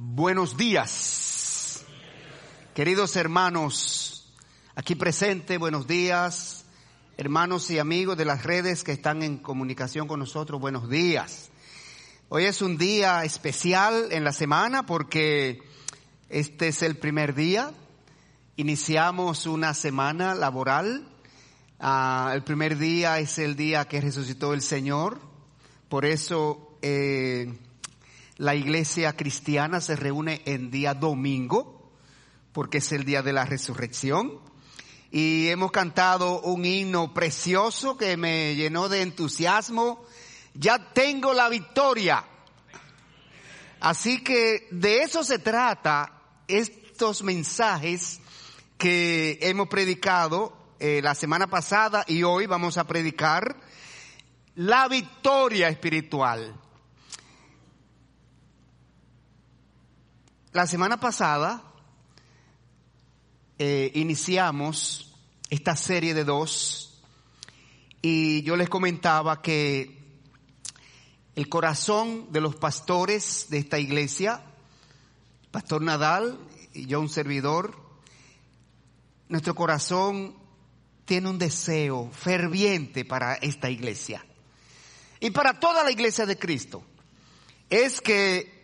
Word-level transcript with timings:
Buenos 0.00 0.56
días, 0.56 1.84
queridos 2.72 3.16
hermanos, 3.16 4.32
aquí 4.76 4.94
presente, 4.94 5.58
buenos 5.58 5.88
días, 5.88 6.64
hermanos 7.16 7.68
y 7.72 7.80
amigos 7.80 8.16
de 8.16 8.24
las 8.24 8.44
redes 8.44 8.84
que 8.84 8.92
están 8.92 9.24
en 9.24 9.38
comunicación 9.38 10.06
con 10.06 10.20
nosotros, 10.20 10.60
buenos 10.60 10.88
días. 10.88 11.50
Hoy 12.28 12.44
es 12.44 12.62
un 12.62 12.78
día 12.78 13.24
especial 13.24 14.12
en 14.12 14.22
la 14.22 14.32
semana 14.32 14.86
porque 14.86 15.62
este 16.28 16.68
es 16.68 16.82
el 16.82 16.96
primer 16.96 17.34
día, 17.34 17.72
iniciamos 18.54 19.46
una 19.46 19.74
semana 19.74 20.36
laboral, 20.36 21.08
Ah, 21.80 22.32
el 22.34 22.42
primer 22.42 22.76
día 22.76 23.20
es 23.20 23.38
el 23.38 23.54
día 23.54 23.84
que 23.84 24.00
resucitó 24.00 24.52
el 24.52 24.62
Señor, 24.62 25.20
por 25.88 26.04
eso 26.04 26.76
eh, 26.82 27.56
la 28.38 28.54
iglesia 28.54 29.14
cristiana 29.14 29.80
se 29.80 29.96
reúne 29.96 30.42
en 30.44 30.70
día 30.70 30.94
domingo, 30.94 31.92
porque 32.52 32.78
es 32.78 32.92
el 32.92 33.04
día 33.04 33.22
de 33.22 33.32
la 33.32 33.44
resurrección. 33.44 34.40
Y 35.10 35.48
hemos 35.48 35.72
cantado 35.72 36.40
un 36.42 36.64
himno 36.64 37.12
precioso 37.12 37.96
que 37.96 38.16
me 38.16 38.54
llenó 38.54 38.88
de 38.88 39.02
entusiasmo. 39.02 40.04
Ya 40.54 40.92
tengo 40.92 41.34
la 41.34 41.48
victoria. 41.48 42.24
Así 43.80 44.22
que 44.22 44.68
de 44.70 45.02
eso 45.02 45.24
se 45.24 45.40
trata 45.40 46.22
estos 46.46 47.22
mensajes 47.22 48.20
que 48.76 49.38
hemos 49.42 49.68
predicado 49.68 50.56
eh, 50.78 51.00
la 51.02 51.16
semana 51.16 51.48
pasada 51.48 52.04
y 52.06 52.22
hoy 52.22 52.46
vamos 52.46 52.78
a 52.78 52.86
predicar 52.86 53.56
la 54.54 54.86
victoria 54.86 55.68
espiritual. 55.68 56.54
La 60.52 60.66
semana 60.66 60.98
pasada 60.98 61.62
eh, 63.58 63.92
iniciamos 63.94 65.14
esta 65.50 65.76
serie 65.76 66.14
de 66.14 66.24
dos 66.24 67.02
y 68.00 68.42
yo 68.44 68.56
les 68.56 68.70
comentaba 68.70 69.42
que 69.42 69.98
el 71.36 71.50
corazón 71.50 72.32
de 72.32 72.40
los 72.40 72.56
pastores 72.56 73.48
de 73.50 73.58
esta 73.58 73.78
iglesia, 73.78 74.42
Pastor 75.50 75.82
Nadal 75.82 76.38
y 76.72 76.86
yo 76.86 76.98
un 76.98 77.10
servidor, 77.10 77.76
nuestro 79.28 79.54
corazón 79.54 80.34
tiene 81.04 81.28
un 81.28 81.38
deseo 81.38 82.10
ferviente 82.10 83.04
para 83.04 83.34
esta 83.34 83.68
iglesia 83.68 84.24
y 85.20 85.30
para 85.30 85.60
toda 85.60 85.84
la 85.84 85.90
iglesia 85.90 86.24
de 86.24 86.38
Cristo. 86.38 86.82
Es 87.68 88.00
que 88.00 88.57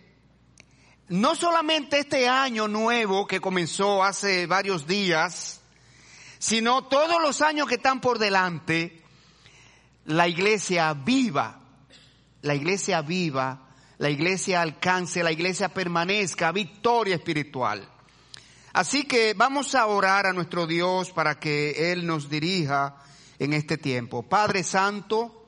no 1.08 1.34
solamente 1.34 1.98
este 1.98 2.28
año 2.28 2.68
nuevo 2.68 3.26
que 3.26 3.40
comenzó 3.40 4.02
hace 4.02 4.46
varios 4.46 4.86
días, 4.86 5.60
sino 6.38 6.84
todos 6.84 7.20
los 7.20 7.42
años 7.42 7.68
que 7.68 7.74
están 7.74 8.00
por 8.00 8.18
delante, 8.18 9.02
la 10.06 10.28
iglesia 10.28 10.92
viva, 10.94 11.60
la 12.42 12.54
iglesia 12.54 13.02
viva, 13.02 13.68
la 13.98 14.10
iglesia 14.10 14.62
alcance, 14.62 15.22
la 15.22 15.32
iglesia 15.32 15.68
permanezca, 15.68 16.52
victoria 16.52 17.16
espiritual. 17.16 17.88
Así 18.72 19.04
que 19.04 19.34
vamos 19.34 19.74
a 19.74 19.86
orar 19.86 20.26
a 20.26 20.32
nuestro 20.32 20.66
Dios 20.66 21.12
para 21.12 21.38
que 21.38 21.92
Él 21.92 22.06
nos 22.06 22.28
dirija 22.28 22.96
en 23.38 23.52
este 23.52 23.78
tiempo. 23.78 24.22
Padre 24.22 24.64
Santo, 24.64 25.43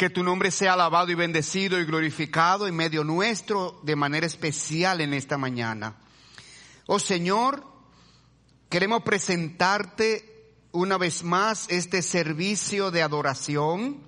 que 0.00 0.08
tu 0.08 0.24
nombre 0.24 0.50
sea 0.50 0.72
alabado 0.72 1.10
y 1.10 1.14
bendecido 1.14 1.78
y 1.78 1.84
glorificado 1.84 2.66
en 2.66 2.74
medio 2.74 3.04
nuestro 3.04 3.78
de 3.82 3.96
manera 3.96 4.26
especial 4.26 5.02
en 5.02 5.12
esta 5.12 5.36
mañana. 5.36 5.94
Oh 6.86 6.98
Señor, 6.98 7.62
queremos 8.70 9.02
presentarte 9.02 10.54
una 10.72 10.96
vez 10.96 11.22
más 11.22 11.66
este 11.68 12.00
servicio 12.00 12.90
de 12.90 13.02
adoración, 13.02 13.98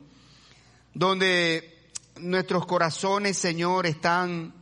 donde 0.94 1.90
nuestros 2.16 2.64
corazones, 2.64 3.36
Señor, 3.36 3.84
están 3.84 4.54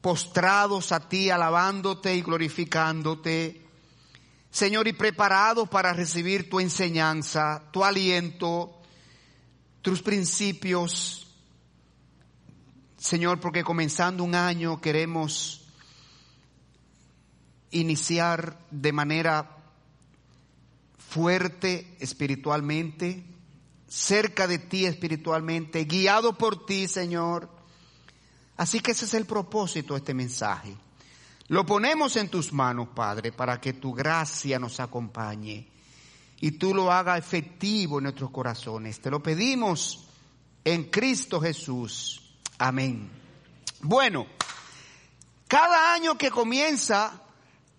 postrados 0.00 0.90
a 0.90 1.06
ti, 1.06 1.28
alabándote 1.28 2.14
y 2.14 2.22
glorificándote. 2.22 3.60
Señor, 4.50 4.88
y 4.88 4.94
preparados 4.94 5.68
para 5.68 5.92
recibir 5.92 6.48
tu 6.48 6.60
enseñanza, 6.60 7.62
tu 7.72 7.84
aliento, 7.84 8.75
tus 9.86 10.02
principios. 10.02 11.28
Señor, 12.96 13.38
porque 13.38 13.62
comenzando 13.62 14.24
un 14.24 14.34
año 14.34 14.80
queremos 14.80 15.64
iniciar 17.70 18.58
de 18.72 18.90
manera 18.90 19.58
fuerte 20.98 21.96
espiritualmente, 22.00 23.24
cerca 23.86 24.48
de 24.48 24.58
ti 24.58 24.86
espiritualmente, 24.86 25.84
guiado 25.84 26.36
por 26.36 26.66
ti, 26.66 26.88
Señor 26.88 27.48
Así 28.56 28.80
que 28.80 28.90
ese 28.90 29.04
es 29.04 29.14
el 29.14 29.24
propósito 29.24 29.94
de 29.94 29.98
este 29.98 30.14
mensaje. 30.14 30.76
Lo 31.46 31.64
ponemos 31.64 32.16
en 32.16 32.28
tus 32.28 32.52
manos, 32.52 32.88
Padre, 32.88 33.30
para 33.30 33.60
que 33.60 33.74
tu 33.74 33.92
gracia 33.92 34.58
nos 34.58 34.80
acompañe 34.80 35.75
y 36.40 36.52
tú 36.52 36.74
lo 36.74 36.92
hagas 36.92 37.18
efectivo 37.18 37.98
en 37.98 38.04
nuestros 38.04 38.30
corazones. 38.30 39.00
Te 39.00 39.10
lo 39.10 39.22
pedimos 39.22 40.06
en 40.64 40.84
Cristo 40.84 41.40
Jesús. 41.40 42.22
Amén. 42.58 43.10
Bueno, 43.80 44.26
cada 45.48 45.94
año 45.94 46.18
que 46.18 46.30
comienza, 46.30 47.22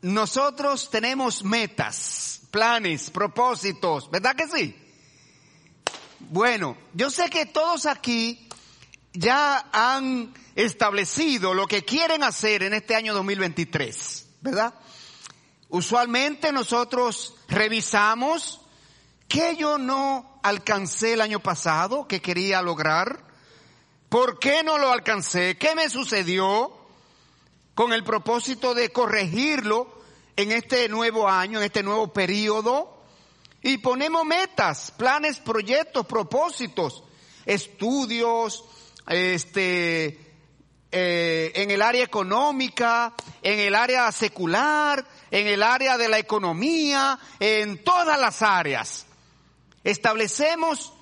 nosotros 0.01 0.89
tenemos 0.89 1.43
metas, 1.43 2.41
planes, 2.51 3.09
propósitos, 3.09 4.09
¿verdad 4.09 4.35
que 4.35 4.47
sí? 4.47 4.75
Bueno, 6.19 6.77
yo 6.93 7.09
sé 7.09 7.29
que 7.29 7.45
todos 7.45 7.85
aquí 7.85 8.47
ya 9.13 9.69
han 9.71 10.33
establecido 10.55 11.53
lo 11.53 11.67
que 11.67 11.83
quieren 11.83 12.23
hacer 12.23 12.63
en 12.63 12.73
este 12.73 12.95
año 12.95 13.13
2023, 13.13 14.27
¿verdad? 14.41 14.73
Usualmente 15.69 16.51
nosotros 16.51 17.35
revisamos 17.49 18.61
qué 19.27 19.55
yo 19.57 19.77
no 19.77 20.39
alcancé 20.43 21.13
el 21.13 21.21
año 21.21 21.39
pasado, 21.41 22.07
que 22.07 22.21
quería 22.21 22.61
lograr, 22.61 23.23
por 24.09 24.39
qué 24.39 24.63
no 24.63 24.77
lo 24.77 24.91
alcancé, 24.91 25.57
qué 25.57 25.75
me 25.75 25.89
sucedió, 25.89 26.73
con 27.75 27.93
el 27.93 28.03
propósito 28.03 28.73
de 28.73 28.91
corregirlo 28.91 30.01
en 30.35 30.51
este 30.51 30.87
nuevo 30.89 31.27
año, 31.27 31.59
en 31.59 31.65
este 31.65 31.83
nuevo 31.83 32.11
periodo, 32.13 33.03
y 33.61 33.77
ponemos 33.79 34.25
metas, 34.25 34.91
planes, 34.97 35.39
proyectos, 35.39 36.05
propósitos, 36.05 37.03
estudios, 37.45 38.63
este, 39.07 40.27
eh, 40.91 41.51
en 41.55 41.69
el 41.69 41.81
área 41.81 42.03
económica, 42.03 43.13
en 43.41 43.59
el 43.59 43.75
área 43.75 44.11
secular, 44.11 45.05
en 45.31 45.47
el 45.47 45.63
área 45.63 45.97
de 45.97 46.09
la 46.09 46.19
economía, 46.19 47.19
en 47.39 47.83
todas 47.83 48.19
las 48.19 48.41
áreas. 48.41 49.05
Establecemos 49.83 50.93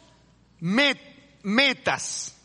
metas. 0.60 2.36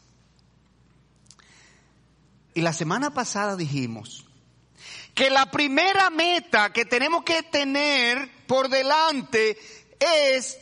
Y 2.54 2.60
la 2.60 2.72
semana 2.72 3.12
pasada 3.12 3.56
dijimos 3.56 4.26
que 5.14 5.30
la 5.30 5.50
primera 5.50 6.10
meta 6.10 6.72
que 6.72 6.84
tenemos 6.84 7.24
que 7.24 7.42
tener 7.42 8.30
por 8.47 8.68
delante 8.68 9.58
es, 9.98 10.58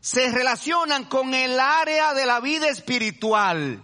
se 0.00 0.30
relacionan 0.30 1.04
con 1.04 1.34
el 1.34 1.58
área 1.58 2.14
de 2.14 2.26
la 2.26 2.40
vida 2.40 2.68
espiritual. 2.68 3.82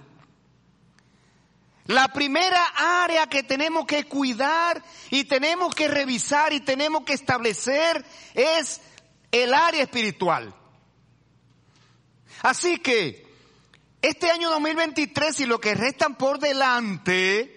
La 1.87 2.09
primera 2.09 2.65
área 3.05 3.27
que 3.29 3.43
tenemos 3.43 3.87
que 3.87 4.05
cuidar 4.05 4.83
y 5.11 5.25
tenemos 5.25 5.75
que 5.75 5.89
revisar 5.89 6.53
y 6.53 6.61
tenemos 6.61 7.05
que 7.05 7.13
establecer 7.13 8.05
es 8.35 8.81
el 9.31 9.55
área 9.55 9.83
espiritual. 9.83 10.55
Así 12.43 12.79
que 12.79 13.27
este 14.03 14.31
año 14.31 14.51
2023 14.51 15.41
y 15.41 15.47
lo 15.47 15.61
que 15.61 15.75
restan 15.75 16.17
por 16.17 16.39
delante, 16.39 17.57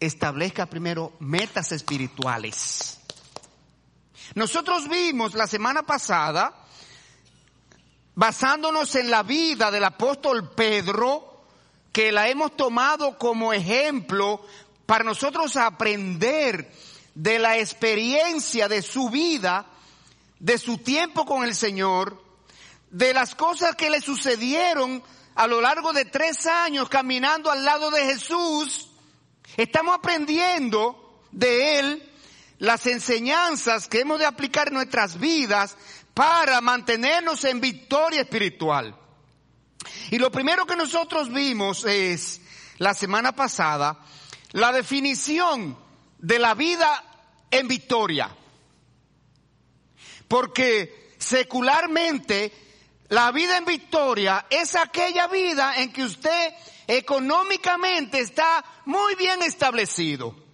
establezca 0.00 0.66
primero 0.66 1.12
metas 1.20 1.72
espirituales. 1.72 2.98
Nosotros 4.34 4.88
vimos 4.88 5.34
la 5.34 5.46
semana 5.46 5.82
pasada, 5.82 6.54
basándonos 8.14 8.94
en 8.94 9.10
la 9.10 9.22
vida 9.22 9.70
del 9.70 9.84
apóstol 9.84 10.50
Pedro, 10.54 11.29
que 11.92 12.12
la 12.12 12.28
hemos 12.28 12.56
tomado 12.56 13.18
como 13.18 13.52
ejemplo 13.52 14.44
para 14.86 15.04
nosotros 15.04 15.56
aprender 15.56 16.72
de 17.14 17.38
la 17.38 17.58
experiencia 17.58 18.68
de 18.68 18.82
su 18.82 19.10
vida, 19.10 19.66
de 20.38 20.58
su 20.58 20.78
tiempo 20.78 21.24
con 21.24 21.44
el 21.44 21.54
Señor, 21.54 22.22
de 22.90 23.12
las 23.12 23.34
cosas 23.34 23.74
que 23.76 23.90
le 23.90 24.00
sucedieron 24.00 25.02
a 25.34 25.46
lo 25.46 25.60
largo 25.60 25.92
de 25.92 26.04
tres 26.04 26.46
años 26.46 26.88
caminando 26.88 27.50
al 27.50 27.64
lado 27.64 27.90
de 27.90 28.04
Jesús, 28.04 28.90
Estamos 29.56 29.96
aprendiendo 29.96 31.22
de 31.32 31.78
Él 31.78 32.12
las 32.58 32.86
enseñanzas 32.86 33.88
que 33.88 34.00
hemos 34.00 34.18
de 34.18 34.26
aplicar 34.26 34.68
en 34.68 34.74
nuestras 34.74 35.18
vidas 35.18 35.76
para 36.14 36.60
mantenernos 36.60 37.44
en 37.44 37.60
victoria 37.60 38.22
espiritual. 38.22 38.96
Y 40.10 40.18
lo 40.18 40.30
primero 40.30 40.66
que 40.66 40.76
nosotros 40.76 41.32
vimos 41.32 41.84
es, 41.84 42.40
la 42.78 42.94
semana 42.94 43.32
pasada, 43.32 43.98
la 44.52 44.72
definición 44.72 45.76
de 46.18 46.38
la 46.38 46.54
vida 46.54 47.04
en 47.50 47.68
victoria. 47.68 48.34
Porque 50.28 51.14
secularmente 51.18 52.52
la 53.08 53.32
vida 53.32 53.56
en 53.56 53.64
victoria 53.64 54.46
es 54.48 54.76
aquella 54.76 55.26
vida 55.26 55.76
en 55.76 55.92
que 55.92 56.04
usted 56.04 56.54
económicamente 56.86 58.20
está 58.20 58.64
muy 58.86 59.14
bien 59.16 59.42
establecido. 59.42 60.49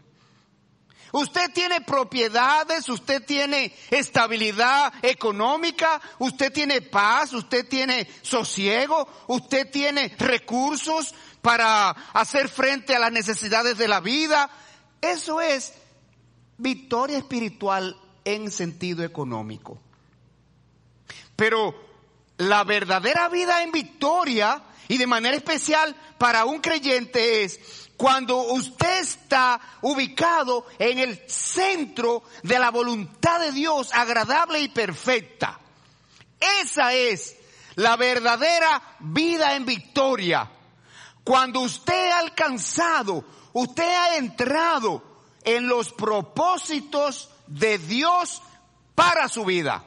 Usted 1.12 1.52
tiene 1.52 1.80
propiedades, 1.80 2.88
usted 2.88 3.24
tiene 3.24 3.74
estabilidad 3.90 4.92
económica, 5.02 6.00
usted 6.18 6.52
tiene 6.52 6.82
paz, 6.82 7.32
usted 7.32 7.66
tiene 7.68 8.08
sosiego, 8.22 9.08
usted 9.28 9.70
tiene 9.70 10.14
recursos 10.18 11.14
para 11.42 11.90
hacer 11.90 12.48
frente 12.48 12.94
a 12.94 12.98
las 12.98 13.12
necesidades 13.12 13.78
de 13.78 13.88
la 13.88 14.00
vida. 14.00 14.50
Eso 15.00 15.40
es 15.40 15.72
victoria 16.58 17.18
espiritual 17.18 17.96
en 18.24 18.50
sentido 18.50 19.04
económico. 19.04 19.78
Pero 21.36 21.74
la 22.38 22.64
verdadera 22.64 23.28
vida 23.28 23.62
en 23.62 23.72
victoria 23.72 24.62
y 24.88 24.98
de 24.98 25.06
manera 25.06 25.36
especial 25.36 25.94
para 26.18 26.44
un 26.44 26.60
creyente 26.60 27.44
es 27.44 27.85
cuando 27.96 28.36
usted 28.52 29.00
está 29.00 29.60
ubicado 29.82 30.66
en 30.78 30.98
el 30.98 31.28
centro 31.28 32.24
de 32.42 32.58
la 32.58 32.70
voluntad 32.70 33.40
de 33.40 33.52
Dios 33.52 33.90
agradable 33.92 34.60
y 34.60 34.68
perfecta. 34.68 35.58
Esa 36.62 36.92
es 36.92 37.36
la 37.76 37.96
verdadera 37.96 38.82
vida 39.00 39.54
en 39.56 39.64
victoria. 39.64 40.50
Cuando 41.24 41.60
usted 41.60 42.10
ha 42.10 42.18
alcanzado, 42.18 43.24
usted 43.52 43.88
ha 43.88 44.16
entrado 44.16 45.02
en 45.42 45.66
los 45.66 45.92
propósitos 45.92 47.30
de 47.46 47.78
Dios 47.78 48.42
para 48.94 49.28
su 49.28 49.44
vida. 49.44 49.84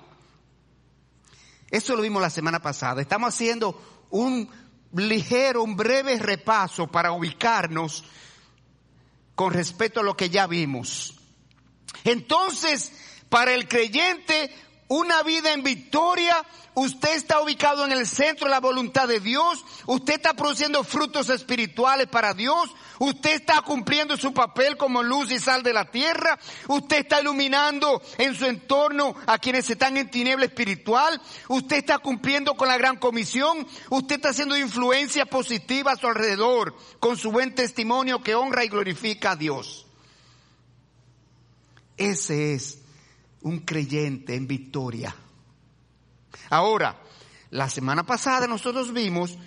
Eso 1.69 1.95
lo 1.95 2.01
vimos 2.01 2.21
la 2.21 2.29
semana 2.29 2.59
pasada. 2.59 3.01
Estamos 3.01 3.35
haciendo 3.35 3.79
un 4.09 4.49
ligero, 4.93 5.63
un 5.63 5.75
breve 5.75 6.17
repaso 6.17 6.87
para 6.87 7.11
ubicarnos 7.11 8.03
con 9.35 9.53
respecto 9.53 9.99
a 9.99 10.03
lo 10.03 10.17
que 10.17 10.29
ya 10.29 10.47
vimos. 10.47 11.15
Entonces, 12.03 12.91
para 13.29 13.53
el 13.53 13.67
creyente, 13.67 14.53
una 14.89 15.21
vida 15.21 15.53
en 15.53 15.63
victoria, 15.63 16.35
usted 16.73 17.15
está 17.15 17.41
ubicado 17.41 17.85
en 17.85 17.91
el 17.91 18.07
centro 18.07 18.45
de 18.47 18.51
la 18.51 18.59
voluntad 18.59 19.07
de 19.07 19.19
Dios, 19.19 19.63
usted 19.85 20.15
está 20.15 20.33
produciendo 20.33 20.83
frutos 20.83 21.29
espirituales 21.29 22.07
para 22.07 22.33
Dios, 22.33 22.71
usted 22.97 23.35
está 23.35 23.61
cumpliendo 23.61 24.17
su 24.17 24.33
papel 24.33 24.77
como 24.77 25.03
luz 25.03 25.31
y 25.31 25.39
sal 25.39 25.61
de 25.61 25.73
la 25.73 25.85
tierra, 25.91 26.39
usted 26.67 26.97
está 26.97 27.21
iluminando 27.21 28.01
en 28.17 28.33
su 28.33 28.45
entorno 28.45 29.15
a 29.27 29.37
quienes 29.37 29.69
están 29.69 29.95
en 29.95 30.09
tiniebla 30.09 30.45
espiritual, 30.45 31.21
usted 31.47 31.77
está 31.77 31.99
cumpliendo 31.99 32.55
con 32.55 32.67
la 32.67 32.77
gran 32.77 32.97
comisión, 32.97 33.67
usted 33.91 34.15
está 34.15 34.29
haciendo 34.29 34.57
influencia 34.57 35.27
positiva 35.27 35.91
a 35.91 35.97
su 35.97 36.07
alrededor 36.07 36.75
con 36.99 37.15
su 37.15 37.31
buen 37.31 37.53
testimonio 37.53 38.23
que 38.23 38.33
honra 38.33 38.65
y 38.65 38.69
glorifica 38.69 39.31
a 39.31 39.35
Dios. 39.35 39.85
Ese 41.95 42.55
es 42.55 42.79
un 43.41 43.59
creyente 43.59 44.35
en 44.35 44.47
victoria. 44.47 45.15
Ahora, 46.49 46.99
la 47.51 47.69
semana 47.69 48.05
pasada 48.05 48.47
nosotros 48.47 48.93
vimos 48.93 49.37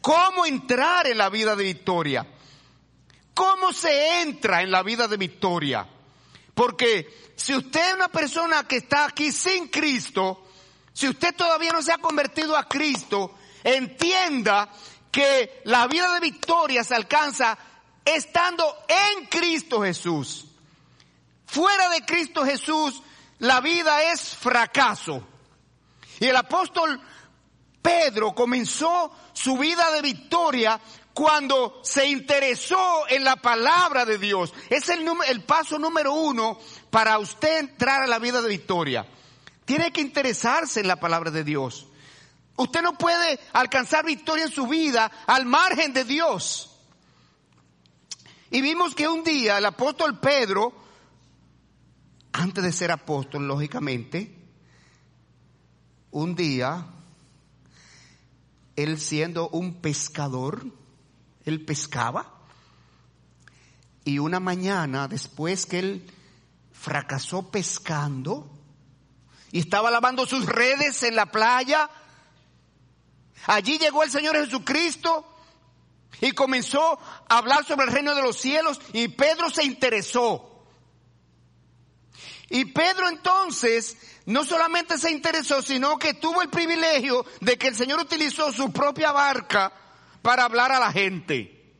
cómo 0.00 0.46
entrar 0.46 1.06
en 1.06 1.18
la 1.18 1.28
vida 1.28 1.56
de 1.56 1.64
victoria. 1.64 2.26
¿Cómo 3.34 3.72
se 3.72 4.22
entra 4.22 4.62
en 4.62 4.70
la 4.70 4.82
vida 4.82 5.08
de 5.08 5.16
victoria? 5.16 5.88
Porque 6.54 7.32
si 7.36 7.54
usted 7.54 7.80
es 7.88 7.94
una 7.94 8.08
persona 8.08 8.64
que 8.64 8.76
está 8.76 9.06
aquí 9.06 9.32
sin 9.32 9.68
Cristo, 9.68 10.46
si 10.92 11.08
usted 11.08 11.34
todavía 11.34 11.72
no 11.72 11.82
se 11.82 11.92
ha 11.92 11.98
convertido 11.98 12.56
a 12.56 12.68
Cristo, 12.68 13.34
entienda 13.64 14.70
que 15.10 15.62
la 15.64 15.86
vida 15.86 16.12
de 16.14 16.20
victoria 16.20 16.84
se 16.84 16.94
alcanza 16.94 17.56
estando 18.04 18.64
en 18.88 19.26
Cristo 19.26 19.82
Jesús. 19.82 20.46
Fuera 21.46 21.88
de 21.88 22.04
Cristo 22.04 22.44
Jesús, 22.44 23.02
la 23.40 23.60
vida 23.60 24.12
es 24.12 24.36
fracaso. 24.36 25.26
Y 26.18 26.26
el 26.26 26.36
apóstol 26.36 27.00
Pedro 27.82 28.34
comenzó 28.34 29.10
su 29.32 29.56
vida 29.56 29.90
de 29.92 30.02
victoria 30.02 30.78
cuando 31.14 31.80
se 31.82 32.06
interesó 32.06 33.08
en 33.08 33.24
la 33.24 33.36
palabra 33.36 34.04
de 34.04 34.18
Dios. 34.18 34.52
Es 34.68 34.88
el, 34.90 35.42
paso 35.44 35.78
número 35.78 36.12
uno 36.12 36.58
para 36.90 37.18
usted 37.18 37.58
entrar 37.58 38.02
a 38.02 38.06
la 38.06 38.18
vida 38.18 38.42
de 38.42 38.48
victoria. 38.48 39.06
Tiene 39.64 39.90
que 39.92 40.02
interesarse 40.02 40.80
en 40.80 40.88
la 40.88 41.00
palabra 41.00 41.30
de 41.30 41.42
Dios. 41.42 41.86
Usted 42.56 42.82
no 42.82 42.98
puede 42.98 43.40
alcanzar 43.54 44.04
victoria 44.04 44.44
en 44.44 44.52
su 44.52 44.66
vida 44.66 45.10
al 45.26 45.46
margen 45.46 45.94
de 45.94 46.04
Dios. 46.04 46.70
Y 48.50 48.60
vimos 48.60 48.94
que 48.94 49.08
un 49.08 49.24
día 49.24 49.56
el 49.56 49.64
apóstol 49.64 50.18
Pedro 50.18 50.74
antes 52.32 52.62
de 52.62 52.72
ser 52.72 52.90
apóstol, 52.90 53.46
lógicamente, 53.46 54.36
un 56.10 56.34
día, 56.34 56.86
él 58.76 58.98
siendo 58.98 59.48
un 59.50 59.80
pescador, 59.80 60.64
él 61.44 61.64
pescaba, 61.64 62.34
y 64.04 64.18
una 64.18 64.40
mañana, 64.40 65.08
después 65.08 65.66
que 65.66 65.78
él 65.78 66.10
fracasó 66.72 67.50
pescando, 67.50 68.50
y 69.52 69.60
estaba 69.60 69.90
lavando 69.90 70.26
sus 70.26 70.46
redes 70.46 71.02
en 71.02 71.16
la 71.16 71.26
playa, 71.26 71.90
allí 73.46 73.78
llegó 73.78 74.02
el 74.02 74.10
Señor 74.10 74.36
Jesucristo, 74.36 75.26
y 76.20 76.32
comenzó 76.32 76.98
a 77.28 77.38
hablar 77.38 77.64
sobre 77.64 77.86
el 77.86 77.92
reino 77.92 78.14
de 78.14 78.22
los 78.22 78.36
cielos, 78.36 78.80
y 78.92 79.08
Pedro 79.08 79.50
se 79.50 79.64
interesó. 79.64 80.49
Y 82.52 82.64
Pedro 82.66 83.08
entonces 83.08 83.96
no 84.26 84.44
solamente 84.44 84.98
se 84.98 85.12
interesó, 85.12 85.62
sino 85.62 85.96
que 85.98 86.14
tuvo 86.14 86.42
el 86.42 86.50
privilegio 86.50 87.24
de 87.40 87.56
que 87.56 87.68
el 87.68 87.76
Señor 87.76 88.00
utilizó 88.00 88.52
su 88.52 88.72
propia 88.72 89.12
barca 89.12 89.72
para 90.20 90.44
hablar 90.44 90.72
a 90.72 90.80
la 90.80 90.90
gente. 90.90 91.74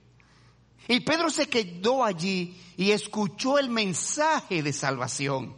Y 0.87 1.01
Pedro 1.01 1.29
se 1.29 1.49
quedó 1.49 2.05
allí 2.05 2.57
y 2.77 2.93
escuchó 2.93 3.59
el 3.59 3.69
mensaje 3.69 4.63
de 4.63 4.73
salvación. 4.73 5.57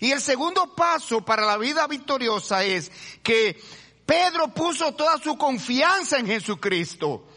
Y 0.00 0.12
el 0.12 0.22
segundo 0.22 0.74
paso 0.74 1.22
para 1.22 1.44
la 1.44 1.58
vida 1.58 1.86
victoriosa 1.86 2.64
es 2.64 2.90
que 3.22 3.62
Pedro 4.06 4.48
puso 4.48 4.94
toda 4.94 5.18
su 5.18 5.36
confianza 5.36 6.18
en 6.18 6.26
Jesucristo. 6.26 7.28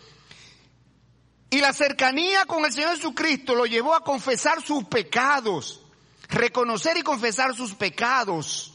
Y 1.50 1.60
la 1.60 1.74
cercanía 1.74 2.46
con 2.46 2.64
el 2.64 2.72
Señor 2.72 2.96
Jesucristo 2.96 3.54
lo 3.54 3.66
llevó 3.66 3.94
a 3.94 4.04
confesar 4.04 4.62
sus 4.62 4.86
pecados 4.86 5.82
reconocer 6.28 6.98
y 6.98 7.02
confesar 7.02 7.56
sus 7.56 7.74
pecados. 7.74 8.74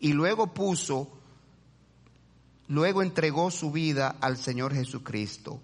Y 0.00 0.12
luego 0.12 0.52
puso, 0.54 1.18
luego 2.68 3.02
entregó 3.02 3.50
su 3.50 3.72
vida 3.72 4.16
al 4.20 4.36
Señor 4.36 4.74
Jesucristo. 4.74 5.60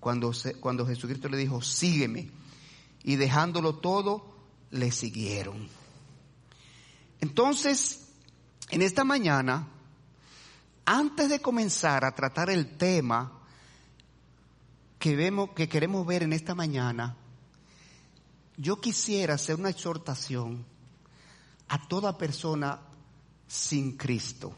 Cuando, 0.00 0.32
cuando 0.60 0.86
Jesucristo 0.86 1.28
le 1.28 1.36
dijo, 1.36 1.62
sígueme. 1.62 2.30
Y 3.02 3.16
dejándolo 3.16 3.76
todo, 3.76 4.34
le 4.70 4.90
siguieron. 4.90 5.68
Entonces, 7.20 8.08
en 8.70 8.82
esta 8.82 9.04
mañana, 9.04 9.68
antes 10.86 11.28
de 11.28 11.40
comenzar 11.40 12.04
a 12.04 12.14
tratar 12.14 12.50
el 12.50 12.76
tema 12.76 13.32
que 14.98 15.16
vemos, 15.16 15.50
que 15.50 15.68
queremos 15.68 16.06
ver 16.06 16.22
en 16.22 16.32
esta 16.32 16.54
mañana, 16.54 17.16
yo 18.56 18.80
quisiera 18.80 19.34
hacer 19.34 19.56
una 19.56 19.70
exhortación 19.70 20.64
a 21.68 21.88
toda 21.88 22.16
persona 22.16 22.80
sin 23.46 23.96
Cristo. 23.96 24.54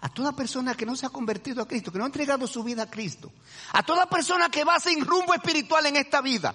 A 0.00 0.08
toda 0.08 0.32
persona 0.32 0.74
que 0.74 0.86
no 0.86 0.94
se 0.94 1.06
ha 1.06 1.10
convertido 1.10 1.62
a 1.62 1.68
Cristo, 1.68 1.90
que 1.90 1.98
no 1.98 2.04
ha 2.04 2.08
entregado 2.08 2.46
su 2.46 2.62
vida 2.62 2.84
a 2.84 2.90
Cristo. 2.90 3.32
A 3.72 3.82
toda 3.82 4.06
persona 4.06 4.50
que 4.50 4.64
va 4.64 4.78
sin 4.78 5.04
rumbo 5.04 5.34
espiritual 5.34 5.86
en 5.86 5.96
esta 5.96 6.20
vida. 6.20 6.54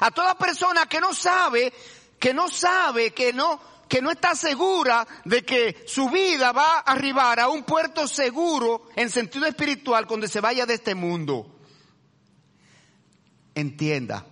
A 0.00 0.10
toda 0.10 0.36
persona 0.36 0.86
que 0.86 1.00
no 1.00 1.14
sabe, 1.14 1.72
que 2.18 2.34
no 2.34 2.48
sabe, 2.48 3.12
que 3.12 3.32
no, 3.32 3.60
que 3.88 4.02
no 4.02 4.10
está 4.10 4.34
segura 4.34 5.06
de 5.24 5.44
que 5.44 5.84
su 5.86 6.10
vida 6.10 6.52
va 6.52 6.78
a 6.78 6.92
arribar 6.92 7.38
a 7.38 7.48
un 7.48 7.62
puerto 7.62 8.08
seguro 8.08 8.88
en 8.96 9.08
sentido 9.08 9.46
espiritual 9.46 10.06
cuando 10.06 10.26
se 10.26 10.40
vaya 10.40 10.66
de 10.66 10.74
este 10.74 10.94
mundo. 10.94 11.58
Entienda, 13.54 14.26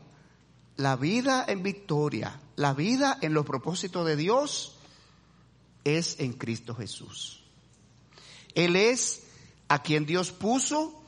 la 0.79 0.95
vida 0.95 1.45
en 1.47 1.63
victoria, 1.65 2.41
la 2.55 2.73
vida 2.73 3.19
en 3.21 3.35
los 3.35 3.45
propósitos 3.45 4.07
de 4.07 4.15
Dios 4.17 4.79
es 5.83 6.21
en 6.21 6.33
Cristo 6.33 6.75
Jesús. 6.75 7.43
Él 8.55 8.77
es 8.77 9.25
a 9.67 9.83
quien 9.83 10.07
Dios 10.07 10.31
puso 10.31 11.03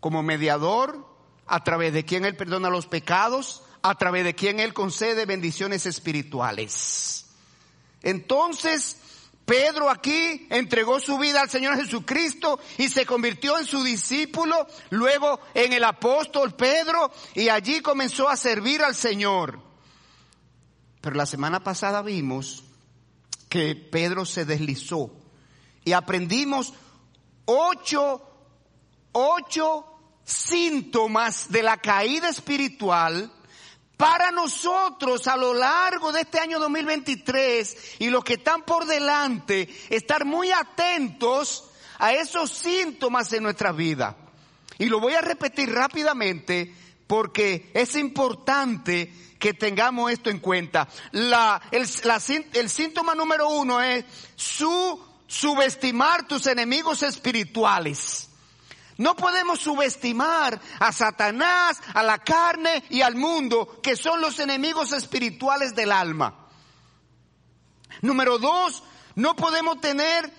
como 0.00 0.24
mediador, 0.24 1.06
a 1.46 1.62
través 1.62 1.92
de 1.92 2.04
quien 2.04 2.24
Él 2.24 2.36
perdona 2.36 2.68
los 2.68 2.86
pecados, 2.86 3.62
a 3.82 3.96
través 3.96 4.24
de 4.24 4.34
quien 4.34 4.58
Él 4.58 4.74
concede 4.74 5.24
bendiciones 5.24 5.86
espirituales. 5.86 7.26
Entonces, 8.02 8.96
Pedro 9.44 9.90
aquí 9.90 10.46
entregó 10.50 11.00
su 11.00 11.18
vida 11.18 11.40
al 11.40 11.50
Señor 11.50 11.76
Jesucristo 11.76 12.60
y 12.78 12.88
se 12.88 13.04
convirtió 13.04 13.58
en 13.58 13.66
su 13.66 13.82
discípulo, 13.82 14.66
luego 14.90 15.40
en 15.54 15.72
el 15.72 15.84
apóstol 15.84 16.54
Pedro 16.54 17.12
y 17.34 17.48
allí 17.48 17.80
comenzó 17.80 18.28
a 18.28 18.36
servir 18.36 18.82
al 18.82 18.94
Señor. 18.94 19.60
Pero 21.00 21.16
la 21.16 21.26
semana 21.26 21.64
pasada 21.64 22.02
vimos 22.02 22.62
que 23.48 23.74
Pedro 23.74 24.24
se 24.24 24.44
deslizó 24.44 25.10
y 25.84 25.92
aprendimos 25.92 26.72
ocho, 27.44 28.22
ocho 29.10 29.86
síntomas 30.24 31.50
de 31.50 31.64
la 31.64 31.78
caída 31.78 32.28
espiritual 32.28 33.32
para 34.02 34.32
nosotros 34.32 35.28
a 35.28 35.36
lo 35.36 35.54
largo 35.54 36.10
de 36.10 36.22
este 36.22 36.40
año 36.40 36.58
2023 36.58 38.00
y 38.00 38.10
los 38.10 38.24
que 38.24 38.34
están 38.34 38.62
por 38.62 38.84
delante, 38.84 39.68
estar 39.90 40.24
muy 40.24 40.50
atentos 40.50 41.70
a 42.00 42.12
esos 42.12 42.50
síntomas 42.50 43.32
en 43.32 43.44
nuestra 43.44 43.70
vida. 43.70 44.16
Y 44.78 44.86
lo 44.86 44.98
voy 44.98 45.12
a 45.14 45.20
repetir 45.20 45.72
rápidamente 45.72 46.74
porque 47.06 47.70
es 47.74 47.94
importante 47.94 49.12
que 49.38 49.54
tengamos 49.54 50.10
esto 50.10 50.30
en 50.30 50.40
cuenta. 50.40 50.88
La, 51.12 51.62
el, 51.70 51.88
el 52.54 52.70
síntoma 52.70 53.14
número 53.14 53.50
uno 53.50 53.80
es 53.80 54.04
su 54.34 55.00
subestimar 55.28 56.26
tus 56.26 56.48
enemigos 56.48 57.04
espirituales. 57.04 58.31
No 59.02 59.16
podemos 59.16 59.58
subestimar 59.58 60.60
a 60.78 60.92
Satanás, 60.92 61.76
a 61.92 62.04
la 62.04 62.18
carne 62.18 62.84
y 62.88 63.02
al 63.02 63.16
mundo, 63.16 63.80
que 63.82 63.96
son 63.96 64.20
los 64.20 64.38
enemigos 64.38 64.92
espirituales 64.92 65.74
del 65.74 65.90
alma. 65.90 66.46
Número 68.00 68.38
dos, 68.38 68.84
no 69.16 69.34
podemos 69.34 69.80
tener 69.80 70.32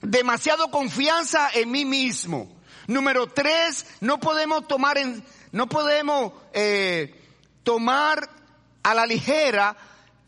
demasiado 0.00 0.72
confianza 0.72 1.50
en 1.54 1.70
mí 1.70 1.84
mismo. 1.84 2.52
Número 2.88 3.28
tres, 3.28 3.86
no 4.00 4.18
podemos 4.18 4.66
tomar 4.66 4.98
en, 4.98 5.24
no 5.52 5.68
podemos 5.68 6.32
eh, 6.54 7.14
tomar 7.62 8.28
a 8.82 8.92
la 8.92 9.06
ligera 9.06 9.76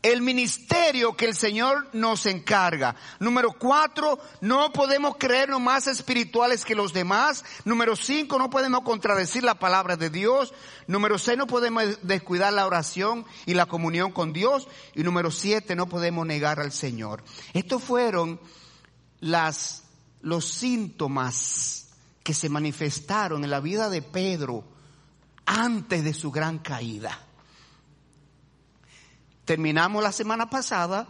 el 0.03 0.21
ministerio 0.21 1.15
que 1.15 1.25
el 1.25 1.35
Señor 1.35 1.87
nos 1.93 2.25
encarga. 2.25 2.95
Número 3.19 3.53
cuatro, 3.53 4.19
no 4.41 4.71
podemos 4.73 5.15
creernos 5.17 5.61
más 5.61 5.87
espirituales 5.87 6.65
que 6.65 6.75
los 6.75 6.91
demás. 6.91 7.45
Número 7.65 7.95
cinco, 7.95 8.39
no 8.39 8.49
podemos 8.49 8.81
contradecir 8.81 9.43
la 9.43 9.59
palabra 9.59 9.97
de 9.97 10.09
Dios. 10.09 10.53
Número 10.87 11.19
seis, 11.19 11.37
no 11.37 11.45
podemos 11.45 11.83
descuidar 12.01 12.51
la 12.53 12.65
oración 12.65 13.25
y 13.45 13.53
la 13.53 13.67
comunión 13.67 14.11
con 14.11 14.33
Dios. 14.33 14.67
Y 14.95 15.03
número 15.03 15.29
siete, 15.29 15.75
no 15.75 15.87
podemos 15.87 16.25
negar 16.25 16.59
al 16.59 16.71
Señor. 16.71 17.23
Estos 17.53 17.83
fueron 17.83 18.39
las, 19.19 19.83
los 20.21 20.45
síntomas 20.45 21.89
que 22.23 22.33
se 22.33 22.49
manifestaron 22.49 23.43
en 23.43 23.51
la 23.51 23.59
vida 23.59 23.89
de 23.89 24.01
Pedro 24.01 24.63
antes 25.45 26.03
de 26.03 26.13
su 26.13 26.31
gran 26.31 26.59
caída 26.59 27.27
terminamos 29.51 30.01
la 30.01 30.13
semana 30.13 30.49
pasada 30.49 31.05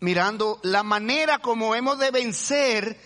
mirando 0.00 0.60
la 0.62 0.82
manera 0.82 1.38
como 1.38 1.74
hemos 1.74 1.98
de 1.98 2.10
vencer 2.10 3.00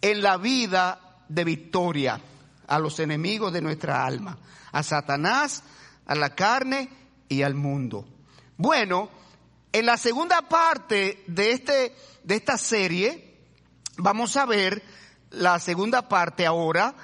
en 0.00 0.22
la 0.22 0.38
vida 0.38 1.18
de 1.28 1.44
victoria 1.44 2.18
a 2.66 2.78
los 2.78 2.98
enemigos 3.00 3.52
de 3.52 3.60
nuestra 3.60 4.06
alma, 4.06 4.38
a 4.72 4.82
Satanás, 4.82 5.62
a 6.06 6.14
la 6.14 6.34
carne 6.34 6.88
y 7.28 7.42
al 7.42 7.54
mundo. 7.54 8.08
Bueno, 8.56 9.10
en 9.70 9.84
la 9.84 9.98
segunda 9.98 10.40
parte 10.40 11.22
de 11.26 11.50
este 11.50 11.94
de 12.24 12.34
esta 12.34 12.56
serie 12.56 13.42
vamos 13.98 14.38
a 14.38 14.46
ver 14.46 14.82
la 15.32 15.58
segunda 15.58 16.08
parte 16.08 16.46
ahora 16.46 16.94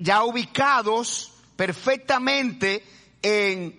ya 0.00 0.24
ubicados 0.24 1.32
perfectamente 1.54 2.84
en 3.22 3.78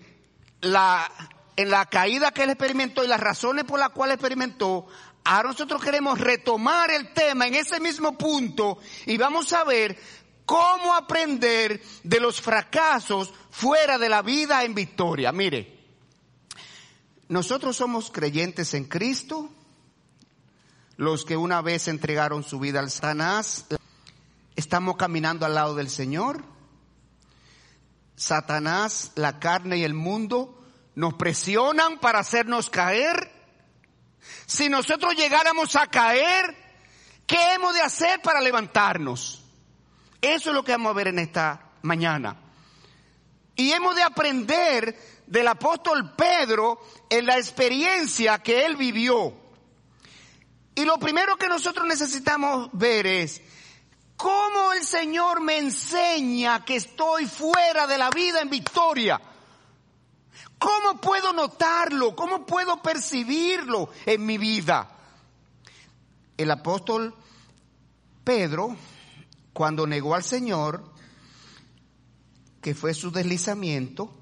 la 0.62 1.10
en 1.56 1.70
la 1.70 1.86
caída 1.86 2.32
que 2.32 2.42
él 2.42 2.50
experimentó 2.50 3.02
y 3.02 3.08
las 3.08 3.20
razones 3.20 3.64
por 3.64 3.80
las 3.80 3.90
cuales 3.90 4.16
experimentó, 4.16 4.86
ahora 5.24 5.48
nosotros 5.48 5.82
queremos 5.82 6.20
retomar 6.20 6.90
el 6.90 7.12
tema 7.12 7.46
en 7.46 7.54
ese 7.54 7.80
mismo 7.80 8.16
punto 8.16 8.78
y 9.06 9.16
vamos 9.16 9.52
a 9.54 9.64
ver 9.64 9.98
cómo 10.44 10.94
aprender 10.94 11.82
de 12.04 12.20
los 12.20 12.40
fracasos 12.40 13.32
fuera 13.50 13.98
de 13.98 14.08
la 14.08 14.22
vida 14.22 14.64
en 14.64 14.74
victoria. 14.74 15.32
Mire, 15.32 15.76
nosotros 17.28 17.76
somos 17.76 18.10
creyentes 18.10 18.74
en 18.74 18.84
Cristo, 18.84 19.50
los 20.96 21.24
que 21.24 21.36
una 21.36 21.62
vez 21.62 21.88
entregaron 21.88 22.44
su 22.44 22.60
vida 22.60 22.80
al 22.80 22.90
Satanás, 22.90 23.66
estamos 24.54 24.96
caminando 24.96 25.44
al 25.44 25.54
lado 25.54 25.74
del 25.74 25.90
Señor. 25.90 26.42
Satanás, 28.14 29.12
la 29.14 29.38
carne 29.40 29.78
y 29.78 29.84
el 29.84 29.92
mundo 29.92 30.55
nos 30.96 31.14
presionan 31.14 31.98
para 31.98 32.18
hacernos 32.18 32.68
caer. 32.68 33.30
Si 34.46 34.68
nosotros 34.68 35.14
llegáramos 35.14 35.76
a 35.76 35.86
caer, 35.86 36.56
¿qué 37.26 37.54
hemos 37.54 37.74
de 37.74 37.82
hacer 37.82 38.20
para 38.22 38.40
levantarnos? 38.40 39.44
Eso 40.20 40.50
es 40.50 40.54
lo 40.54 40.64
que 40.64 40.72
vamos 40.72 40.90
a 40.90 40.94
ver 40.94 41.08
en 41.08 41.18
esta 41.20 41.70
mañana. 41.82 42.36
Y 43.54 43.72
hemos 43.72 43.94
de 43.94 44.02
aprender 44.02 44.98
del 45.26 45.46
apóstol 45.48 46.14
Pedro 46.16 46.80
en 47.08 47.26
la 47.26 47.36
experiencia 47.36 48.38
que 48.38 48.64
él 48.64 48.76
vivió. 48.76 49.34
Y 50.74 50.84
lo 50.84 50.98
primero 50.98 51.36
que 51.36 51.48
nosotros 51.48 51.86
necesitamos 51.86 52.70
ver 52.72 53.06
es 53.06 53.42
cómo 54.16 54.72
el 54.72 54.84
Señor 54.84 55.42
me 55.42 55.58
enseña 55.58 56.64
que 56.64 56.76
estoy 56.76 57.26
fuera 57.26 57.86
de 57.86 57.98
la 57.98 58.08
vida 58.10 58.40
en 58.40 58.48
victoria. 58.48 59.20
¿Cómo 60.58 61.00
puedo 61.00 61.32
notarlo? 61.32 62.16
¿Cómo 62.16 62.46
puedo 62.46 62.82
percibirlo 62.82 63.90
en 64.04 64.24
mi 64.24 64.38
vida? 64.38 64.88
El 66.36 66.50
apóstol 66.50 67.14
Pedro, 68.24 68.76
cuando 69.52 69.86
negó 69.86 70.14
al 70.14 70.24
Señor, 70.24 70.84
que 72.60 72.74
fue 72.74 72.94
su 72.94 73.10
deslizamiento, 73.10 74.12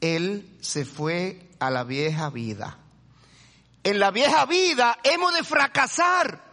él 0.00 0.56
se 0.60 0.84
fue 0.84 1.50
a 1.58 1.70
la 1.70 1.84
vieja 1.84 2.30
vida. 2.30 2.78
En 3.82 3.98
la 3.98 4.10
vieja 4.10 4.46
vida 4.46 4.98
hemos 5.02 5.34
de 5.34 5.44
fracasar. 5.44 6.50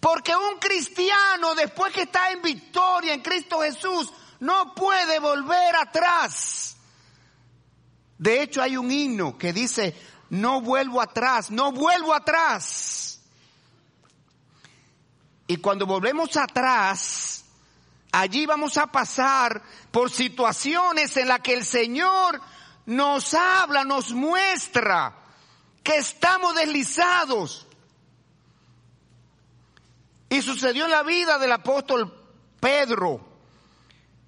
Porque 0.00 0.34
un 0.36 0.58
cristiano, 0.58 1.54
después 1.54 1.92
que 1.92 2.02
está 2.02 2.30
en 2.30 2.42
victoria 2.42 3.14
en 3.14 3.22
Cristo 3.22 3.60
Jesús, 3.60 4.12
no 4.40 4.74
puede 4.74 5.18
volver 5.18 5.76
atrás. 5.76 6.75
De 8.18 8.42
hecho, 8.42 8.62
hay 8.62 8.76
un 8.76 8.90
himno 8.90 9.36
que 9.36 9.52
dice, 9.52 9.94
no 10.30 10.60
vuelvo 10.60 11.00
atrás, 11.00 11.50
no 11.50 11.72
vuelvo 11.72 12.14
atrás. 12.14 13.20
Y 15.46 15.58
cuando 15.58 15.86
volvemos 15.86 16.36
atrás, 16.36 17.44
allí 18.12 18.46
vamos 18.46 18.76
a 18.78 18.86
pasar 18.86 19.62
por 19.90 20.10
situaciones 20.10 21.16
en 21.16 21.28
las 21.28 21.40
que 21.40 21.54
el 21.54 21.64
Señor 21.64 22.40
nos 22.86 23.34
habla, 23.34 23.84
nos 23.84 24.12
muestra 24.12 25.14
que 25.82 25.96
estamos 25.98 26.54
deslizados. 26.56 27.66
Y 30.28 30.42
sucedió 30.42 30.86
en 30.86 30.90
la 30.90 31.04
vida 31.04 31.38
del 31.38 31.52
apóstol 31.52 32.12
Pedro. 32.58 33.20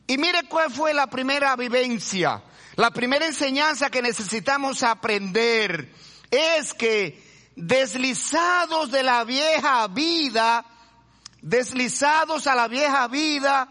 Y 0.07 0.17
mire 0.17 0.45
cuál 0.49 0.71
fue 0.71 0.95
la 0.95 1.09
primera 1.09 1.57
vivencia. 1.57 2.43
La 2.79 2.93
primera 2.93 3.27
enseñanza 3.27 3.91
que 3.91 4.01
necesitamos 4.01 4.85
aprender 4.85 5.93
es 6.31 6.73
que 6.73 7.21
deslizados 7.57 8.93
de 8.93 9.03
la 9.03 9.25
vieja 9.25 9.89
vida, 9.89 10.65
deslizados 11.43 12.47
a 12.47 12.55
la 12.55 12.69
vieja 12.69 13.09
vida, 13.09 13.69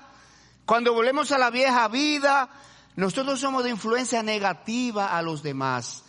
cuando 0.65 0.93
volvemos 0.93 1.31
a 1.31 1.37
la 1.37 1.49
vieja 1.49 1.87
vida, 1.87 2.49
nosotros 2.97 3.39
somos 3.39 3.63
de 3.63 3.69
influencia 3.69 4.21
negativa 4.23 5.17
a 5.17 5.21
los 5.21 5.41
demás. 5.41 6.03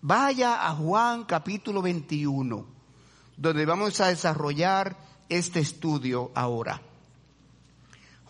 Vaya 0.00 0.66
a 0.66 0.74
Juan 0.74 1.24
capítulo 1.24 1.82
21, 1.82 2.66
donde 3.36 3.66
vamos 3.66 4.00
a 4.00 4.06
desarrollar 4.06 4.96
este 5.28 5.60
estudio 5.60 6.30
ahora. 6.34 6.80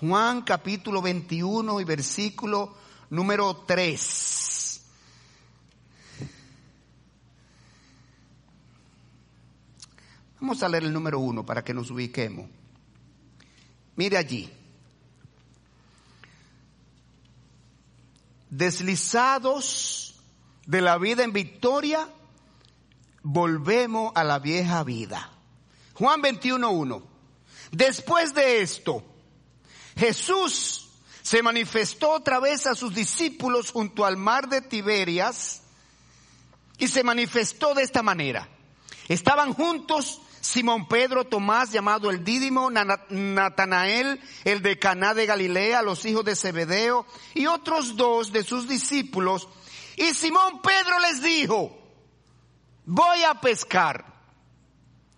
Juan 0.00 0.42
capítulo 0.42 1.00
21 1.00 1.80
y 1.80 1.84
versículo 1.84 2.79
Número 3.10 3.56
tres. 3.66 4.80
Vamos 10.40 10.62
a 10.62 10.68
leer 10.68 10.84
el 10.84 10.92
número 10.92 11.18
uno 11.18 11.44
para 11.44 11.62
que 11.64 11.74
nos 11.74 11.90
ubiquemos. 11.90 12.48
Mire 13.96 14.16
allí. 14.16 14.50
Deslizados 18.48 20.14
de 20.66 20.80
la 20.80 20.96
vida 20.98 21.24
en 21.24 21.32
victoria, 21.32 22.08
volvemos 23.22 24.12
a 24.14 24.24
la 24.24 24.38
vieja 24.38 24.82
vida. 24.84 25.32
Juan 25.94 26.22
21.1. 26.22 27.02
Después 27.72 28.34
de 28.34 28.62
esto, 28.62 29.04
Jesús 29.96 30.89
se 31.30 31.44
manifestó 31.44 32.10
otra 32.10 32.40
vez 32.40 32.66
a 32.66 32.74
sus 32.74 32.92
discípulos 32.92 33.70
junto 33.70 34.04
al 34.04 34.16
mar 34.16 34.48
de 34.48 34.62
Tiberias 34.62 35.62
y 36.76 36.88
se 36.88 37.04
manifestó 37.04 37.72
de 37.72 37.84
esta 37.84 38.02
manera. 38.02 38.48
Estaban 39.06 39.54
juntos 39.54 40.20
Simón 40.40 40.88
Pedro, 40.88 41.28
Tomás, 41.28 41.70
llamado 41.70 42.10
el 42.10 42.24
Dídimo, 42.24 42.68
Natanael, 42.68 44.20
el 44.42 44.60
de 44.60 44.80
Caná 44.80 45.14
de 45.14 45.26
Galilea, 45.26 45.82
los 45.82 46.04
hijos 46.04 46.24
de 46.24 46.34
Zebedeo, 46.34 47.06
y 47.32 47.46
otros 47.46 47.96
dos 47.96 48.32
de 48.32 48.42
sus 48.42 48.66
discípulos. 48.66 49.48
Y 49.96 50.12
Simón 50.14 50.60
Pedro 50.60 50.98
les 50.98 51.22
dijo, 51.22 51.78
voy 52.86 53.22
a 53.22 53.34
pescar, 53.34 54.04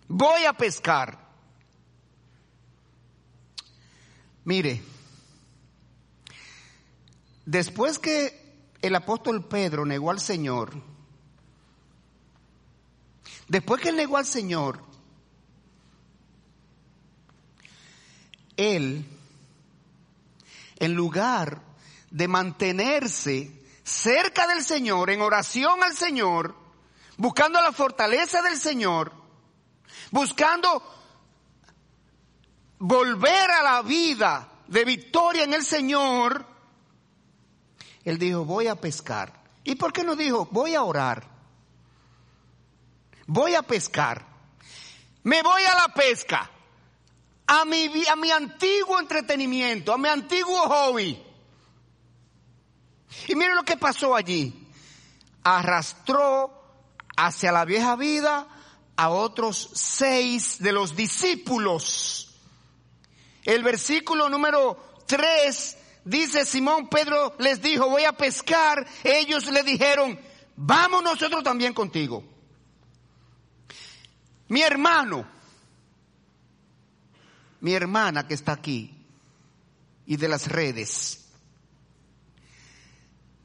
voy 0.07 0.45
a 0.45 0.53
pescar. 0.53 1.17
Mire, 4.45 4.92
después 7.45 7.99
que 7.99 8.41
el 8.81 8.95
apóstol 8.95 9.47
Pedro 9.47 9.85
negó 9.85 10.11
al 10.11 10.19
Señor, 10.19 10.73
después 13.47 13.81
que 13.81 13.89
él 13.89 13.95
negó 13.95 14.17
al 14.17 14.25
Señor, 14.25 14.79
él, 18.57 19.05
en 20.79 20.93
lugar 20.93 21.61
de 22.11 22.27
mantenerse 22.27 23.51
cerca 23.83 24.47
del 24.47 24.63
Señor, 24.63 25.09
en 25.09 25.21
oración 25.21 25.83
al 25.83 25.93
Señor, 25.93 26.55
buscando 27.17 27.61
la 27.61 27.71
fortaleza 27.71 28.41
del 28.41 28.57
Señor, 28.57 29.11
buscando 30.11 30.83
volver 32.79 33.51
a 33.51 33.63
la 33.63 33.81
vida 33.81 34.49
de 34.67 34.85
victoria 34.85 35.43
en 35.43 35.53
el 35.53 35.63
Señor, 35.63 36.52
él 38.05 38.17
dijo, 38.17 38.45
voy 38.45 38.67
a 38.67 38.75
pescar. 38.75 39.33
¿Y 39.63 39.75
por 39.75 39.93
qué 39.93 40.03
no 40.03 40.15
dijo, 40.15 40.47
voy 40.51 40.75
a 40.75 40.83
orar? 40.83 41.27
Voy 43.27 43.55
a 43.55 43.63
pescar. 43.63 44.25
Me 45.23 45.41
voy 45.41 45.63
a 45.63 45.75
la 45.75 45.93
pesca 45.93 46.49
a 47.47 47.65
mi, 47.65 47.89
a 48.07 48.15
mi 48.15 48.31
antiguo 48.31 48.99
entretenimiento, 48.99 49.93
a 49.93 49.97
mi 49.97 50.09
antiguo 50.09 50.59
hobby. 50.67 51.21
Y 53.27 53.35
mire 53.35 53.55
lo 53.55 53.63
que 53.63 53.77
pasó 53.77 54.15
allí. 54.15 54.67
Arrastró 55.43 56.51
hacia 57.15 57.51
la 57.51 57.63
vieja 57.63 57.95
vida 57.95 58.47
a 58.95 59.09
otros 59.09 59.69
seis 59.73 60.57
de 60.59 60.71
los 60.71 60.95
discípulos. 60.95 62.35
El 63.43 63.63
versículo 63.63 64.29
número 64.29 65.03
tres 65.05 65.77
dice 66.05 66.45
Simón 66.45 66.87
Pedro 66.89 67.35
les 67.39 67.61
dijo 67.61 67.89
voy 67.89 68.03
a 68.03 68.13
pescar. 68.13 68.85
Ellos 69.03 69.45
le 69.51 69.63
dijeron 69.63 70.19
vamos 70.55 71.03
nosotros 71.03 71.43
también 71.43 71.73
contigo. 71.73 72.23
Mi 74.49 74.61
hermano, 74.61 75.25
mi 77.61 77.73
hermana 77.73 78.27
que 78.27 78.33
está 78.33 78.51
aquí 78.51 78.95
y 80.05 80.17
de 80.17 80.27
las 80.27 80.47
redes, 80.47 81.25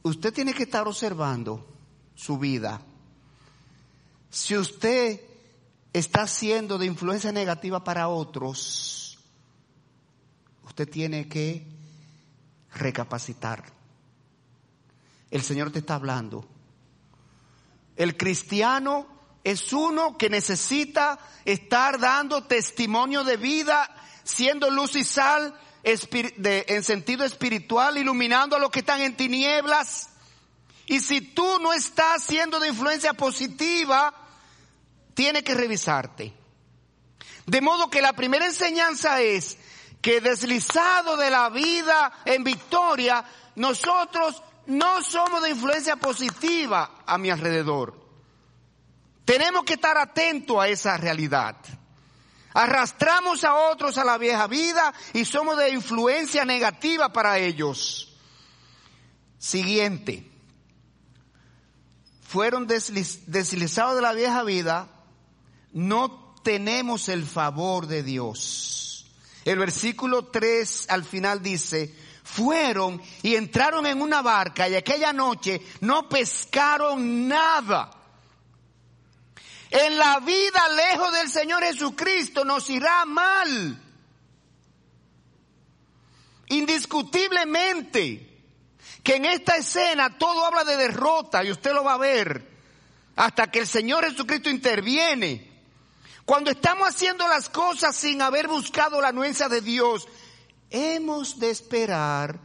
usted 0.03 0.33
tiene 0.33 0.53
que 0.53 0.65
estar 0.65 0.87
observando 0.87 1.67
su 2.15 2.39
vida. 2.39 2.83
Si 4.31 4.57
usted 4.57 5.21
está 5.93 6.27
siendo 6.27 6.77
de 6.77 6.87
influencia 6.87 7.33
negativa 7.33 7.83
para 7.83 8.09
otros, 8.09 9.19
usted 10.65 10.89
tiene 10.89 11.29
que 11.29 11.78
recapacitar. 12.75 13.65
El 15.31 15.43
Señor 15.43 15.71
te 15.71 15.81
está 15.81 15.95
hablando. 15.95 16.47
El 17.97 18.17
cristiano 18.17 19.07
es 19.45 19.73
uno 19.73 20.17
que 20.17 20.31
necesita 20.31 21.19
estar 21.45 21.99
dando 21.99 22.45
testimonio 22.45 23.25
de 23.25 23.37
vida 23.37 23.95
siendo 24.25 24.71
luz 24.71 24.95
y 24.95 25.05
sal 25.05 25.59
en 25.83 26.85
sentido 26.85 27.25
espiritual, 27.25 27.97
iluminando 27.97 28.57
a 28.57 28.59
los 28.59 28.71
que 28.71 28.81
están 28.81 29.01
en 29.01 29.17
tinieblas. 29.17 30.11
Y 30.87 31.01
si 31.01 31.21
tú 31.21 31.59
no 31.61 31.73
estás 31.73 32.23
siendo 32.23 32.61
de 32.61 32.69
influencia 32.69 33.15
positiva, 33.15 34.15
tiene 35.15 35.43
que 35.43 35.55
revisarte. 35.55 36.35
De 37.47 37.61
modo 37.61 37.89
que 37.89 38.03
la 38.03 38.13
primera 38.13 38.47
enseñanza 38.47 39.21
es 39.23 39.57
que 40.01 40.21
deslizado 40.21 41.17
de 41.17 41.31
la 41.31 41.49
vida 41.49 42.13
en 42.25 42.45
victoria, 42.45 43.25
nosotros 43.57 44.43
no 44.67 45.03
somos 45.03 45.43
de 45.43 45.51
influencia 45.51 45.97
positiva 45.97 47.03
a 47.07 47.19
mi 47.19 47.31
alrededor. 47.31 47.99
Tenemos 49.25 49.65
que 49.65 49.75
estar 49.75 49.99
atentos 49.99 50.59
a 50.59 50.69
esa 50.69 50.97
realidad. 50.97 51.57
Arrastramos 52.55 53.45
a 53.45 53.55
otros 53.55 53.99
a 53.99 54.05
la 54.05 54.19
vieja 54.19 54.47
vida 54.47 54.93
y 55.13 55.25
somos 55.25 55.59
de 55.59 55.71
influencia 55.71 56.45
negativa 56.45 57.13
para 57.13 57.39
ellos. 57.39 58.17
Siguiente. 59.39 60.31
Fueron 62.23 62.67
deslizados 62.67 63.97
de 63.97 64.03
la 64.03 64.13
vieja 64.13 64.43
vida, 64.43 64.89
no 65.73 66.35
tenemos 66.43 67.09
el 67.09 67.25
favor 67.25 67.87
de 67.87 68.03
Dios. 68.03 68.88
El 69.45 69.59
versículo 69.59 70.27
3 70.27 70.87
al 70.91 71.05
final 71.05 71.43
dice, 71.43 71.95
fueron 72.23 73.01
y 73.23 73.35
entraron 73.37 73.87
en 73.87 74.03
una 74.03 74.21
barca 74.21 74.69
y 74.69 74.75
aquella 74.75 75.13
noche 75.13 75.63
no 75.81 76.09
pescaron 76.09 77.27
nada. 77.27 77.91
En 79.71 79.99
la 79.99 80.21
vida 80.21 80.69
lejos 80.69 81.13
del 81.13 81.31
Señor 81.31 81.63
Jesucristo 81.63 82.45
nos 82.45 82.69
irá 82.71 83.05
mal. 83.05 83.83
Indiscutiblemente 86.49 88.29
que 89.03 89.17
en 89.17 89.25
esta 89.27 89.57
escena 89.57 90.19
todo 90.19 90.45
habla 90.45 90.65
de 90.65 90.77
derrota 90.77 91.45
y 91.45 91.51
usted 91.51 91.73
lo 91.73 91.85
va 91.85 91.95
a 91.95 91.99
ver 91.99 92.47
hasta 93.17 93.51
que 93.51 93.61
el 93.61 93.67
Señor 93.67 94.05
Jesucristo 94.09 94.49
interviene. 94.49 95.48
Cuando 96.29 96.51
estamos 96.51 96.87
haciendo 96.89 97.27
las 97.27 97.49
cosas 97.49 97.97
sin 97.97 98.21
haber 98.21 98.49
buscado 98.49 99.01
la 99.01 99.09
anuencia 99.09 99.49
de 99.49 99.63
Dios, 99.63 100.07
hemos 100.69 101.39
de 101.39 101.49
esperar 101.49 102.39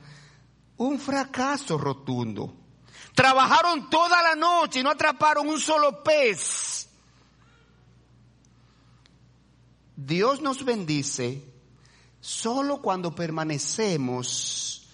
un 0.77 0.97
fracaso 0.97 1.77
rotundo. 1.77 2.55
Trabajaron 3.13 3.89
toda 3.89 4.23
la 4.23 4.35
noche 4.35 4.79
y 4.79 4.83
no 4.83 4.89
atraparon 4.89 5.49
un 5.49 5.59
solo 5.59 6.01
pez. 6.01 6.87
Dios 9.97 10.39
nos 10.39 10.63
bendice 10.63 11.43
solo 12.21 12.81
cuando 12.81 13.13
permanecemos 13.13 14.87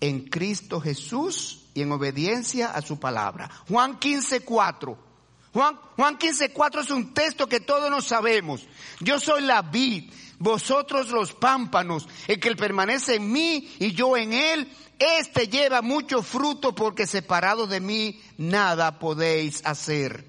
en 0.00 0.28
Cristo 0.28 0.82
Jesús 0.82 1.64
y 1.72 1.80
en 1.80 1.92
obediencia 1.92 2.72
a 2.72 2.82
su 2.82 3.00
palabra. 3.00 3.50
Juan 3.70 3.98
15, 3.98 4.40
4. 4.40 5.13
Juan, 5.54 5.78
Juan 5.94 6.18
15, 6.18 6.52
4 6.52 6.80
es 6.80 6.90
un 6.90 7.14
texto 7.14 7.48
que 7.48 7.60
todos 7.60 7.88
nos 7.88 8.06
sabemos. 8.06 8.66
Yo 8.98 9.20
soy 9.20 9.42
la 9.42 9.62
vid, 9.62 10.12
vosotros 10.40 11.10
los 11.10 11.32
pámpanos, 11.32 12.08
el 12.26 12.40
que 12.40 12.56
permanece 12.56 13.14
en 13.14 13.30
mí 13.30 13.72
y 13.78 13.92
yo 13.92 14.16
en 14.16 14.32
él, 14.32 14.68
este 14.98 15.46
lleva 15.46 15.80
mucho 15.80 16.24
fruto 16.24 16.74
porque 16.74 17.06
separado 17.06 17.68
de 17.68 17.78
mí 17.78 18.20
nada 18.36 18.98
podéis 18.98 19.64
hacer. 19.64 20.26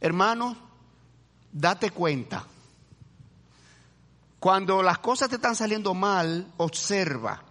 Hermanos, 0.00 0.56
date 1.50 1.90
cuenta. 1.90 2.46
Cuando 4.38 4.80
las 4.80 4.98
cosas 4.98 5.28
te 5.28 5.34
están 5.34 5.56
saliendo 5.56 5.92
mal, 5.92 6.52
observa 6.58 7.45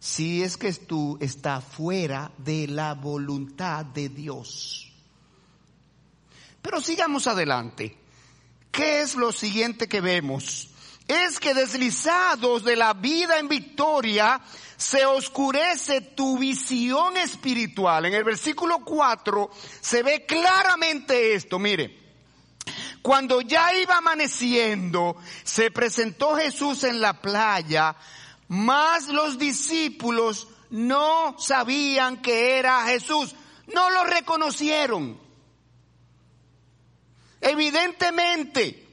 si 0.00 0.42
es 0.42 0.56
que 0.56 0.72
tú 0.72 1.18
estás 1.20 1.62
fuera 1.62 2.32
de 2.38 2.66
la 2.66 2.94
voluntad 2.94 3.84
de 3.84 4.08
Dios. 4.08 4.90
Pero 6.62 6.80
sigamos 6.80 7.26
adelante. 7.26 7.96
¿Qué 8.72 9.02
es 9.02 9.14
lo 9.14 9.30
siguiente 9.30 9.88
que 9.88 10.00
vemos? 10.00 10.70
Es 11.06 11.38
que 11.38 11.54
deslizados 11.54 12.64
de 12.64 12.76
la 12.76 12.94
vida 12.94 13.38
en 13.38 13.48
victoria, 13.48 14.40
se 14.76 15.04
oscurece 15.04 16.00
tu 16.00 16.38
visión 16.38 17.16
espiritual. 17.18 18.06
En 18.06 18.14
el 18.14 18.24
versículo 18.24 18.82
4 18.82 19.50
se 19.80 20.02
ve 20.02 20.24
claramente 20.24 21.34
esto, 21.34 21.58
mire. 21.58 21.98
Cuando 23.02 23.40
ya 23.42 23.74
iba 23.74 23.96
amaneciendo, 23.98 25.16
se 25.44 25.70
presentó 25.70 26.36
Jesús 26.36 26.84
en 26.84 27.00
la 27.00 27.20
playa, 27.20 27.96
mas 28.50 29.06
los 29.06 29.38
discípulos 29.38 30.48
no 30.70 31.36
sabían 31.38 32.20
que 32.20 32.58
era 32.58 32.84
Jesús, 32.86 33.36
no 33.72 33.90
lo 33.90 34.02
reconocieron. 34.02 35.20
Evidentemente 37.40 38.88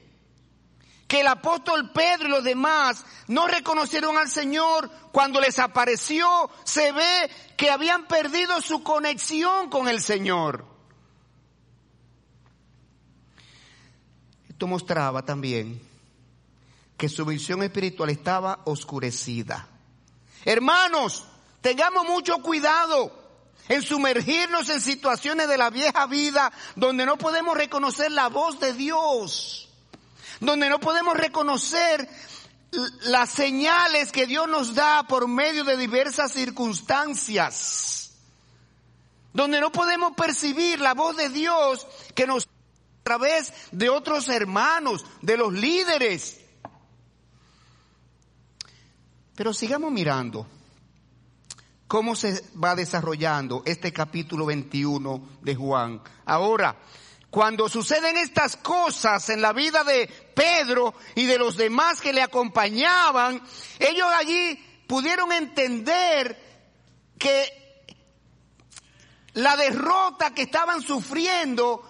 que 1.08 1.22
el 1.22 1.26
apóstol 1.26 1.90
Pedro 1.90 2.28
y 2.28 2.30
los 2.30 2.44
demás 2.44 3.04
no 3.26 3.48
reconocieron 3.48 4.16
al 4.16 4.30
Señor 4.30 4.88
cuando 5.10 5.40
les 5.40 5.58
apareció, 5.58 6.48
se 6.62 6.92
ve 6.92 7.28
que 7.56 7.70
habían 7.70 8.06
perdido 8.06 8.60
su 8.60 8.84
conexión 8.84 9.70
con 9.70 9.88
el 9.88 10.00
Señor. 10.00 10.66
Esto 14.48 14.68
mostraba 14.68 15.24
también 15.24 15.87
que 16.98 17.08
su 17.08 17.24
visión 17.24 17.62
espiritual 17.62 18.10
estaba 18.10 18.60
oscurecida. 18.64 19.66
Hermanos, 20.44 21.24
tengamos 21.60 22.04
mucho 22.06 22.42
cuidado 22.42 23.12
en 23.68 23.82
sumergirnos 23.82 24.68
en 24.68 24.80
situaciones 24.80 25.48
de 25.48 25.56
la 25.56 25.70
vieja 25.70 26.06
vida 26.06 26.52
donde 26.74 27.06
no 27.06 27.16
podemos 27.16 27.56
reconocer 27.56 28.10
la 28.10 28.28
voz 28.28 28.58
de 28.58 28.72
Dios, 28.72 29.68
donde 30.40 30.68
no 30.68 30.80
podemos 30.80 31.16
reconocer 31.16 32.08
las 33.02 33.30
señales 33.30 34.10
que 34.10 34.26
Dios 34.26 34.48
nos 34.48 34.74
da 34.74 35.04
por 35.04 35.28
medio 35.28 35.62
de 35.64 35.76
diversas 35.76 36.32
circunstancias, 36.32 38.10
donde 39.32 39.60
no 39.60 39.70
podemos 39.70 40.14
percibir 40.14 40.80
la 40.80 40.94
voz 40.94 41.16
de 41.16 41.28
Dios 41.28 41.86
que 42.16 42.26
nos 42.26 42.44
a 42.44 43.04
través 43.04 43.54
de 43.72 43.88
otros 43.88 44.28
hermanos, 44.28 45.06
de 45.22 45.38
los 45.38 45.52
líderes. 45.54 46.47
Pero 49.38 49.54
sigamos 49.54 49.92
mirando 49.92 50.48
cómo 51.86 52.16
se 52.16 52.42
va 52.60 52.74
desarrollando 52.74 53.62
este 53.66 53.92
capítulo 53.92 54.46
21 54.46 55.38
de 55.42 55.54
Juan. 55.54 56.02
Ahora, 56.24 56.76
cuando 57.30 57.68
suceden 57.68 58.16
estas 58.16 58.56
cosas 58.56 59.28
en 59.28 59.40
la 59.40 59.52
vida 59.52 59.84
de 59.84 60.08
Pedro 60.34 60.92
y 61.14 61.26
de 61.26 61.38
los 61.38 61.56
demás 61.56 62.00
que 62.00 62.12
le 62.12 62.20
acompañaban, 62.20 63.40
ellos 63.78 64.08
allí 64.12 64.56
pudieron 64.88 65.30
entender 65.30 66.36
que 67.16 67.84
la 69.34 69.56
derrota 69.56 70.34
que 70.34 70.42
estaban 70.42 70.82
sufriendo, 70.82 71.88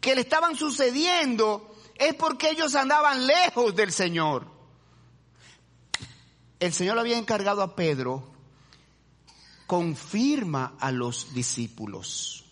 que 0.00 0.14
le 0.14 0.22
estaban 0.22 0.56
sucediendo, 0.56 1.76
es 1.94 2.14
porque 2.14 2.48
ellos 2.48 2.74
andaban 2.74 3.26
lejos 3.26 3.76
del 3.76 3.92
Señor. 3.92 4.49
El 6.60 6.72
Señor 6.72 6.98
había 6.98 7.18
encargado 7.18 7.62
a 7.62 7.74
Pedro 7.74 8.30
confirma 9.66 10.74
a 10.80 10.90
los 10.90 11.32
discípulos. 11.32 12.44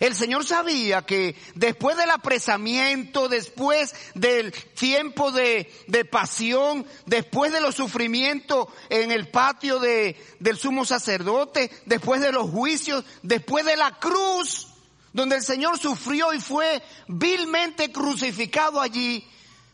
El 0.00 0.14
Señor 0.14 0.44
sabía 0.44 1.02
que 1.06 1.36
después 1.54 1.96
del 1.96 2.10
apresamiento, 2.10 3.28
después 3.28 3.94
del 4.14 4.52
tiempo 4.52 5.32
de, 5.32 5.70
pasión, 6.10 6.86
después 7.06 7.52
de 7.52 7.60
los 7.60 7.74
sufrimientos 7.74 8.68
en 8.90 9.10
el 9.10 9.28
patio 9.28 9.78
de, 9.80 10.16
del 10.38 10.56
sumo 10.56 10.84
sacerdote, 10.84 11.70
después 11.86 12.20
de 12.20 12.32
los 12.32 12.50
juicios, 12.50 13.04
después 13.22 13.64
de 13.64 13.76
la 13.76 13.98
cruz, 13.98 14.68
donde 15.12 15.36
el 15.36 15.42
Señor 15.42 15.78
sufrió 15.78 16.32
y 16.32 16.40
fue 16.40 16.82
vilmente 17.08 17.90
crucificado 17.90 18.80
allí, 18.80 19.24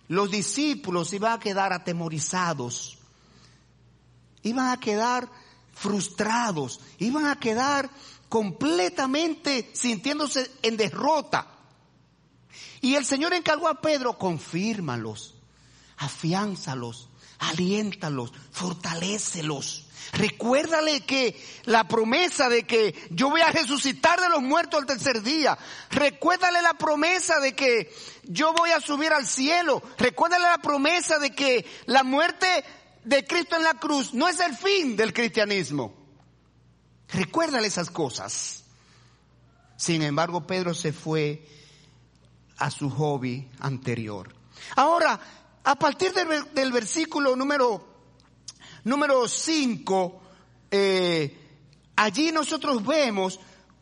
los 0.08 0.30
discípulos 0.30 1.12
iban 1.12 1.32
a 1.32 1.40
quedar 1.40 1.72
atemorizados, 1.72 2.98
iban 4.44 4.68
a 4.68 4.78
quedar 4.78 5.28
frustrados, 5.74 6.80
iban 6.98 7.26
a 7.26 7.38
quedar 7.40 7.90
completamente 8.28 9.70
sintiéndose 9.74 10.50
en 10.62 10.76
derrota. 10.76 11.48
Y 12.80 12.94
el 12.94 13.04
Señor 13.04 13.32
encargó 13.34 13.68
a 13.68 13.80
Pedro, 13.80 14.18
confírmalos, 14.18 15.34
afiánzalos, 15.96 17.08
aliéntalos, 17.38 18.32
fortalécelos. 18.52 19.86
Recuérdale 20.12 21.00
que 21.00 21.42
la 21.64 21.88
promesa 21.88 22.48
de 22.48 22.64
que 22.64 22.94
yo 23.10 23.30
voy 23.30 23.40
a 23.40 23.50
resucitar 23.50 24.20
de 24.20 24.28
los 24.28 24.42
muertos 24.42 24.80
al 24.80 24.86
tercer 24.86 25.22
día. 25.22 25.56
Recuérdale 25.90 26.60
la 26.62 26.74
promesa 26.74 27.40
de 27.40 27.54
que 27.54 27.92
yo 28.24 28.52
voy 28.52 28.70
a 28.70 28.80
subir 28.80 29.12
al 29.12 29.26
cielo. 29.26 29.82
Recuérdale 29.96 30.44
la 30.44 30.58
promesa 30.58 31.18
de 31.18 31.34
que 31.34 31.66
la 31.86 32.04
muerte 32.04 32.64
de 33.04 33.24
Cristo 33.24 33.56
en 33.56 33.62
la 33.62 33.74
cruz 33.74 34.14
no 34.14 34.28
es 34.28 34.40
el 34.40 34.56
fin 34.56 34.96
del 34.96 35.12
cristianismo. 35.12 35.94
Recuérdale 37.08 37.68
esas 37.68 37.90
cosas. 37.90 38.64
Sin 39.76 40.02
embargo, 40.02 40.46
Pedro 40.46 40.74
se 40.74 40.92
fue 40.92 41.46
a 42.58 42.70
su 42.70 42.88
hobby 42.90 43.50
anterior. 43.60 44.34
Ahora, 44.76 45.20
a 45.64 45.74
partir 45.76 46.12
del, 46.12 46.72
versículo 46.72 47.36
número 47.36 47.92
número 48.84 49.26
5, 49.26 50.22
eh, 50.70 51.38
allí 51.96 52.32
nosotros 52.32 52.84
vemos 52.84 53.40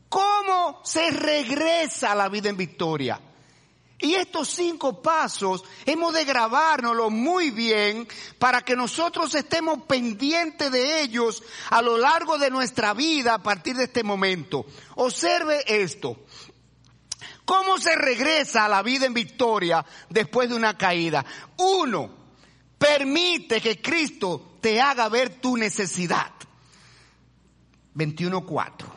cómo 0.08 0.80
se 0.84 1.10
regresa 1.10 2.12
a 2.12 2.14
la 2.14 2.28
vida 2.28 2.48
en 2.48 2.56
victoria. 2.56 3.20
Y 4.02 4.16
estos 4.16 4.48
cinco 4.48 5.00
pasos 5.00 5.62
hemos 5.86 6.12
de 6.12 6.24
grabárnoslo 6.24 7.08
muy 7.08 7.52
bien 7.52 8.08
para 8.36 8.62
que 8.62 8.74
nosotros 8.74 9.32
estemos 9.36 9.84
pendientes 9.84 10.72
de 10.72 11.02
ellos 11.02 11.40
a 11.70 11.80
lo 11.80 11.96
largo 11.96 12.36
de 12.36 12.50
nuestra 12.50 12.94
vida 12.94 13.34
a 13.34 13.42
partir 13.42 13.76
de 13.76 13.84
este 13.84 14.02
momento. 14.02 14.66
Observe 14.96 15.62
esto. 15.68 16.16
¿Cómo 17.44 17.78
se 17.78 17.94
regresa 17.94 18.64
a 18.64 18.68
la 18.68 18.82
vida 18.82 19.06
en 19.06 19.14
victoria 19.14 19.86
después 20.10 20.48
de 20.48 20.56
una 20.56 20.76
caída? 20.76 21.24
Uno, 21.58 22.10
permite 22.76 23.60
que 23.60 23.80
Cristo 23.80 24.56
te 24.60 24.80
haga 24.80 25.08
ver 25.08 25.40
tu 25.40 25.56
necesidad. 25.56 26.32
21.4. 27.94 28.91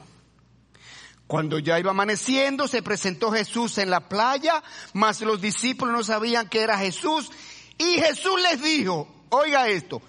Cuando 1.27 1.57
ya 1.57 1.79
iba 1.79 1.91
amaneciendo, 1.91 2.67
se 2.67 2.83
presentó 2.83 3.31
Jesús 3.31 3.79
en 3.79 3.89
la 3.89 4.07
playa, 4.07 4.63
mas 4.93 5.21
los 5.21 5.41
discípulos 5.41 5.95
no 5.95 6.03
sabían 6.03 6.49
que 6.49 6.61
era 6.61 6.77
Jesús. 6.77 7.31
Y 7.77 7.95
Jesús 7.95 8.39
les 8.43 8.61
dijo, 8.61 9.07
oiga 9.29 9.67
esto, 9.67 10.01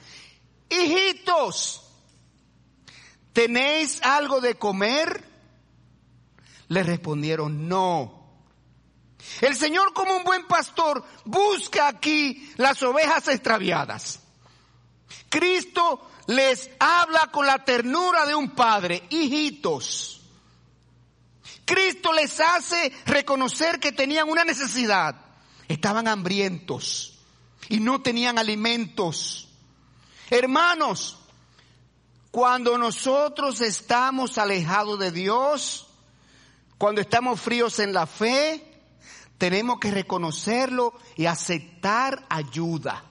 hijitos, 0.68 1.82
¿tenéis 3.32 4.02
algo 4.02 4.40
de 4.40 4.56
comer? 4.56 5.24
Le 6.68 6.82
respondieron, 6.82 7.66
no. 7.66 8.16
El 9.40 9.56
Señor 9.56 9.94
como 9.94 10.16
un 10.18 10.24
buen 10.24 10.46
pastor 10.46 11.02
busca 11.24 11.88
aquí 11.88 12.52
las 12.56 12.82
ovejas 12.82 13.26
extraviadas. 13.28 14.20
Cristo 15.30 16.10
les 16.26 16.70
habla 16.78 17.30
con 17.32 17.46
la 17.46 17.64
ternura 17.64 18.26
de 18.26 18.34
un 18.34 18.50
padre, 18.50 19.04
hijitos. 19.10 20.15
Cristo 21.66 22.12
les 22.12 22.40
hace 22.40 22.92
reconocer 23.04 23.80
que 23.80 23.92
tenían 23.92 24.28
una 24.28 24.44
necesidad. 24.44 25.16
Estaban 25.68 26.06
hambrientos 26.06 27.18
y 27.68 27.80
no 27.80 28.00
tenían 28.00 28.38
alimentos. 28.38 29.48
Hermanos, 30.30 31.18
cuando 32.30 32.78
nosotros 32.78 33.60
estamos 33.60 34.38
alejados 34.38 34.98
de 35.00 35.10
Dios, 35.10 35.88
cuando 36.78 37.00
estamos 37.00 37.40
fríos 37.40 37.80
en 37.80 37.92
la 37.92 38.06
fe, 38.06 38.80
tenemos 39.36 39.80
que 39.80 39.90
reconocerlo 39.90 40.94
y 41.16 41.26
aceptar 41.26 42.24
ayuda. 42.28 43.04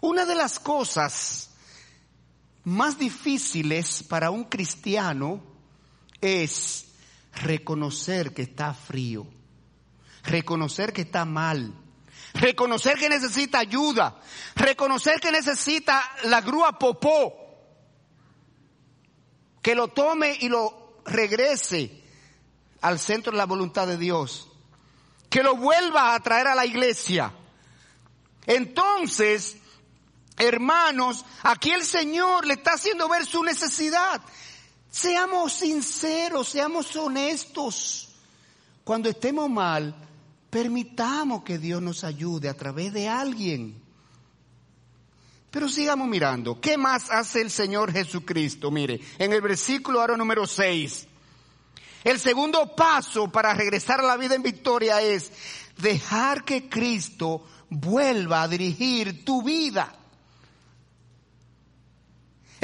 Una 0.00 0.26
de 0.26 0.36
las 0.36 0.60
cosas 0.60 1.50
más 2.62 2.98
difíciles 2.98 4.04
para 4.04 4.30
un 4.30 4.44
cristiano 4.44 5.53
es 6.24 6.86
reconocer 7.42 8.32
que 8.32 8.42
está 8.42 8.72
frío, 8.72 9.26
reconocer 10.24 10.94
que 10.94 11.02
está 11.02 11.26
mal, 11.26 11.74
reconocer 12.32 12.96
que 12.96 13.10
necesita 13.10 13.58
ayuda, 13.58 14.18
reconocer 14.56 15.20
que 15.20 15.30
necesita 15.30 16.02
la 16.24 16.40
grúa 16.40 16.78
popó, 16.78 17.34
que 19.60 19.74
lo 19.74 19.88
tome 19.88 20.38
y 20.40 20.48
lo 20.48 21.02
regrese 21.04 22.02
al 22.80 22.98
centro 22.98 23.32
de 23.32 23.38
la 23.38 23.46
voluntad 23.46 23.86
de 23.86 23.98
Dios, 23.98 24.48
que 25.28 25.42
lo 25.42 25.56
vuelva 25.56 26.14
a 26.14 26.20
traer 26.20 26.46
a 26.46 26.54
la 26.54 26.64
iglesia. 26.64 27.34
Entonces, 28.46 29.58
hermanos, 30.38 31.24
aquí 31.42 31.70
el 31.70 31.84
Señor 31.84 32.46
le 32.46 32.54
está 32.54 32.74
haciendo 32.74 33.08
ver 33.10 33.26
su 33.26 33.42
necesidad. 33.42 34.22
Seamos 34.94 35.54
sinceros, 35.54 36.50
seamos 36.50 36.94
honestos. 36.94 38.10
Cuando 38.84 39.08
estemos 39.08 39.50
mal, 39.50 39.92
permitamos 40.48 41.42
que 41.42 41.58
Dios 41.58 41.82
nos 41.82 42.04
ayude 42.04 42.48
a 42.48 42.54
través 42.54 42.92
de 42.92 43.08
alguien. 43.08 43.74
Pero 45.50 45.68
sigamos 45.68 46.06
mirando. 46.06 46.60
¿Qué 46.60 46.78
más 46.78 47.10
hace 47.10 47.40
el 47.40 47.50
Señor 47.50 47.90
Jesucristo? 47.90 48.70
Mire, 48.70 49.00
en 49.18 49.32
el 49.32 49.40
versículo 49.40 50.00
ahora 50.00 50.16
número 50.16 50.46
6. 50.46 51.08
El 52.04 52.20
segundo 52.20 52.76
paso 52.76 53.32
para 53.32 53.52
regresar 53.52 53.98
a 53.98 54.04
la 54.04 54.16
vida 54.16 54.36
en 54.36 54.44
victoria 54.44 55.02
es 55.02 55.32
dejar 55.76 56.44
que 56.44 56.68
Cristo 56.68 57.44
vuelva 57.68 58.42
a 58.42 58.48
dirigir 58.48 59.24
tu 59.24 59.42
vida. 59.42 60.03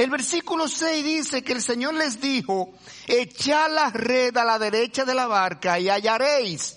El 0.01 0.09
versículo 0.09 0.67
6 0.67 1.05
dice 1.05 1.43
que 1.43 1.53
el 1.53 1.61
Señor 1.61 1.93
les 1.93 2.19
dijo, 2.19 2.73
echad 3.05 3.69
la 3.69 3.91
red 3.91 4.35
a 4.35 4.43
la 4.43 4.57
derecha 4.57 5.05
de 5.05 5.13
la 5.13 5.27
barca 5.27 5.77
y 5.77 5.89
hallaréis. 5.89 6.75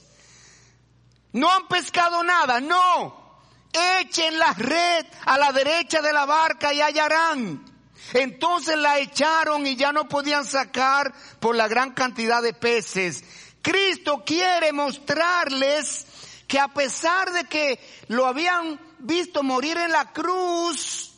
No 1.33 1.51
han 1.51 1.67
pescado 1.67 2.23
nada, 2.23 2.61
no. 2.61 3.41
Echen 3.73 4.39
la 4.39 4.53
red 4.53 5.07
a 5.25 5.39
la 5.39 5.53
derecha 5.53 6.03
de 6.03 6.13
la 6.13 6.27
barca 6.27 6.75
y 6.75 6.83
hallarán. 6.83 7.65
Entonces 8.13 8.77
la 8.77 8.99
echaron 8.99 9.67
y 9.67 9.75
ya 9.75 9.91
no 9.91 10.07
podían 10.07 10.45
sacar 10.45 11.15
por 11.41 11.57
la 11.57 11.67
gran 11.67 11.93
cantidad 11.93 12.43
de 12.43 12.53
peces. 12.53 13.25
Cristo 13.63 14.23
quiere 14.27 14.71
mostrarles 14.75 16.05
que 16.47 16.59
a 16.61 16.69
pesar 16.69 17.33
de 17.33 17.45
que 17.45 17.81
lo 18.09 18.27
habían 18.27 18.79
visto 18.99 19.43
morir 19.43 19.79
en 19.79 19.93
la 19.93 20.13
cruz, 20.13 21.14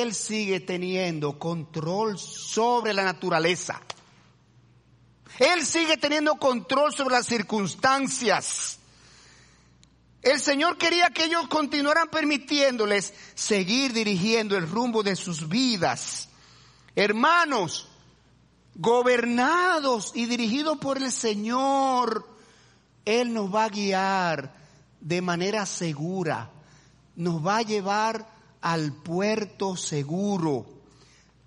Él 0.00 0.14
sigue 0.14 0.60
teniendo 0.60 1.38
control 1.38 2.18
sobre 2.18 2.94
la 2.94 3.04
naturaleza. 3.04 3.78
Él 5.38 5.66
sigue 5.66 5.98
teniendo 5.98 6.36
control 6.36 6.94
sobre 6.94 7.16
las 7.16 7.26
circunstancias. 7.26 8.78
El 10.22 10.40
Señor 10.40 10.78
quería 10.78 11.10
que 11.10 11.24
ellos 11.24 11.46
continuaran 11.48 12.08
permitiéndoles 12.08 13.12
seguir 13.34 13.92
dirigiendo 13.92 14.56
el 14.56 14.66
rumbo 14.66 15.02
de 15.02 15.14
sus 15.14 15.46
vidas. 15.46 16.30
Hermanos, 16.96 17.88
gobernados 18.74 20.12
y 20.14 20.24
dirigidos 20.24 20.78
por 20.78 20.96
el 20.96 21.12
Señor, 21.12 22.26
Él 23.04 23.34
nos 23.34 23.54
va 23.54 23.64
a 23.64 23.68
guiar 23.68 24.54
de 25.02 25.20
manera 25.20 25.66
segura, 25.66 26.50
nos 27.14 27.46
va 27.46 27.58
a 27.58 27.62
llevar 27.62 28.31
al 28.62 28.92
puerto 28.92 29.76
seguro. 29.76 30.66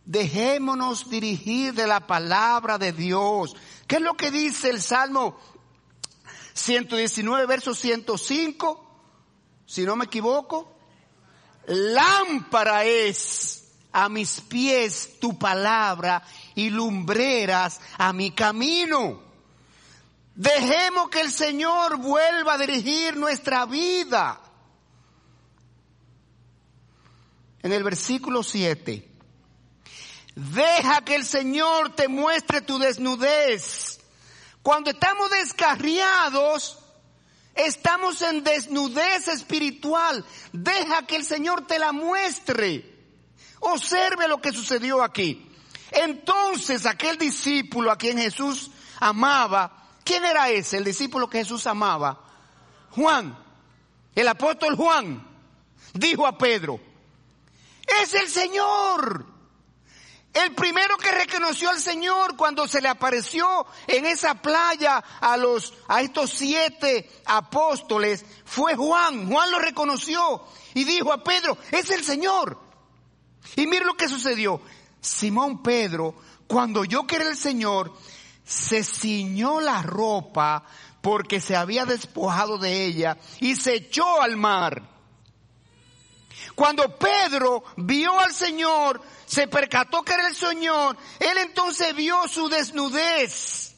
Dejémonos 0.06 1.10
dirigir 1.10 1.74
de 1.74 1.88
la 1.88 2.06
palabra 2.06 2.78
de 2.78 2.92
Dios. 2.92 3.56
¿Qué 3.88 3.96
es 3.96 4.02
lo 4.02 4.14
que 4.14 4.30
dice 4.30 4.70
el 4.70 4.82
Salmo 4.82 5.38
119, 6.56 7.46
verso 7.46 7.76
105, 7.76 8.86
si 9.66 9.84
no 9.84 9.96
me 9.98 10.06
equivoco. 10.06 10.74
Lámpara 11.68 12.86
es 12.86 13.74
a 13.92 14.08
mis 14.08 14.40
pies 14.42 15.20
tu 15.20 15.38
palabra 15.38 16.24
y 16.56 16.70
lumbreras 16.70 17.82
a 17.98 18.14
mi 18.14 18.32
camino. 18.32 19.22
Dejemos 20.34 21.10
que 21.10 21.22
el 21.22 21.32
Señor 21.32 21.98
vuelva 21.98 22.54
a 22.54 22.58
dirigir 22.58 23.18
nuestra 23.18 23.66
vida. 23.66 24.42
En 27.66 27.74
el 27.74 27.84
versículo 27.84 28.44
7, 28.44 29.10
deja 30.36 31.02
que 31.04 31.16
el 31.16 31.26
Señor 31.26 31.96
te 31.96 32.08
muestre 32.08 32.62
tu 32.62 32.78
desnudez 32.78 33.96
cuando 34.66 34.90
estamos 34.90 35.30
descarriados, 35.30 36.80
estamos 37.54 38.20
en 38.24 38.44
desnudez 38.44 39.28
espiritual. 39.28 40.26
Deja 40.54 41.06
que 41.06 41.18
el 41.18 41.24
Señor 41.24 41.68
te 41.68 41.78
la 41.78 41.92
muestre. 41.92 42.84
Observe 43.60 44.28
lo 44.28 44.42
que 44.42 44.52
sucedió 44.52 45.04
aquí. 45.04 45.48
Entonces 45.92 46.88
aquel 46.88 47.20
discípulo 47.20 47.92
a 47.92 47.96
quien 47.96 48.18
Jesús 48.18 48.72
amaba, 49.00 49.88
¿quién 50.04 50.26
era 50.26 50.50
ese? 50.50 50.78
El 50.78 50.84
discípulo 50.84 51.30
que 51.30 51.38
Jesús 51.38 51.68
amaba. 51.68 52.24
Juan, 52.90 53.38
el 54.16 54.28
apóstol 54.28 54.76
Juan, 54.76 55.28
dijo 55.94 56.26
a 56.26 56.40
Pedro, 56.40 56.80
es 58.02 58.14
el 58.14 58.28
Señor. 58.28 59.26
El 60.34 60.54
primero 60.54 60.98
que 60.98 61.12
reconoció 61.12 61.70
al 61.70 61.80
Señor 61.80 62.36
cuando 62.36 62.68
se 62.68 62.82
le 62.82 62.90
apareció 62.90 63.66
en 63.88 64.06
esa 64.06 64.36
playa 64.36 64.98
a 65.22 65.38
los, 65.38 65.74
a 65.88 66.02
estos 66.02 66.32
siete 66.32 67.10
apóstoles 67.26 68.26
fue 68.44 68.76
Juan. 68.76 69.30
Juan 69.32 69.50
lo 69.50 69.60
reconoció 69.60 70.46
y 70.74 70.84
dijo 70.84 71.14
a 71.14 71.24
Pedro, 71.24 71.58
es 71.72 71.90
el 71.90 72.04
Señor. 72.04 72.60
Y 73.56 73.66
mire 73.66 73.86
lo 73.86 73.96
que 73.96 74.10
sucedió. 74.10 74.60
Simón 75.00 75.64
Pedro, 75.64 76.16
cuando 76.48 76.84
yo 76.84 77.08
que 77.08 77.16
era 77.16 77.30
el 77.30 77.38
Señor, 77.38 77.94
se 78.44 78.84
ciñó 78.84 79.62
la 79.62 79.84
ropa 79.84 80.66
porque 81.02 81.40
se 81.40 81.56
había 81.56 81.86
despojado 81.86 82.58
de 82.58 82.84
ella 82.86 83.18
y 83.40 83.56
se 83.56 83.76
echó 83.76 84.22
al 84.22 84.36
mar. 84.36 84.95
Cuando 86.56 86.98
Pedro 86.98 87.64
vio 87.76 88.18
al 88.20 88.34
Señor, 88.34 89.02
se 89.26 89.48
percató 89.48 90.02
que 90.04 90.14
era 90.14 90.28
el 90.28 90.36
Señor, 90.36 90.98
él 91.20 91.38
entonces 91.38 91.94
vio 91.94 92.28
su 92.30 92.48
desnudez. 92.48 93.76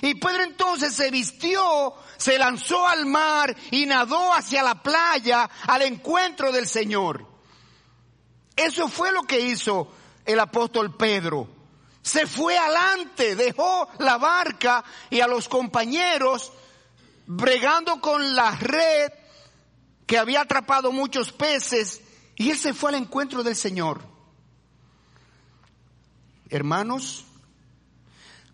Y 0.00 0.14
Pedro 0.14 0.44
entonces 0.44 0.94
se 0.94 1.10
vistió, 1.10 1.94
se 2.16 2.38
lanzó 2.38 2.86
al 2.86 3.04
mar 3.06 3.54
y 3.72 3.84
nadó 3.84 4.32
hacia 4.32 4.62
la 4.62 4.80
playa 4.80 5.50
al 5.66 5.82
encuentro 5.82 6.52
del 6.52 6.68
Señor. 6.68 7.26
Eso 8.54 8.88
fue 8.88 9.10
lo 9.10 9.22
que 9.22 9.40
hizo 9.40 9.92
el 10.24 10.38
apóstol 10.38 10.96
Pedro. 10.96 11.48
Se 12.00 12.26
fue 12.26 12.56
adelante, 12.56 13.34
dejó 13.34 13.88
la 13.98 14.18
barca 14.18 14.84
y 15.10 15.20
a 15.20 15.26
los 15.26 15.48
compañeros 15.48 16.52
bregando 17.26 18.00
con 18.00 18.34
la 18.36 18.52
red 18.52 19.12
que 20.08 20.18
había 20.18 20.40
atrapado 20.40 20.90
muchos 20.90 21.32
peces 21.32 22.00
y 22.34 22.50
él 22.50 22.56
se 22.56 22.72
fue 22.72 22.90
al 22.90 22.96
encuentro 22.96 23.44
del 23.44 23.54
Señor. 23.54 24.00
Hermanos, 26.48 27.26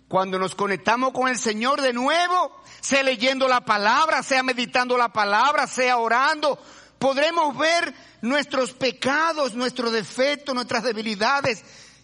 cuando 0.09 0.37
nos 0.37 0.57
conectamos 0.57 1.13
con 1.13 1.29
el 1.29 1.39
Señor 1.39 1.81
de 1.81 1.93
nuevo, 1.93 2.61
sea 2.81 3.05
leyendo 3.05 3.47
la 3.47 3.65
palabra, 3.65 4.25
sea 4.25 4.43
meditando 4.43 4.99
la 4.99 5.13
palabra, 5.13 5.69
sea 5.69 5.99
orando, 5.99 6.59
podremos 6.99 7.57
ver 7.57 7.95
nuestros 8.21 8.73
pecados, 8.73 9.55
nuestros 9.55 9.93
defectos, 9.93 10.57
nuestras 10.57 10.83
debilidades, 10.83 11.63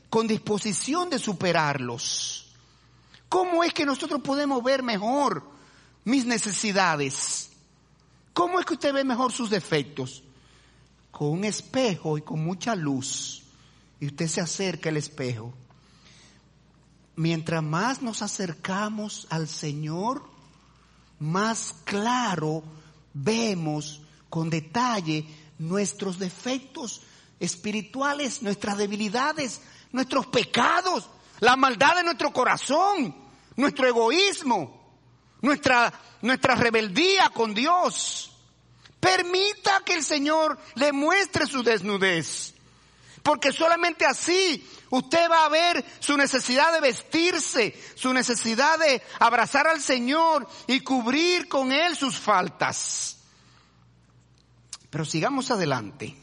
con 0.09 0.29
disposición 0.29 1.11
de 1.11 1.19
superarlos. 1.19 2.55
¿Cómo 3.29 3.65
es 3.65 3.75
que 3.75 3.85
nosotros 3.85 4.21
podemos 4.23 4.63
ver 4.63 4.85
mejor 4.85 5.43
mis 6.05 6.25
necesidades? 6.25 7.50
¿Cómo 8.40 8.59
es 8.59 8.64
que 8.64 8.72
usted 8.72 8.94
ve 8.94 9.05
mejor 9.05 9.33
sus 9.33 9.50
defectos? 9.50 10.22
Con 11.11 11.29
un 11.29 11.44
espejo 11.44 12.16
y 12.16 12.22
con 12.22 12.42
mucha 12.42 12.74
luz. 12.74 13.42
Y 14.00 14.07
usted 14.07 14.29
se 14.29 14.40
acerca 14.40 14.88
al 14.88 14.96
espejo 14.96 15.53
mientras 17.20 17.62
más 17.62 18.00
nos 18.00 18.22
acercamos 18.22 19.26
al 19.29 19.46
Señor, 19.46 20.24
más 21.18 21.74
claro 21.85 22.62
vemos 23.12 24.00
con 24.31 24.48
detalle 24.48 25.26
nuestros 25.59 26.18
defectos 26.18 27.03
espirituales, 27.38 28.40
nuestras 28.40 28.79
debilidades, 28.79 29.61
nuestros 29.92 30.29
pecados, 30.29 31.11
la 31.40 31.57
maldad 31.57 31.96
de 31.96 32.05
nuestro 32.05 32.33
corazón, 32.33 33.14
nuestro 33.55 33.87
egoísmo, 33.87 34.81
nuestra, 35.42 35.92
nuestra 36.22 36.55
rebeldía 36.55 37.29
con 37.35 37.53
Dios. 37.53 38.30
Permita 39.01 39.83
que 39.85 39.95
el 39.95 40.05
Señor 40.05 40.59
le 40.75 40.93
muestre 40.93 41.47
su 41.47 41.63
desnudez, 41.63 42.55
porque 43.23 43.53
solamente 43.53 44.05
así 44.05 44.65
Usted 44.91 45.31
va 45.31 45.45
a 45.45 45.49
ver 45.49 45.85
su 46.01 46.17
necesidad 46.17 46.73
de 46.73 46.81
vestirse, 46.81 47.75
su 47.95 48.13
necesidad 48.13 48.79
de 48.79 49.01
abrazar 49.21 49.69
al 49.69 49.81
Señor 49.81 50.49
y 50.67 50.81
cubrir 50.81 51.49
con 51.49 51.71
Él 51.71 51.97
sus 51.97 52.19
faltas. 52.19 53.17
Pero 54.91 55.05
sigamos 55.05 55.53
adelante, 55.53 56.17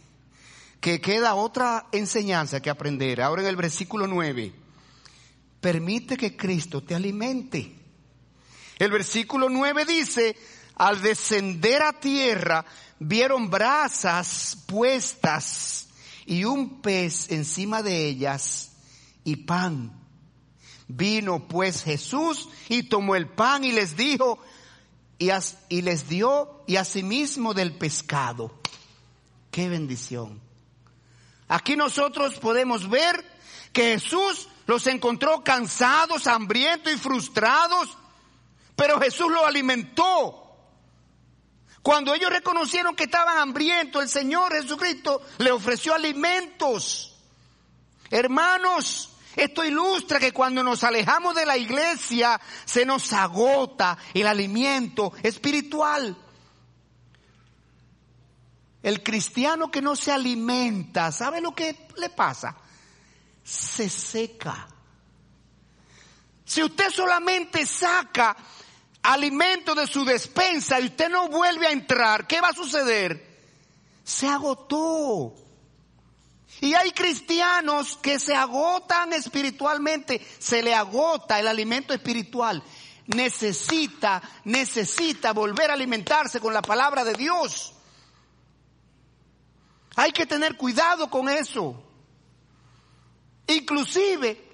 que 0.82 1.00
queda 1.00 1.36
otra 1.36 1.88
enseñanza 1.94 2.62
que 2.62 2.70
aprender. 2.70 3.22
Ahora 3.22 3.42
en 3.42 3.48
el 3.48 3.56
versículo 3.56 4.06
9, 4.06 4.54
permite 5.62 6.18
que 6.18 6.36
Cristo 6.36 6.84
te 6.84 6.94
alimente. 6.94 7.74
El 8.78 8.92
versículo 8.92 9.48
9 9.48 9.86
dice, 9.86 10.36
al 10.78 11.02
descender 11.02 11.82
a 11.82 11.94
tierra, 11.94 12.66
vieron 13.00 13.50
brasas 13.50 14.58
puestas 14.68 15.88
y 16.26 16.44
un 16.44 16.82
pez 16.82 17.32
encima 17.32 17.82
de 17.82 18.08
ellas 18.08 18.72
y 19.24 19.38
pan. 19.38 19.92
Vino 20.88 21.48
pues 21.48 21.84
Jesús 21.84 22.48
y 22.70 22.84
tomó 22.84 23.16
el 23.16 23.28
pan 23.28 23.64
y 23.64 23.72
les 23.72 23.98
dijo, 23.98 24.40
y, 25.18 25.82
les 25.82 26.08
dio 26.08 26.64
y 26.68 26.76
asimismo 26.76 27.54
del 27.54 27.74
pescado. 27.76 28.60
Qué 29.52 29.68
bendición. 29.68 30.40
Aquí 31.48 31.76
nosotros 31.76 32.36
podemos 32.36 32.90
ver 32.90 33.26
que 33.74 33.94
Jesús 33.94 34.48
los 34.68 34.86
encontró 34.86 35.44
cansados, 35.44 36.28
hambrientos 36.28 36.94
y 36.94 36.98
frustrados, 36.98 37.90
pero 38.76 39.00
Jesús 39.00 39.32
los 39.32 39.44
alimentó. 39.44 40.47
Cuando 41.88 42.14
ellos 42.14 42.30
reconocieron 42.30 42.98
que 42.98 43.06
estaban 43.06 43.38
hambrientos, 43.38 44.04
el 44.04 44.10
Señor 44.10 44.52
Jesucristo 44.52 45.22
le 45.38 45.54
ofreció 45.54 45.94
alimentos. 45.96 47.16
Hermanos, 48.12 49.12
esto 49.38 49.64
ilustra 49.64 50.20
que 50.20 50.34
cuando 50.34 50.62
nos 50.64 50.84
alejamos 50.84 51.34
de 51.34 51.46
la 51.46 51.56
iglesia 51.56 52.42
se 52.66 52.86
nos 52.86 53.14
agota 53.14 53.98
el 54.14 54.28
alimento 54.28 55.14
espiritual. 55.24 56.18
El 58.84 59.02
cristiano 59.02 59.72
que 59.72 59.82
no 59.82 59.96
se 59.96 60.12
alimenta, 60.12 61.14
¿sabe 61.14 61.40
lo 61.40 61.56
que 61.56 61.88
le 61.96 62.10
pasa? 62.10 62.54
Se 63.46 63.88
seca. 63.88 64.68
Si 66.44 66.62
usted 66.62 66.90
solamente 66.90 67.66
saca 67.66 68.36
alimento 69.08 69.74
de 69.74 69.88
su 69.88 70.04
despensa 70.04 70.80
y 70.80 70.88
usted 70.88 71.10
no 71.10 71.30
vuelve 71.30 71.68
a 71.68 71.72
entrar, 71.72 72.28
¿qué 72.28 72.42
va 72.42 72.50
a 72.50 72.54
suceder? 72.54 73.26
Se 74.04 74.28
agotó. 74.28 75.34
Y 76.60 76.74
hay 76.74 76.92
cristianos 76.92 77.98
que 77.98 78.20
se 78.20 78.36
agotan 78.36 79.14
espiritualmente, 79.14 80.26
se 80.40 80.62
le 80.62 80.74
agota 80.74 81.40
el 81.40 81.48
alimento 81.48 81.94
espiritual. 81.94 82.62
Necesita, 83.06 84.22
necesita 84.44 85.32
volver 85.32 85.72
a 85.72 85.76
alimentarse 85.76 86.42
con 86.42 86.54
la 86.54 86.62
palabra 86.62 87.06
de 87.06 87.14
Dios. 87.14 87.74
Hay 89.96 90.12
que 90.12 90.26
tener 90.26 90.58
cuidado 90.58 91.10
con 91.10 91.30
eso. 91.30 91.82
Inclusive, 93.48 94.47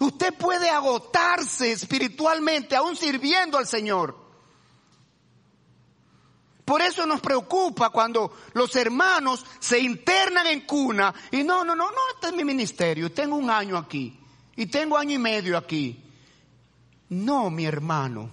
Usted 0.00 0.34
puede 0.34 0.70
agotarse 0.70 1.72
espiritualmente 1.72 2.74
aún 2.74 2.96
sirviendo 2.96 3.58
al 3.58 3.66
Señor. 3.66 4.16
Por 6.64 6.80
eso 6.80 7.04
nos 7.04 7.20
preocupa 7.20 7.90
cuando 7.90 8.34
los 8.54 8.74
hermanos 8.76 9.44
se 9.58 9.78
internan 9.78 10.46
en 10.46 10.62
cuna 10.62 11.12
y 11.30 11.42
no, 11.44 11.64
no, 11.64 11.74
no, 11.74 11.90
no, 11.90 11.98
este 12.14 12.28
es 12.28 12.32
mi 12.32 12.44
ministerio, 12.44 13.12
tengo 13.12 13.36
un 13.36 13.50
año 13.50 13.76
aquí 13.76 14.18
y 14.56 14.66
tengo 14.66 14.96
año 14.96 15.16
y 15.16 15.18
medio 15.18 15.58
aquí. 15.58 16.02
No, 17.10 17.50
mi 17.50 17.66
hermano. 17.66 18.30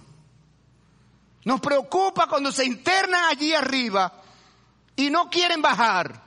Nos 1.44 1.60
preocupa 1.60 2.28
cuando 2.28 2.50
se 2.50 2.64
internan 2.64 3.24
allí 3.26 3.52
arriba 3.52 4.22
y 4.96 5.10
no 5.10 5.28
quieren 5.28 5.60
bajar. 5.60 6.22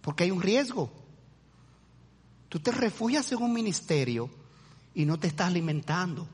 Porque 0.00 0.24
hay 0.24 0.30
un 0.32 0.42
riesgo. 0.42 1.05
Tú 2.48 2.60
te 2.60 2.70
refugias 2.70 3.30
en 3.32 3.42
un 3.42 3.52
ministerio 3.52 4.30
y 4.94 5.04
no 5.04 5.18
te 5.18 5.28
estás 5.28 5.48
alimentando. 5.48 6.26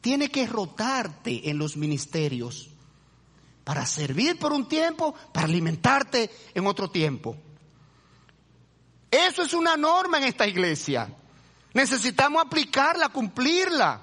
Tienes 0.00 0.30
que 0.30 0.46
rotarte 0.46 1.50
en 1.50 1.58
los 1.58 1.76
ministerios 1.76 2.70
para 3.64 3.84
servir 3.86 4.38
por 4.38 4.52
un 4.52 4.68
tiempo, 4.68 5.14
para 5.32 5.46
alimentarte 5.46 6.30
en 6.54 6.66
otro 6.66 6.90
tiempo. 6.90 7.36
Eso 9.10 9.42
es 9.42 9.52
una 9.52 9.76
norma 9.76 10.18
en 10.18 10.24
esta 10.24 10.46
iglesia. 10.46 11.12
Necesitamos 11.74 12.42
aplicarla, 12.42 13.08
cumplirla. 13.10 14.00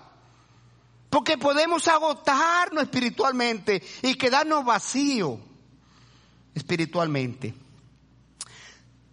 Porque 1.10 1.38
podemos 1.38 1.88
agotarnos 1.88 2.84
espiritualmente 2.84 3.82
y 4.04 4.16
quedarnos 4.16 4.66
vacíos 4.66 5.40
espiritualmente. 6.54 7.54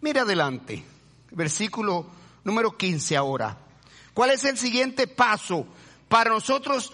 Mira 0.01 0.23
adelante 0.23 0.94
versículo 1.35 2.07
número 2.45 2.77
15 2.77 3.17
ahora. 3.17 3.59
¿Cuál 4.13 4.31
es 4.31 4.45
el 4.45 4.57
siguiente 4.57 5.07
paso 5.07 5.67
para 6.09 6.31
nosotros 6.31 6.93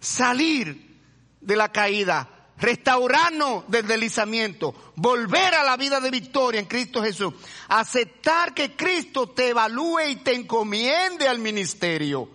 salir 0.00 0.98
de 1.40 1.56
la 1.56 1.70
caída? 1.70 2.30
Restaurarnos 2.56 3.64
del 3.68 3.86
deslizamiento, 3.86 4.92
volver 4.96 5.54
a 5.54 5.64
la 5.64 5.76
vida 5.76 6.00
de 6.00 6.10
victoria 6.10 6.60
en 6.60 6.66
Cristo 6.66 7.02
Jesús, 7.02 7.34
aceptar 7.68 8.54
que 8.54 8.76
Cristo 8.76 9.28
te 9.28 9.48
evalúe 9.48 10.08
y 10.10 10.16
te 10.16 10.34
encomiende 10.34 11.28
al 11.28 11.40
ministerio. 11.40 12.30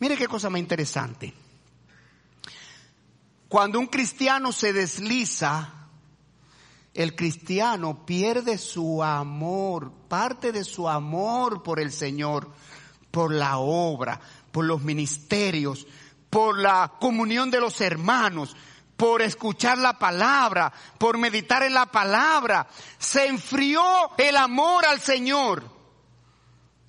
Mire 0.00 0.16
qué 0.16 0.26
cosa 0.26 0.50
más 0.50 0.58
interesante. 0.58 1.32
Cuando 3.48 3.78
un 3.78 3.86
cristiano 3.86 4.50
se 4.50 4.72
desliza, 4.72 5.85
el 6.96 7.14
cristiano 7.14 8.06
pierde 8.06 8.56
su 8.56 9.04
amor, 9.04 9.92
parte 10.08 10.50
de 10.50 10.64
su 10.64 10.88
amor 10.88 11.62
por 11.62 11.78
el 11.78 11.92
Señor, 11.92 12.50
por 13.10 13.34
la 13.34 13.58
obra, 13.58 14.18
por 14.50 14.64
los 14.64 14.80
ministerios, 14.80 15.86
por 16.30 16.58
la 16.58 16.94
comunión 16.98 17.50
de 17.50 17.60
los 17.60 17.82
hermanos, 17.82 18.56
por 18.96 19.20
escuchar 19.20 19.76
la 19.76 19.98
palabra, 19.98 20.72
por 20.96 21.18
meditar 21.18 21.62
en 21.64 21.74
la 21.74 21.84
palabra. 21.84 22.66
Se 22.98 23.26
enfrió 23.26 23.82
el 24.16 24.34
amor 24.34 24.86
al 24.86 24.98
Señor 24.98 25.64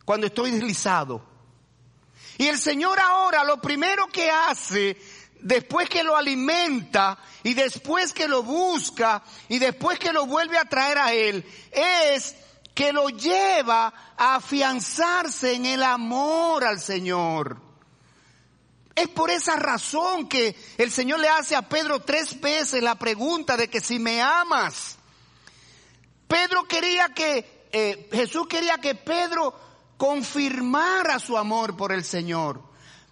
cuando 0.06 0.28
estoy 0.28 0.52
deslizado. 0.52 1.22
Y 2.38 2.48
el 2.48 2.58
Señor 2.58 2.98
ahora 2.98 3.44
lo 3.44 3.60
primero 3.62 4.08
que 4.08 4.32
hace 4.32 4.96
después 5.42 5.90
que 5.90 6.04
lo 6.04 6.16
alimenta 6.16 7.18
y 7.44 7.54
después 7.54 8.14
que 8.14 8.28
lo 8.28 8.44
busca 8.44 9.24
y 9.50 9.60
después 9.60 10.00
que 10.00 10.14
lo 10.14 10.26
vuelve 10.26 10.58
a 10.58 10.66
traer 10.66 10.98
a 10.98 11.14
Él, 11.14 11.46
es 11.72 12.36
que 12.74 12.94
lo 12.94 13.10
lleva 13.10 13.94
a 14.18 14.36
afianzarse 14.36 15.54
en 15.54 15.66
el 15.66 15.84
amor 15.84 16.64
al 16.64 16.80
Señor. 16.80 17.58
Es 18.96 19.08
por 19.10 19.30
esa 19.30 19.56
razón 19.56 20.28
que 20.28 20.56
el 20.78 20.92
Señor 20.92 21.20
le 21.20 21.30
hace 21.30 21.56
a 21.56 21.68
Pedro 21.68 22.02
tres 22.02 22.40
veces 22.40 22.82
la 22.82 22.96
pregunta 22.96 23.56
de 23.56 23.70
que 23.70 23.80
si 23.80 24.00
me 24.00 24.22
amas. 24.22 24.98
Pedro 26.28 26.68
quería 26.68 27.10
que, 27.10 27.68
eh, 27.72 28.10
Jesús 28.12 28.48
quería 28.48 28.80
que 28.80 28.96
Pedro 28.96 29.54
confirmara 29.98 31.20
su 31.20 31.38
amor 31.38 31.78
por 31.78 31.92
el 31.92 32.04
Señor 32.04 32.67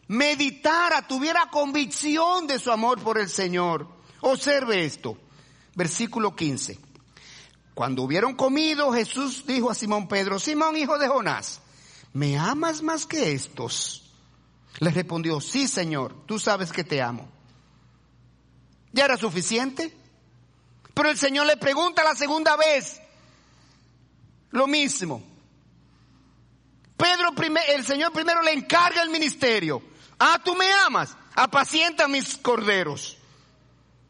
meditara, 0.08 1.08
tuviera 1.08 1.50
convicción 1.50 2.48
de 2.48 2.60
su 2.60 2.72
amor 2.72 3.02
por 3.02 3.18
el 3.18 3.30
Señor. 3.30 3.88
Observe 4.22 4.86
esto, 4.86 5.18
versículo 5.76 6.36
15. 6.36 6.80
Cuando 7.74 8.04
hubieron 8.04 8.36
comido, 8.36 8.92
Jesús 8.94 9.46
dijo 9.46 9.70
a 9.70 9.76
Simón 9.76 10.08
Pedro, 10.08 10.40
Simón 10.40 10.78
hijo 10.78 10.98
de 10.98 11.08
Jonás, 11.08 11.62
¿me 12.14 12.38
amas 12.38 12.82
más 12.82 13.06
que 13.06 13.34
estos? 13.34 14.14
Le 14.80 14.92
respondió, 14.92 15.42
sí 15.42 15.68
Señor, 15.68 16.26
tú 16.26 16.40
sabes 16.40 16.72
que 16.72 16.84
te 16.84 17.02
amo. 17.02 17.30
¿Ya 18.94 19.06
era 19.06 19.18
suficiente? 19.18 19.96
Pero 20.94 21.10
el 21.10 21.18
Señor 21.18 21.46
le 21.46 21.58
pregunta 21.58 22.04
la 22.04 22.16
segunda 22.16 22.56
vez 22.56 23.02
lo 24.52 24.68
mismo. 24.68 25.22
Pedro, 26.96 27.34
el 27.76 27.86
Señor 27.86 28.14
primero 28.14 28.42
le 28.42 28.54
encarga 28.54 29.02
el 29.02 29.10
ministerio. 29.10 29.82
Ah, 30.20 30.40
tú 30.44 30.56
me 30.56 30.72
amas. 30.72 31.16
Apacienta 31.36 32.08
mis 32.08 32.38
corderos. 32.38 33.18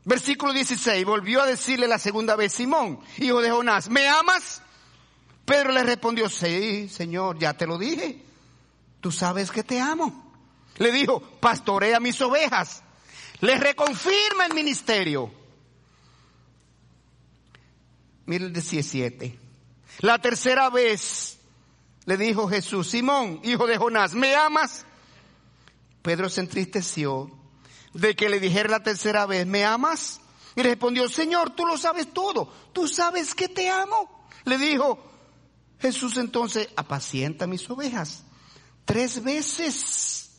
Versículo 0.03 0.53
16. 0.53 1.05
Volvió 1.05 1.41
a 1.41 1.47
decirle 1.47 1.87
la 1.87 1.99
segunda 1.99 2.35
vez, 2.35 2.53
Simón, 2.53 2.99
hijo 3.17 3.41
de 3.41 3.49
Jonás, 3.49 3.89
¿me 3.89 4.07
amas? 4.07 4.61
Pedro 5.45 5.71
le 5.71 5.83
respondió, 5.83 6.29
sí, 6.29 6.89
Señor, 6.89 7.37
ya 7.39 7.53
te 7.53 7.67
lo 7.67 7.77
dije. 7.77 8.23
Tú 9.01 9.11
sabes 9.11 9.51
que 9.51 9.63
te 9.63 9.79
amo. 9.79 10.33
Le 10.77 10.91
dijo, 10.91 11.21
pastorea 11.39 11.99
mis 11.99 12.19
ovejas. 12.21 12.83
Le 13.41 13.57
reconfirma 13.57 14.45
el 14.47 14.53
ministerio. 14.53 15.31
Mira 18.25 18.45
el 18.45 18.53
17. 18.53 19.39
La 19.99 20.19
tercera 20.19 20.69
vez 20.69 21.37
le 22.05 22.17
dijo 22.17 22.47
Jesús, 22.47 22.89
Simón, 22.89 23.39
hijo 23.43 23.67
de 23.67 23.77
Jonás, 23.77 24.13
¿me 24.13 24.35
amas? 24.35 24.85
Pedro 26.05 26.29
se 26.29 26.41
entristeció 26.41 27.31
de 27.91 28.15
que 28.15 28.29
le 28.29 28.39
dijera 28.39 28.69
la 28.69 28.83
tercera 28.83 29.25
vez, 29.25 29.47
¿me 29.47 29.65
amas? 29.65 30.21
Y 30.55 30.61
respondió, 30.61 31.09
Señor, 31.09 31.55
tú 31.55 31.65
lo 31.65 31.79
sabes 31.79 32.13
todo, 32.13 32.47
tú 32.73 32.87
sabes 32.87 33.33
que 33.33 33.49
te 33.49 33.71
amo. 33.71 34.27
Le 34.43 34.59
dijo 34.59 34.99
Jesús 35.79 36.17
entonces, 36.17 36.69
apacienta 36.75 37.47
mis 37.47 37.67
ovejas. 37.71 38.23
Tres 38.85 39.23
veces 39.23 40.29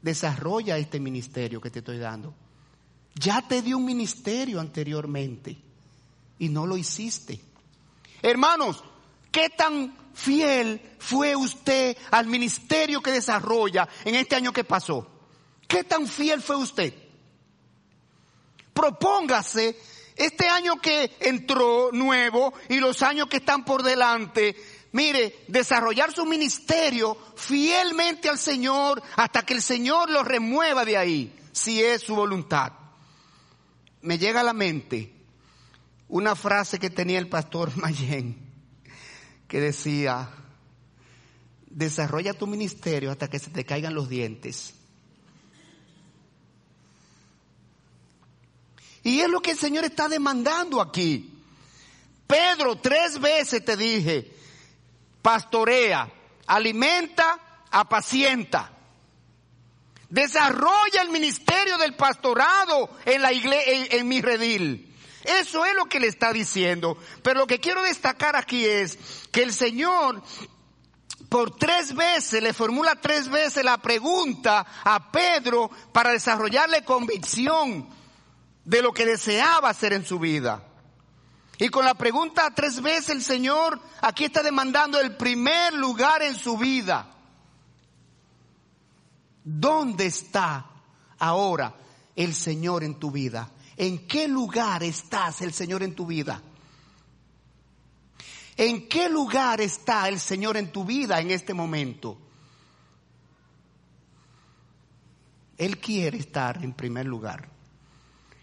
desarrolla 0.00 0.78
este 0.78 1.00
ministerio 1.00 1.60
que 1.60 1.72
te 1.72 1.80
estoy 1.80 1.98
dando. 1.98 2.34
Ya 3.16 3.42
te 3.48 3.62
di 3.62 3.74
un 3.74 3.84
ministerio 3.84 4.60
anteriormente 4.60 5.58
y 6.38 6.50
no 6.50 6.68
lo 6.68 6.76
hiciste. 6.76 7.40
Hermanos, 8.22 8.84
¿qué 9.32 9.50
tan 9.50 10.05
fiel 10.16 10.80
fue 10.98 11.36
usted 11.36 11.96
al 12.10 12.26
ministerio 12.26 13.02
que 13.02 13.12
desarrolla 13.12 13.88
en 14.04 14.14
este 14.14 14.34
año 14.34 14.52
que 14.52 14.64
pasó? 14.64 15.06
¿Qué 15.68 15.84
tan 15.84 16.06
fiel 16.06 16.40
fue 16.40 16.56
usted? 16.56 16.94
Propóngase 18.72 19.78
este 20.16 20.48
año 20.48 20.80
que 20.80 21.16
entró 21.20 21.90
nuevo 21.92 22.54
y 22.68 22.78
los 22.80 23.02
años 23.02 23.28
que 23.28 23.36
están 23.38 23.64
por 23.64 23.82
delante, 23.82 24.56
mire, 24.92 25.44
desarrollar 25.48 26.12
su 26.12 26.24
ministerio 26.24 27.16
fielmente 27.36 28.28
al 28.28 28.38
Señor 28.38 29.02
hasta 29.16 29.44
que 29.44 29.54
el 29.54 29.62
Señor 29.62 30.10
lo 30.10 30.22
remueva 30.22 30.84
de 30.84 30.96
ahí, 30.96 31.38
si 31.52 31.82
es 31.82 32.02
su 32.02 32.14
voluntad. 32.14 32.72
Me 34.00 34.18
llega 34.18 34.40
a 34.40 34.44
la 34.44 34.54
mente 34.54 35.12
una 36.08 36.34
frase 36.34 36.78
que 36.78 36.90
tenía 36.90 37.18
el 37.18 37.28
pastor 37.28 37.76
Mayen, 37.76 38.45
que 39.48 39.60
decía, 39.60 40.28
desarrolla 41.66 42.34
tu 42.34 42.46
ministerio 42.46 43.10
hasta 43.10 43.28
que 43.28 43.38
se 43.38 43.50
te 43.50 43.64
caigan 43.64 43.94
los 43.94 44.08
dientes. 44.08 44.74
Y 49.02 49.20
es 49.20 49.28
lo 49.28 49.40
que 49.40 49.52
el 49.52 49.58
Señor 49.58 49.84
está 49.84 50.08
demandando 50.08 50.80
aquí. 50.80 51.32
Pedro, 52.26 52.76
tres 52.76 53.20
veces 53.20 53.64
te 53.64 53.76
dije, 53.76 54.32
pastorea, 55.22 56.12
alimenta, 56.46 57.62
apacienta. 57.70 58.72
Desarrolla 60.08 61.02
el 61.02 61.10
ministerio 61.10 61.78
del 61.78 61.94
pastorado 61.94 62.90
en 63.04 63.22
la 63.22 63.32
iglesia, 63.32 63.86
en, 63.90 64.08
mi 64.08 64.20
redil. 64.20 64.95
Eso 65.26 65.64
es 65.64 65.74
lo 65.74 65.86
que 65.86 66.00
le 66.00 66.06
está 66.06 66.32
diciendo. 66.32 66.96
Pero 67.22 67.40
lo 67.40 67.46
que 67.46 67.60
quiero 67.60 67.82
destacar 67.82 68.36
aquí 68.36 68.64
es 68.64 68.98
que 69.32 69.42
el 69.42 69.52
Señor 69.52 70.22
por 71.28 71.56
tres 71.56 71.94
veces, 71.94 72.42
le 72.42 72.52
formula 72.52 73.00
tres 73.00 73.28
veces 73.28 73.64
la 73.64 73.78
pregunta 73.78 74.64
a 74.84 75.10
Pedro 75.10 75.70
para 75.92 76.10
desarrollarle 76.10 76.84
convicción 76.84 77.88
de 78.64 78.82
lo 78.82 78.92
que 78.92 79.06
deseaba 79.06 79.70
hacer 79.70 79.92
en 79.92 80.04
su 80.04 80.18
vida. 80.18 80.62
Y 81.58 81.68
con 81.68 81.84
la 81.84 81.94
pregunta 81.94 82.52
tres 82.54 82.80
veces 82.80 83.10
el 83.10 83.22
Señor 83.22 83.80
aquí 84.02 84.24
está 84.24 84.42
demandando 84.42 85.00
el 85.00 85.16
primer 85.16 85.72
lugar 85.72 86.22
en 86.22 86.34
su 86.34 86.58
vida. 86.58 87.06
¿Dónde 89.42 90.06
está 90.06 90.66
ahora 91.18 91.74
el 92.14 92.34
Señor 92.34 92.84
en 92.84 92.98
tu 92.98 93.10
vida? 93.10 93.50
¿En 93.76 94.06
qué 94.06 94.26
lugar 94.26 94.82
estás 94.82 95.42
el 95.42 95.52
Señor 95.52 95.82
en 95.82 95.94
tu 95.94 96.06
vida? 96.06 96.40
¿En 98.56 98.88
qué 98.88 99.08
lugar 99.08 99.60
está 99.60 100.08
el 100.08 100.18
Señor 100.18 100.56
en 100.56 100.72
tu 100.72 100.84
vida 100.84 101.20
en 101.20 101.30
este 101.30 101.52
momento? 101.52 102.18
Él 105.58 105.78
quiere 105.78 106.18
estar 106.18 106.62
en 106.62 106.72
primer 106.72 107.06
lugar. 107.06 107.48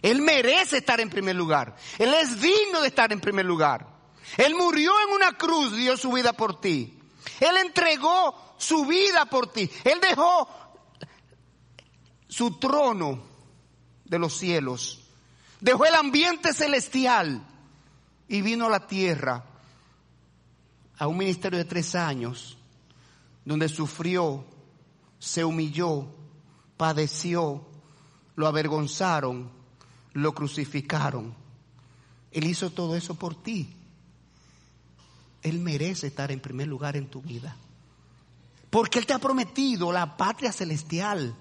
Él 0.01 0.21
merece 0.21 0.77
estar 0.77 0.99
en 0.99 1.09
primer 1.09 1.35
lugar. 1.35 1.75
Él 1.97 2.13
es 2.13 2.39
digno 2.39 2.81
de 2.81 2.87
estar 2.89 3.11
en 3.11 3.21
primer 3.21 3.45
lugar. 3.45 3.87
Él 4.37 4.53
murió 4.55 4.91
en 5.07 5.15
una 5.15 5.37
cruz, 5.37 5.75
dio 5.75 5.97
su 5.97 6.11
vida 6.11 6.33
por 6.33 6.59
ti. 6.59 6.99
Él 7.39 7.57
entregó 7.57 8.55
su 8.57 8.85
vida 8.85 9.25
por 9.25 9.51
ti. 9.51 9.69
Él 9.83 9.99
dejó 10.01 10.47
su 12.27 12.59
trono 12.59 13.23
de 14.05 14.19
los 14.19 14.37
cielos. 14.37 15.02
Dejó 15.63 15.85
el 15.85 15.95
ambiente 15.95 16.53
celestial 16.53 17.41
y 18.27 18.41
vino 18.41 18.65
a 18.65 18.69
la 18.69 18.85
tierra 18.85 19.45
a 20.97 21.07
un 21.07 21.17
ministerio 21.17 21.57
de 21.57 21.65
tres 21.65 21.95
años 21.95 22.57
donde 23.45 23.69
sufrió, 23.69 24.45
se 25.19 25.43
humilló, 25.43 26.07
padeció, 26.75 27.65
lo 28.35 28.47
avergonzaron 28.47 29.63
lo 30.13 30.33
crucificaron. 30.33 31.35
Él 32.31 32.45
hizo 32.45 32.71
todo 32.71 32.95
eso 32.95 33.15
por 33.15 33.41
ti. 33.41 33.73
Él 35.41 35.59
merece 35.59 36.07
estar 36.07 36.31
en 36.31 36.39
primer 36.39 36.67
lugar 36.67 36.95
en 36.95 37.07
tu 37.07 37.21
vida. 37.21 37.55
Porque 38.69 38.99
Él 38.99 39.05
te 39.05 39.13
ha 39.13 39.19
prometido 39.19 39.91
la 39.91 40.15
patria 40.17 40.51
celestial. 40.51 41.35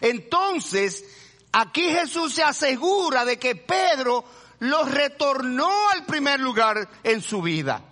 Entonces, 0.00 1.04
aquí 1.52 1.82
Jesús 1.82 2.34
se 2.34 2.42
asegura 2.42 3.24
de 3.24 3.38
que 3.38 3.56
Pedro 3.56 4.24
lo 4.60 4.84
retornó 4.84 5.70
al 5.90 6.04
primer 6.04 6.40
lugar 6.40 6.88
en 7.02 7.22
su 7.22 7.42
vida. 7.42 7.82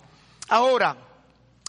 Ahora, 0.49 0.97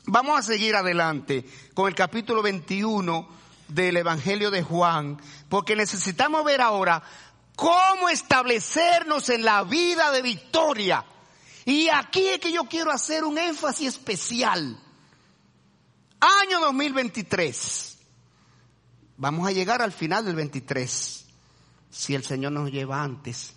vamos 0.05 0.39
a 0.39 0.43
seguir 0.43 0.77
adelante 0.77 1.45
con 1.75 1.89
el 1.89 1.95
capítulo 1.95 2.43
21 2.43 3.29
del 3.69 3.97
Evangelio 3.97 4.51
de 4.51 4.63
Juan, 4.63 5.21
porque 5.49 5.77
necesitamos 5.77 6.45
ver 6.45 6.61
ahora 6.61 7.03
cómo 7.57 8.09
establecernos 8.09 9.29
en 9.29 9.45
la 9.45 9.65
vida 9.65 10.11
de 10.11 10.23
victoria. 10.23 11.05
Y 11.65 11.89
aquí 11.89 12.27
es 12.29 12.41
que 12.41 12.53
yo 12.53 12.65
quiero 12.65 12.91
hacer 12.91 13.25
un 13.25 13.39
énfasis 13.39 13.89
especial. 13.89 14.79
Año 16.21 16.61
2023. 16.61 17.99
Vamos 19.17 19.47
a 19.47 19.53
llegar 19.53 19.83
al 19.83 19.93
final 19.93 20.25
del 20.25 20.35
23, 20.35 21.27
si 21.91 22.15
el 22.15 22.25
Señor 22.25 22.53
nos 22.53 22.71
lleva 22.71 23.03
antes. 23.03 23.55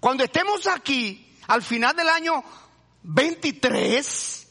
Cuando 0.00 0.24
estemos 0.24 0.66
aquí, 0.66 1.34
al 1.46 1.62
final 1.62 1.96
del 1.96 2.08
año 2.08 2.44
23, 3.02 4.48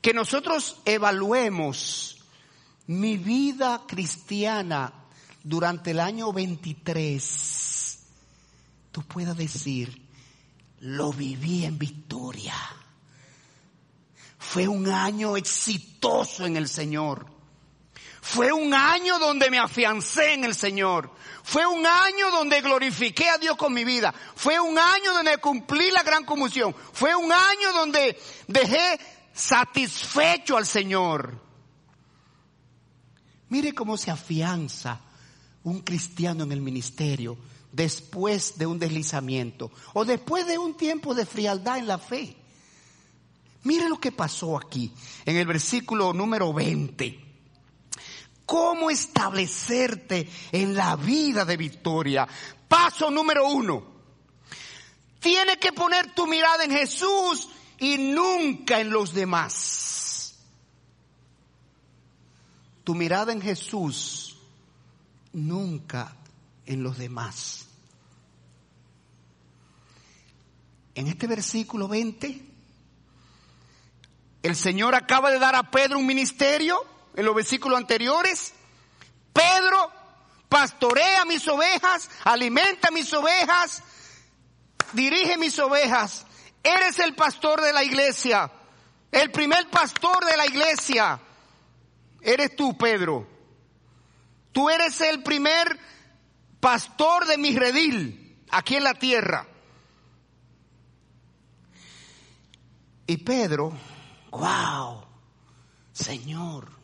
que 0.00 0.12
nosotros 0.12 0.80
evaluemos 0.84 2.18
mi 2.88 3.16
vida 3.16 3.82
cristiana 3.86 4.92
durante 5.44 5.92
el 5.92 6.00
año 6.00 6.32
23, 6.32 7.98
tú 8.90 9.02
puedas 9.02 9.36
decir, 9.36 10.02
lo 10.80 11.12
viví 11.12 11.64
en 11.64 11.78
victoria. 11.78 12.54
Fue 14.38 14.66
un 14.66 14.88
año 14.88 15.36
exitoso 15.36 16.44
en 16.44 16.56
el 16.56 16.68
Señor. 16.68 17.26
Fue 18.24 18.52
un 18.52 18.72
año 18.72 19.18
donde 19.18 19.50
me 19.50 19.58
afiancé 19.58 20.34
en 20.34 20.44
el 20.44 20.54
Señor. 20.54 21.10
Fue 21.42 21.66
un 21.66 21.84
año 21.84 22.30
donde 22.30 22.60
glorifiqué 22.60 23.28
a 23.28 23.36
Dios 23.36 23.56
con 23.56 23.74
mi 23.74 23.84
vida. 23.84 24.14
Fue 24.36 24.60
un 24.60 24.78
año 24.78 25.12
donde 25.12 25.38
cumplí 25.38 25.90
la 25.90 26.04
gran 26.04 26.24
comisión. 26.24 26.72
Fue 26.92 27.16
un 27.16 27.32
año 27.32 27.72
donde 27.74 28.16
dejé 28.46 29.00
satisfecho 29.34 30.56
al 30.56 30.66
Señor. 30.66 31.36
Mire 33.48 33.74
cómo 33.74 33.96
se 33.96 34.12
afianza 34.12 35.00
un 35.64 35.80
cristiano 35.80 36.44
en 36.44 36.52
el 36.52 36.60
ministerio 36.60 37.36
después 37.72 38.56
de 38.56 38.66
un 38.66 38.78
deslizamiento 38.78 39.72
o 39.94 40.04
después 40.04 40.46
de 40.46 40.58
un 40.58 40.76
tiempo 40.76 41.12
de 41.12 41.26
frialdad 41.26 41.76
en 41.76 41.88
la 41.88 41.98
fe. 41.98 42.36
Mire 43.64 43.88
lo 43.88 43.98
que 43.98 44.12
pasó 44.12 44.56
aquí 44.56 44.92
en 45.24 45.36
el 45.36 45.46
versículo 45.46 46.12
número 46.12 46.52
20. 46.52 47.31
¿Cómo 48.46 48.90
establecerte 48.90 50.28
en 50.50 50.74
la 50.74 50.96
vida 50.96 51.44
de 51.44 51.56
victoria? 51.56 52.26
Paso 52.68 53.10
número 53.10 53.48
uno. 53.48 53.84
Tienes 55.20 55.58
que 55.58 55.72
poner 55.72 56.12
tu 56.14 56.26
mirada 56.26 56.64
en 56.64 56.72
Jesús 56.72 57.48
y 57.78 57.96
nunca 57.98 58.80
en 58.80 58.90
los 58.90 59.14
demás. 59.14 60.34
Tu 62.84 62.94
mirada 62.94 63.32
en 63.32 63.40
Jesús 63.40 64.36
nunca 65.32 66.16
en 66.66 66.82
los 66.82 66.98
demás. 66.98 67.66
En 70.94 71.06
este 71.06 71.26
versículo 71.26 71.88
20, 71.88 72.44
el 74.42 74.56
Señor 74.56 74.94
acaba 74.94 75.30
de 75.30 75.38
dar 75.38 75.54
a 75.54 75.70
Pedro 75.70 75.98
un 75.98 76.06
ministerio 76.06 76.91
en 77.14 77.24
los 77.24 77.34
versículos 77.34 77.78
anteriores. 77.78 78.52
Pedro 79.32 79.90
pastorea 80.48 81.24
mis 81.24 81.46
ovejas, 81.48 82.10
alimenta 82.24 82.90
mis 82.90 83.12
ovejas, 83.12 83.82
dirige 84.92 85.36
mis 85.38 85.58
ovejas. 85.58 86.26
Eres 86.62 86.98
el 86.98 87.14
pastor 87.14 87.60
de 87.60 87.72
la 87.72 87.82
iglesia, 87.82 88.50
el 89.10 89.30
primer 89.30 89.68
pastor 89.70 90.24
de 90.24 90.36
la 90.36 90.46
iglesia. 90.46 91.20
Eres 92.20 92.54
tú, 92.54 92.76
Pedro. 92.76 93.26
Tú 94.52 94.68
eres 94.68 95.00
el 95.00 95.22
primer 95.22 95.78
pastor 96.60 97.26
de 97.26 97.38
mi 97.38 97.56
redil 97.56 98.38
aquí 98.50 98.76
en 98.76 98.84
la 98.84 98.94
tierra. 98.94 99.48
Y 103.06 103.16
Pedro, 103.16 103.72
wow, 104.30 105.04
Señor, 105.92 106.81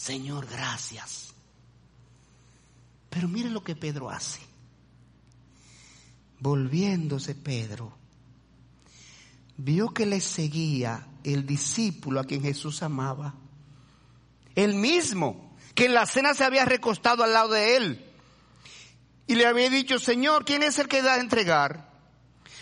Señor, 0.00 0.46
gracias. 0.46 1.34
Pero 3.10 3.28
mire 3.28 3.50
lo 3.50 3.62
que 3.62 3.76
Pedro 3.76 4.08
hace. 4.08 4.40
Volviéndose 6.38 7.34
Pedro, 7.34 7.92
vio 9.58 9.92
que 9.92 10.06
le 10.06 10.22
seguía 10.22 11.06
el 11.22 11.44
discípulo 11.44 12.18
a 12.18 12.24
quien 12.24 12.40
Jesús 12.40 12.82
amaba. 12.82 13.34
El 14.54 14.74
mismo 14.74 15.54
que 15.74 15.84
en 15.84 15.92
la 15.92 16.06
cena 16.06 16.32
se 16.32 16.44
había 16.44 16.64
recostado 16.64 17.22
al 17.22 17.34
lado 17.34 17.50
de 17.50 17.76
él. 17.76 18.10
Y 19.26 19.34
le 19.34 19.44
había 19.44 19.68
dicho, 19.68 19.98
Señor, 19.98 20.46
¿quién 20.46 20.62
es 20.62 20.78
el 20.78 20.88
que 20.88 21.02
da 21.02 21.16
a 21.16 21.20
entregar? 21.20 21.92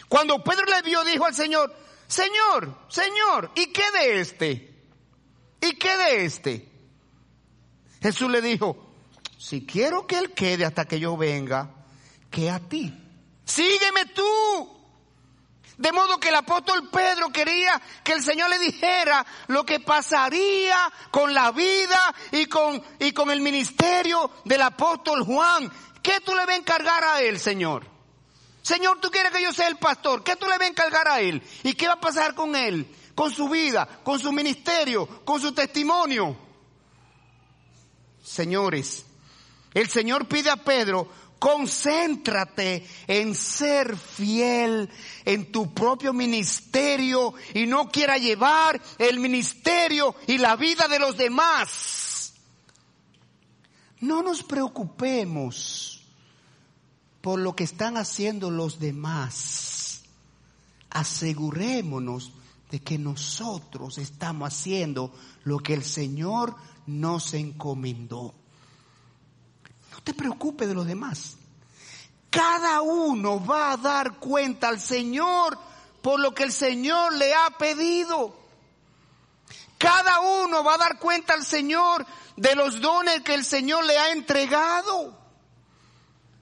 Cuando 0.09 0.43
Pedro 0.43 0.65
le 0.65 0.83
vio, 0.83 1.05
dijo 1.05 1.25
al 1.25 1.37
Señor, 1.37 1.73
Señor, 2.09 2.77
Señor, 2.89 3.53
¿y 3.55 3.67
qué 3.67 3.85
de 3.93 4.21
este? 4.21 4.83
¿Y 5.61 5.77
qué 5.77 5.97
de 5.97 6.25
este? 6.25 6.68
Jesús 8.01 8.31
le 8.31 8.41
dijo, 8.41 8.77
si 9.39 9.65
quiero 9.67 10.07
que 10.07 10.19
él 10.19 10.33
quede 10.33 10.65
hasta 10.65 10.87
que 10.87 11.01
yo 11.01 11.17
venga, 11.17 11.71
que 12.31 12.51
a 12.51 12.59
ti. 12.59 12.93
Sígueme 13.45 14.07
tú. 14.07 14.79
De 15.79 15.93
modo 15.93 16.19
que 16.19 16.31
el 16.31 16.35
apóstol 16.35 16.91
Pedro 16.91 17.31
quería 17.31 17.81
que 18.03 18.13
el 18.13 18.23
Señor 18.23 18.51
le 18.51 18.59
dijera 18.59 19.25
lo 19.47 19.65
que 19.65 19.79
pasaría 19.79 20.77
con 21.13 21.33
la 21.33 21.53
vida 21.53 22.15
y 22.33 22.47
con, 22.47 22.83
y 22.99 23.13
con 23.13 23.31
el 23.31 23.41
ministerio 23.41 24.29
del 24.45 24.63
apóstol 24.63 25.23
Juan. 25.23 25.71
¿Qué 26.03 26.21
tú 26.21 26.35
le 26.35 26.47
vas 26.47 26.57
a 26.57 26.59
encargar 26.59 27.05
a 27.05 27.23
él, 27.23 27.39
Señor? 27.39 27.87
Señor, 28.63 28.99
tú 29.01 29.09
quieres 29.11 29.31
que 29.33 29.43
yo 29.43 29.53
sea 29.53 29.69
el 29.69 29.77
pastor. 29.77 30.25
¿Qué 30.25 30.35
tú 30.35 30.47
le 30.47 30.59
vas 30.59 30.67
a 30.67 30.71
encargar 30.71 31.07
a 31.07 31.21
él? 31.21 31.43
¿Y 31.63 31.75
qué 31.75 31.87
va 31.87 31.95
a 31.95 32.01
pasar 32.01 32.35
con 32.35 32.57
él? 32.57 32.93
Con 33.15 33.33
su 33.33 33.49
vida, 33.49 33.87
con 34.03 34.19
su 34.19 34.33
ministerio, 34.33 35.07
con 35.25 35.41
su 35.41 35.53
testimonio. 35.53 36.48
Señores, 38.29 39.07
el 39.73 39.89
Señor 39.89 40.29
pide 40.29 40.51
a 40.51 40.57
Pedro 40.57 41.09
Concéntrate 41.39 42.85
en 43.07 43.35
ser 43.35 43.97
fiel 43.97 44.91
en 45.25 45.53
tu 45.53 45.73
propio 45.73 46.13
ministerio 46.13 47.33
y 47.55 47.65
no 47.67 47.89
quiera 47.89 48.19
llevar 48.19 48.81
el 48.99 49.21
ministerio 49.21 50.17
y 50.27 50.39
la 50.39 50.57
vida 50.57 50.89
de 50.89 50.99
los 50.99 51.17
demás. 51.17 52.35
No 54.01 54.23
nos 54.23 54.43
preocupemos 54.43 56.03
por 57.21 57.39
lo 57.39 57.55
que 57.55 57.65
están 57.65 57.97
haciendo 57.97 58.51
los 58.51 58.81
demás. 58.81 60.03
Asegurémonos 60.91 62.33
de 62.71 62.81
que 62.81 62.99
nosotros 62.99 63.99
estamos 63.99 64.53
haciendo 64.53 65.15
lo 65.45 65.59
que 65.61 65.75
el 65.75 65.85
Señor 65.85 66.57
nos 66.89 67.35
encomendó 67.35 68.35
te 70.09 70.15
preocupes 70.15 70.67
de 70.67 70.75
los 70.75 70.87
demás. 70.87 71.37
Cada 72.31 72.81
uno 72.81 73.45
va 73.45 73.73
a 73.73 73.77
dar 73.77 74.15
cuenta 74.15 74.69
al 74.69 74.81
Señor 74.81 75.59
por 76.01 76.19
lo 76.19 76.35
que 76.35 76.45
el 76.45 76.53
Señor 76.53 77.13
le 77.13 77.35
ha 77.35 77.51
pedido. 77.59 78.35
Cada 79.77 80.21
uno 80.21 80.65
va 80.65 80.77
a 80.77 80.79
dar 80.79 80.99
cuenta 80.99 81.35
al 81.35 81.45
Señor 81.45 82.07
de 82.37 82.55
los 82.55 82.81
dones 82.81 83.21
que 83.21 83.35
el 83.35 83.45
Señor 83.45 83.85
le 83.85 83.99
ha 83.99 84.13
entregado. 84.13 85.15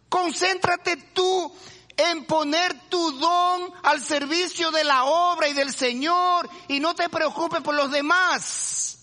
Concéntrate 0.08 0.96
tú 1.12 1.52
en 1.96 2.24
poner 2.24 2.88
tu 2.88 3.18
don 3.18 3.72
al 3.82 4.00
servicio 4.00 4.70
de 4.70 4.84
la 4.84 5.06
obra 5.06 5.48
y 5.48 5.54
del 5.54 5.74
Señor 5.74 6.48
y 6.68 6.78
no 6.78 6.94
te 6.94 7.08
preocupes 7.08 7.62
por 7.62 7.74
los 7.74 7.90
demás. 7.90 8.95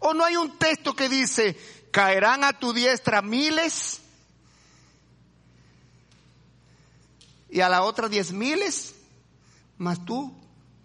O 0.00 0.14
no 0.14 0.24
hay 0.24 0.36
un 0.36 0.58
texto 0.58 0.94
que 0.94 1.08
dice, 1.08 1.56
caerán 1.90 2.44
a 2.44 2.52
tu 2.52 2.72
diestra 2.72 3.22
miles 3.22 4.00
y 7.50 7.60
a 7.60 7.68
la 7.68 7.82
otra 7.82 8.08
diez 8.08 8.32
miles, 8.32 8.94
mas 9.78 10.04
tú 10.04 10.32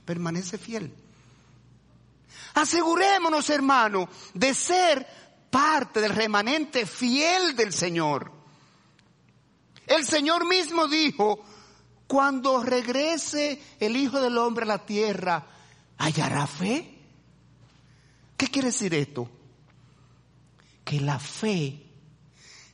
permanece 0.05 0.57
fiel. 0.57 0.93
Asegurémonos, 2.55 3.49
hermano, 3.49 4.09
de 4.33 4.53
ser 4.53 5.07
parte 5.49 6.01
del 6.01 6.13
remanente 6.13 6.85
fiel 6.85 7.55
del 7.55 7.73
Señor. 7.73 8.31
El 9.87 10.05
Señor 10.05 10.47
mismo 10.47 10.87
dijo, 10.87 11.43
cuando 12.07 12.63
regrese 12.63 13.61
el 13.79 13.97
Hijo 13.97 14.21
del 14.21 14.37
Hombre 14.37 14.63
a 14.63 14.67
la 14.67 14.85
tierra, 14.85 15.45
¿hallará 15.97 16.47
fe? 16.47 16.92
¿Qué 18.37 18.47
quiere 18.47 18.67
decir 18.67 18.93
esto? 18.93 19.29
que 20.83 20.99
la 20.99 21.19
fe 21.19 21.81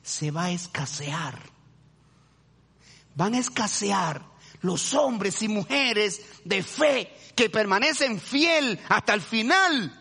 se 0.02 0.30
va 0.30 0.44
a 0.44 0.50
escasear. 0.50 1.38
Van 3.14 3.34
a 3.34 3.38
escasear 3.38 4.22
los 4.62 4.94
hombres 4.94 5.42
y 5.42 5.48
mujeres 5.48 6.20
de 6.44 6.62
fe 6.62 7.16
que 7.34 7.50
permanecen 7.50 8.20
fiel 8.20 8.78
hasta 8.88 9.14
el 9.14 9.22
final. 9.22 9.96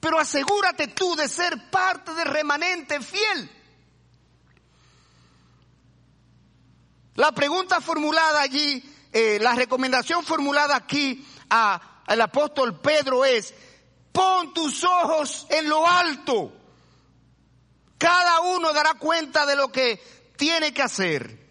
Pero 0.00 0.18
asegúrate 0.18 0.88
tú 0.88 1.16
de 1.16 1.28
ser 1.28 1.70
parte 1.70 2.14
del 2.14 2.28
remanente 2.28 3.00
fiel. 3.00 3.50
La 7.14 7.32
pregunta 7.32 7.80
formulada 7.80 8.42
allí, 8.42 8.82
eh, 9.12 9.38
la 9.40 9.54
recomendación 9.54 10.24
formulada 10.24 10.76
aquí 10.76 11.26
al 11.48 12.20
apóstol 12.20 12.80
Pedro 12.80 13.24
es, 13.24 13.52
pon 14.18 14.52
tus 14.52 14.82
ojos 14.82 15.46
en 15.48 15.68
lo 15.68 15.86
alto 15.86 16.52
cada 17.98 18.40
uno 18.42 18.72
dará 18.72 18.94
cuenta 18.94 19.44
de 19.44 19.56
lo 19.56 19.72
que 19.72 20.00
tiene 20.36 20.72
que 20.72 20.82
hacer. 20.82 21.46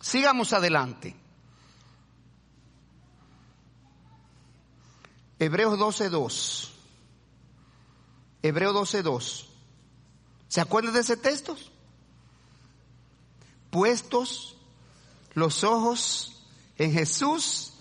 Sigamos 0.00 0.52
adelante. 0.52 1.14
Hebreos 5.38 5.78
12.2. 5.78 6.70
Hebreos 8.42 8.74
12.2. 8.74 9.46
¿Se 10.48 10.60
acuerdan 10.60 10.94
de 10.94 11.00
ese 11.00 11.16
texto? 11.16 11.56
Puestos 13.70 14.56
los 15.34 15.62
ojos 15.62 16.42
en 16.78 16.92
Jesús, 16.92 17.74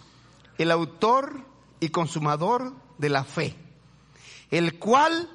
el 0.60 0.70
autor 0.70 1.44
y 1.80 1.90
consumador 1.90 2.87
de 2.98 3.10
la 3.10 3.24
fe, 3.24 3.56
el 4.52 4.80
cual 4.80 5.30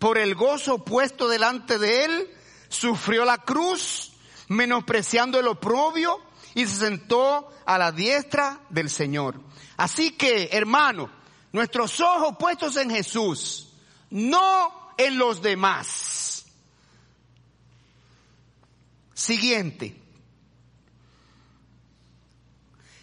por 0.00 0.16
el 0.16 0.34
gozo 0.34 0.82
puesto 0.82 1.28
delante 1.28 1.78
de 1.78 2.06
él, 2.06 2.30
sufrió 2.70 3.26
la 3.26 3.38
cruz, 3.38 4.12
menospreciando 4.48 5.38
el 5.38 5.46
oprobio, 5.46 6.18
y 6.54 6.66
se 6.66 6.76
sentó 6.86 7.50
a 7.66 7.76
la 7.76 7.92
diestra 7.92 8.60
del 8.70 8.88
Señor. 8.88 9.38
Así 9.76 10.12
que, 10.12 10.48
hermano, 10.52 11.10
nuestros 11.52 12.00
ojos 12.00 12.36
puestos 12.38 12.76
en 12.76 12.90
Jesús, 12.90 13.74
no 14.08 14.92
en 14.96 15.18
los 15.18 15.42
demás. 15.42 16.46
Siguiente. 19.12 20.00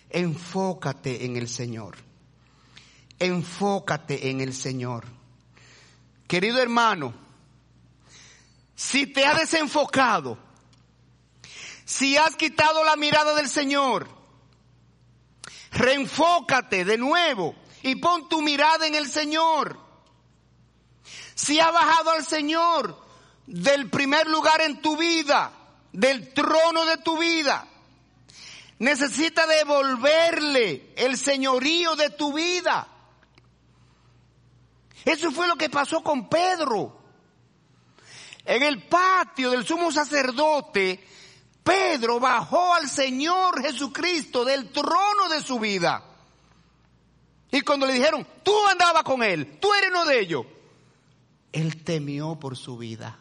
Enfócate 0.09 1.25
en 1.25 1.37
el 1.37 1.47
Señor. 1.47 2.06
Enfócate 3.19 4.29
en 4.29 4.41
el 4.41 4.53
Señor. 4.53 5.05
Querido 6.27 6.61
hermano, 6.61 7.13
si 8.75 9.07
te 9.07 9.25
ha 9.25 9.33
desenfocado, 9.33 10.37
si 11.85 12.17
has 12.17 12.35
quitado 12.35 12.83
la 12.83 12.95
mirada 12.95 13.33
del 13.33 13.49
Señor, 13.49 14.07
reenfócate 15.71 16.85
de 16.85 16.97
nuevo 16.97 17.55
y 17.81 17.95
pon 17.95 18.27
tu 18.27 18.41
mirada 18.41 18.85
en 18.85 18.95
el 18.95 19.07
Señor. 19.09 19.79
Si 21.33 21.59
ha 21.59 21.71
bajado 21.71 22.11
al 22.11 22.25
Señor 22.25 23.01
del 23.45 23.89
primer 23.89 24.27
lugar 24.27 24.61
en 24.61 24.81
tu 24.81 24.97
vida, 24.97 25.51
del 25.93 26.33
trono 26.33 26.85
de 26.85 26.97
tu 26.97 27.17
vida, 27.17 27.65
necesita 28.79 29.47
devolverle 29.47 30.93
el 30.95 31.17
señorío 31.17 31.95
de 31.95 32.09
tu 32.11 32.33
vida. 32.33 32.87
Eso 35.07 35.31
fue 35.31 35.47
lo 35.47 35.55
que 35.55 35.69
pasó 35.69 36.03
con 36.03 36.27
Pedro. 36.27 36.99
En 38.43 38.61
el 38.61 38.83
patio 38.87 39.51
del 39.51 39.65
sumo 39.65 39.89
sacerdote, 39.89 41.01
Pedro 41.63 42.19
bajó 42.19 42.73
al 42.73 42.89
Señor 42.89 43.61
Jesucristo 43.61 44.43
del 44.43 44.69
trono 44.69 45.29
de 45.29 45.41
su 45.41 45.59
vida. 45.61 46.03
Y 47.49 47.61
cuando 47.61 47.85
le 47.85 47.93
dijeron, 47.93 48.27
tú 48.43 48.51
andabas 48.67 49.03
con 49.03 49.23
él, 49.23 49.57
tú 49.61 49.73
eres 49.73 49.91
uno 49.91 50.03
de 50.03 50.19
ellos, 50.19 50.45
él 51.53 51.85
temió 51.85 52.35
por 52.35 52.57
su 52.57 52.77
vida. 52.77 53.17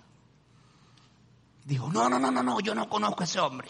Dijo, 1.65 1.89
no, 1.93 2.09
no, 2.09 2.19
no, 2.19 2.33
no, 2.33 2.43
no, 2.43 2.59
yo 2.59 2.75
no 2.75 2.89
conozco 2.89 3.21
a 3.21 3.27
ese 3.27 3.39
hombre. 3.39 3.69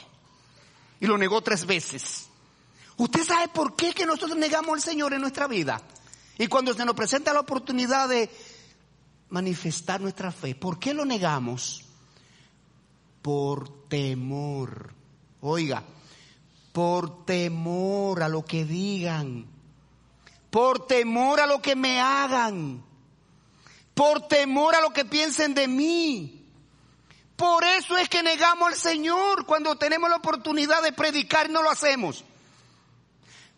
Y 1.00 1.06
lo 1.06 1.18
negó 1.18 1.42
tres 1.42 1.66
veces. 1.66 2.30
¿Usted 2.96 3.24
sabe 3.24 3.48
por 3.48 3.76
qué 3.76 3.92
que 3.92 4.06
nosotros 4.06 4.38
negamos 4.38 4.72
al 4.72 4.80
Señor 4.80 5.12
en 5.12 5.20
nuestra 5.20 5.46
vida? 5.46 5.82
Y 6.38 6.46
cuando 6.48 6.74
se 6.74 6.84
nos 6.84 6.94
presenta 6.94 7.32
la 7.32 7.40
oportunidad 7.40 8.08
de 8.08 8.30
manifestar 9.30 10.00
nuestra 10.00 10.30
fe, 10.30 10.54
¿por 10.54 10.78
qué 10.78 10.92
lo 10.92 11.04
negamos? 11.04 11.84
Por 13.22 13.88
temor. 13.88 14.92
Oiga, 15.40 15.82
por 16.72 17.24
temor 17.24 18.22
a 18.22 18.28
lo 18.28 18.44
que 18.44 18.64
digan. 18.64 19.46
por 20.50 20.86
temor 20.86 21.40
a 21.40 21.46
lo 21.46 21.60
que 21.60 21.76
me 21.76 22.00
hagan, 22.00 22.82
por 23.94 24.26
temor 24.26 24.74
a 24.74 24.80
lo 24.80 24.90
que 24.90 25.04
piensen 25.04 25.54
de 25.54 25.68
mí. 25.68 26.46
Por 27.36 27.62
eso 27.64 27.98
es 27.98 28.08
que 28.08 28.22
negamos 28.22 28.68
al 28.68 28.76
Señor 28.76 29.44
cuando 29.44 29.76
tenemos 29.76 30.08
la 30.08 30.16
oportunidad 30.16 30.82
de 30.82 30.92
predicar 30.92 31.50
y 31.50 31.52
no 31.52 31.62
lo 31.62 31.70
hacemos. 31.70 32.24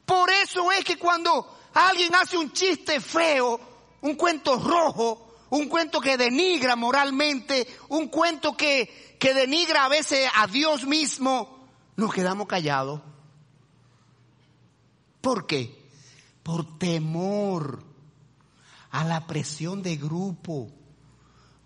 Por 0.05 0.31
eso 0.31 0.72
es 0.72 0.85
que 0.85 0.99
cuando 0.99 1.58
alguien 1.87 2.14
hace 2.14 2.37
un 2.37 2.53
chiste 2.53 3.01
feo, 3.01 3.61
un 4.01 4.14
cuento 4.16 4.59
rojo, 4.59 5.29
un 5.51 5.68
cuento 5.68 6.01
que 6.01 6.16
denigra 6.16 6.76
moralmente, 6.76 7.66
un 7.89 8.09
cuento 8.09 8.57
que, 8.57 9.16
que 9.18 9.35
denigra 9.35 9.85
a 9.85 9.89
veces 9.89 10.29
a 10.35 10.47
Dios 10.47 10.85
mismo, 10.85 11.68
nos 11.97 12.12
quedamos 12.12 12.47
callados. 12.47 13.01
¿Por 15.20 15.47
qué? 15.47 15.76
Por 16.43 16.79
temor 16.79 17.85
a 18.91 19.05
la 19.05 19.26
presión 19.26 19.83
de 19.83 19.97
grupo. 19.97 20.70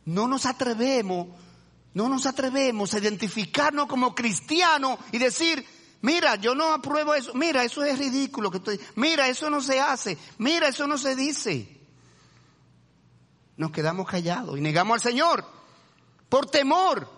No 0.05 0.27
nos 0.27 0.47
atrevemos, 0.47 1.29
no 1.95 2.09
nos 2.09 2.27
atrevemos 2.27 2.95
a 2.95 2.99
identificarnos 2.99 3.87
como 3.87 4.15
cristianos 4.15 4.99
y 5.13 5.19
decir, 5.19 5.65
mira, 6.03 6.37
yo 6.37 6.55
no 6.55 6.73
apruebo 6.73 7.15
eso, 7.15 7.33
mira, 7.35 7.65
eso 7.65 7.83
es 7.83 7.99
ridículo 7.99 8.51
que 8.51 8.79
mira, 8.97 9.29
eso 9.29 9.49
no 9.49 9.61
se 9.61 9.81
hace, 9.81 10.19
mira, 10.39 10.69
eso 10.69 10.87
no 10.87 10.99
se 10.99 11.17
dice. 11.17 11.81
Nos 13.57 13.71
quedamos 13.71 14.09
callados 14.09 14.59
y 14.59 14.61
negamos 14.61 14.97
al 14.97 15.01
Señor 15.01 15.45
por 16.29 16.47
temor. 16.47 17.09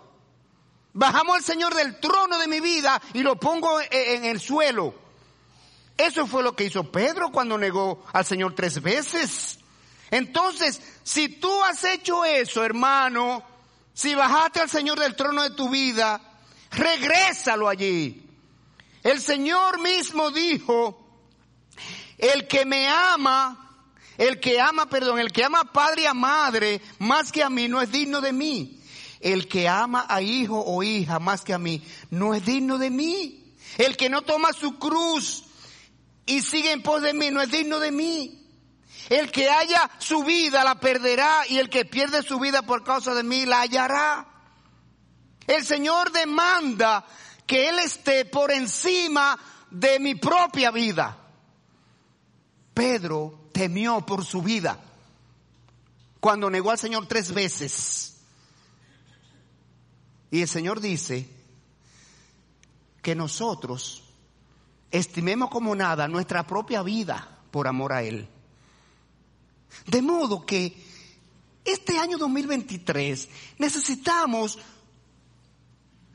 Bajamos 0.93 1.37
al 1.37 1.43
Señor 1.43 1.74
del 1.74 1.99
trono 1.99 2.39
de 2.39 2.47
mi 2.47 2.61
vida 2.61 3.01
y 3.12 3.22
lo 3.22 3.37
pongo 3.37 3.80
en 3.91 4.24
el 4.24 4.41
suelo. 4.41 4.95
Eso 5.97 6.26
fue 6.26 6.43
lo 6.43 6.55
que 6.57 6.64
hizo 6.64 6.91
Pedro 6.91 7.30
cuando 7.30 7.57
negó 7.57 8.05
al 8.12 8.24
Señor 8.24 8.55
tres 8.55 8.82
veces. 8.82 9.59
Entonces, 10.11 10.80
si 11.03 11.28
tú 11.28 11.62
has 11.64 11.82
hecho 11.85 12.24
eso, 12.24 12.64
hermano, 12.64 13.43
si 13.93 14.14
bajaste 14.14 14.61
al 14.61 14.70
Señor 14.70 14.99
del 14.99 15.14
trono 15.14 15.43
de 15.43 15.51
tu 15.51 15.68
vida, 15.68 16.20
regrésalo 16.70 17.68
allí. 17.68 18.24
El 19.05 19.20
Señor 19.20 19.80
mismo 19.80 20.30
dijo, 20.30 20.98
el 22.16 22.48
que 22.48 22.64
me 22.64 22.88
ama, 22.88 23.86
el 24.16 24.40
que 24.40 24.59
ama, 24.59 24.88
perdón, 24.88 25.18
el 25.18 25.30
que 25.30 25.44
ama 25.44 25.61
a 25.61 25.72
padre 25.72 26.02
y 26.02 26.07
a 26.07 26.14
madre 26.14 26.80
más 26.98 27.30
que 27.30 27.42
a 27.42 27.50
mí 27.50 27.68
no 27.68 27.82
es 27.82 27.92
digno 27.92 28.22
de 28.22 28.32
mí. 28.32 28.80
El 29.20 29.46
que 29.46 29.68
ama 29.68 30.07
a 30.09 30.22
hijo 30.22 30.59
o 30.59 30.82
hija 30.82 31.18
más 31.18 31.42
que 31.42 31.52
a 31.52 31.59
mí 31.59 31.82
no 32.11 32.34
es 32.34 32.46
digno 32.46 32.78
de 32.78 32.88
mí. 32.88 33.55
El 33.76 33.96
que 33.96 34.09
no 34.09 34.22
toma 34.22 34.55
su 34.55 34.78
cruz 34.78 35.44
y 36.24 36.40
sigue 36.40 36.72
en 36.72 36.82
pos 36.82 37.02
de 37.02 37.12
mí 37.12 37.30
no 37.30 37.42
es 37.42 37.50
digno 37.50 37.80
de 37.80 37.92
mí. 37.92 38.40
El 39.11 39.30
que 39.30 39.50
haya 39.50 39.90
su 39.98 40.24
vida 40.24 40.64
la 40.64 40.80
perderá 40.80 41.42
y 41.46 41.59
el 41.59 41.68
que 41.68 41.84
pierde 41.84 42.22
su 42.22 42.38
vida 42.38 42.62
por 42.62 42.84
causa 42.84 43.12
de 43.14 43.22
mí 43.22 43.44
la 43.44 43.61
hallará. 43.61 44.28
El 45.46 45.62
Señor 45.62 46.11
demanda 46.11 47.05
que 47.47 47.68
Él 47.68 47.78
esté 47.78 48.24
por 48.24 48.51
encima 48.51 49.38
de 49.70 49.99
mi 50.01 50.14
propia 50.14 50.70
vida. 50.70 51.18
Pedro 52.72 53.49
temió 53.53 54.05
por 54.05 54.24
su 54.24 54.42
vida 54.42 54.78
cuando 56.20 56.51
negó 56.51 56.70
al 56.70 56.78
Señor 56.78 57.07
tres 57.07 57.32
veces. 57.32 58.16
Y 60.30 60.42
el 60.42 60.49
Señor 60.49 60.80
dice 60.80 61.28
que 63.03 63.14
nosotros 63.14 64.03
estimemos 64.90 65.51
como 65.51 65.76
nada 65.76 66.09
nuestra 66.09 66.47
propia 66.47 66.82
vida 66.82 67.38
por 67.51 67.68
amor 67.68 67.92
a 67.92 68.03
Él. 68.03 68.28
De 69.86 70.03
modo 70.03 70.47
que 70.47 70.76
este 71.64 71.99
año 71.99 72.18
2023 72.18 73.28
necesitamos 73.59 74.59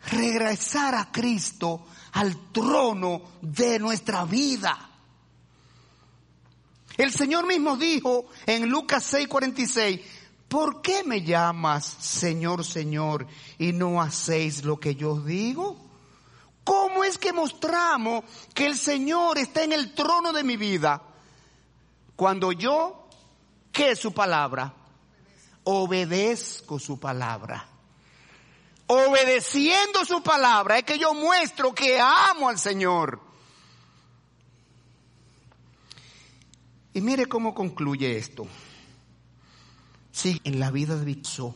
regresar 0.07 0.95
a 0.95 1.11
Cristo 1.11 1.85
al 2.13 2.51
trono 2.51 3.21
de 3.41 3.79
nuestra 3.79 4.25
vida. 4.25 4.89
El 6.97 7.11
Señor 7.13 7.47
mismo 7.47 7.77
dijo 7.77 8.25
en 8.45 8.67
Lucas 8.67 9.13
6:46, 9.13 10.01
¿por 10.47 10.81
qué 10.81 11.03
me 11.03 11.21
llamas 11.21 11.85
Señor, 11.85 12.65
Señor 12.65 13.25
y 13.57 13.71
no 13.71 14.01
hacéis 14.01 14.65
lo 14.65 14.79
que 14.79 14.95
yo 14.95 15.15
digo? 15.21 15.77
¿Cómo 16.65 17.03
es 17.03 17.17
que 17.17 17.31
mostramos 17.31 18.25
que 18.53 18.65
el 18.65 18.77
Señor 18.77 19.37
está 19.37 19.63
en 19.63 19.73
el 19.73 19.93
trono 19.93 20.33
de 20.33 20.43
mi 20.43 20.57
vida? 20.57 21.01
Cuando 22.15 22.51
yo, 22.51 23.07
¿qué 23.71 23.91
es 23.91 23.99
su 23.99 24.13
palabra? 24.13 24.73
Obedezco 25.63 26.77
su 26.77 26.99
palabra. 26.99 27.68
Obedeciendo 28.91 30.03
su 30.03 30.23
palabra 30.23 30.79
es 30.79 30.83
que 30.83 30.97
yo 30.97 31.13
muestro 31.13 31.75
que 31.75 31.99
amo 31.99 32.49
al 32.49 32.57
Señor. 32.57 33.21
Y 36.91 37.01
mire 37.01 37.27
cómo 37.27 37.53
concluye 37.53 38.17
esto. 38.17 38.47
Sí, 40.11 40.41
en 40.43 40.59
la 40.59 40.71
vida 40.71 40.95
de 40.95 41.05
Victor, 41.05 41.53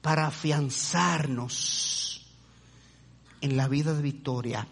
para 0.00 0.28
afianzarnos 0.28 2.26
en 3.42 3.58
la 3.58 3.68
vida 3.68 3.92
de 3.92 4.00
Victoria, 4.00 4.66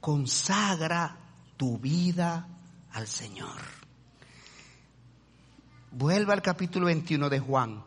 consagra 0.00 1.18
tu 1.58 1.76
vida 1.76 2.48
al 2.94 3.06
Señor. 3.08 3.60
Vuelva 5.90 6.32
al 6.32 6.40
capítulo 6.40 6.86
21 6.86 7.28
de 7.28 7.40
Juan, 7.40 7.84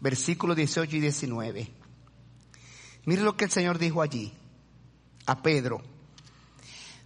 versículos 0.00 0.56
18 0.56 0.96
y 0.96 1.00
19. 1.00 1.68
Mire 3.04 3.22
lo 3.22 3.36
que 3.36 3.44
el 3.44 3.50
Señor 3.50 3.78
dijo 3.78 4.02
allí 4.02 4.32
a 5.26 5.42
Pedro. 5.42 5.82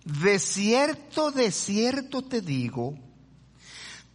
De 0.04 0.38
cierto, 0.38 1.30
de 1.30 1.52
cierto 1.52 2.22
te 2.22 2.40
digo, 2.40 2.98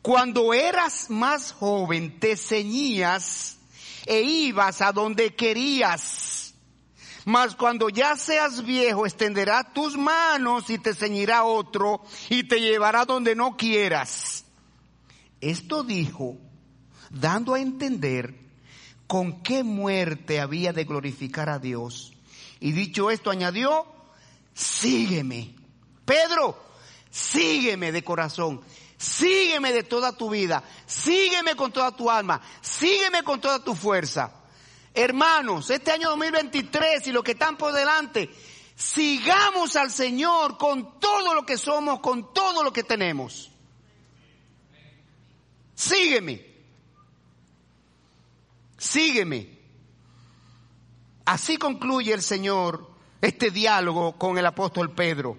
cuando 0.02 0.54
eras 0.54 1.10
más 1.10 1.54
joven 1.54 2.20
te 2.20 2.36
ceñías 2.36 3.58
e 4.06 4.22
ibas 4.22 4.82
a 4.82 4.92
donde 4.92 5.36
querías. 5.36 6.54
Mas 7.26 7.56
cuando 7.56 7.90
ya 7.90 8.16
seas 8.16 8.64
viejo 8.64 9.06
extenderá 9.06 9.74
tus 9.74 9.98
manos 9.98 10.70
y 10.70 10.78
te 10.78 10.94
ceñirá 10.94 11.44
otro 11.44 12.02
y 12.30 12.44
te 12.44 12.62
llevará 12.62 13.04
donde 13.04 13.36
no 13.36 13.58
quieras. 13.58 14.46
Esto 15.42 15.84
dijo, 15.84 16.38
dando 17.12 17.54
a 17.54 17.60
entender 17.60 18.47
con 19.08 19.42
qué 19.42 19.64
muerte 19.64 20.40
había 20.42 20.74
de 20.74 20.84
glorificar 20.84 21.50
a 21.50 21.60
Dios. 21.60 22.14
Y 22.60 22.74
dicho 22.74 23.10
esto 23.10 23.32
añadió, 23.32 23.86
sígueme. 24.54 25.56
Pedro, 26.06 26.58
sígueme 27.10 27.92
de 27.92 28.04
corazón, 28.04 28.62
sígueme 28.98 29.74
de 29.74 29.84
toda 29.84 30.16
tu 30.16 30.30
vida, 30.30 30.64
sígueme 30.86 31.56
con 31.56 31.72
toda 31.72 31.96
tu 31.96 32.12
alma, 32.12 32.42
sígueme 32.62 33.24
con 33.24 33.40
toda 33.40 33.64
tu 33.64 33.76
fuerza. 33.76 34.32
Hermanos, 34.94 35.70
este 35.70 35.92
año 35.92 36.10
2023 36.10 37.08
y 37.08 37.12
lo 37.12 37.24
que 37.24 37.32
están 37.32 37.58
por 37.58 37.72
delante, 37.74 38.30
sigamos 38.76 39.76
al 39.76 39.92
Señor 39.92 40.58
con 40.58 41.00
todo 41.00 41.34
lo 41.34 41.46
que 41.46 41.58
somos, 41.58 42.00
con 42.00 42.34
todo 42.34 42.64
lo 42.64 42.74
que 42.74 42.84
tenemos. 42.84 43.52
Sígueme. 45.76 46.57
Sígueme. 48.78 49.58
Así 51.26 51.58
concluye 51.58 52.14
el 52.14 52.22
Señor 52.22 52.90
este 53.22 53.52
diálogo 53.52 54.18
con 54.18 54.38
el 54.38 54.46
apóstol 54.46 54.94
Pedro. 54.94 55.38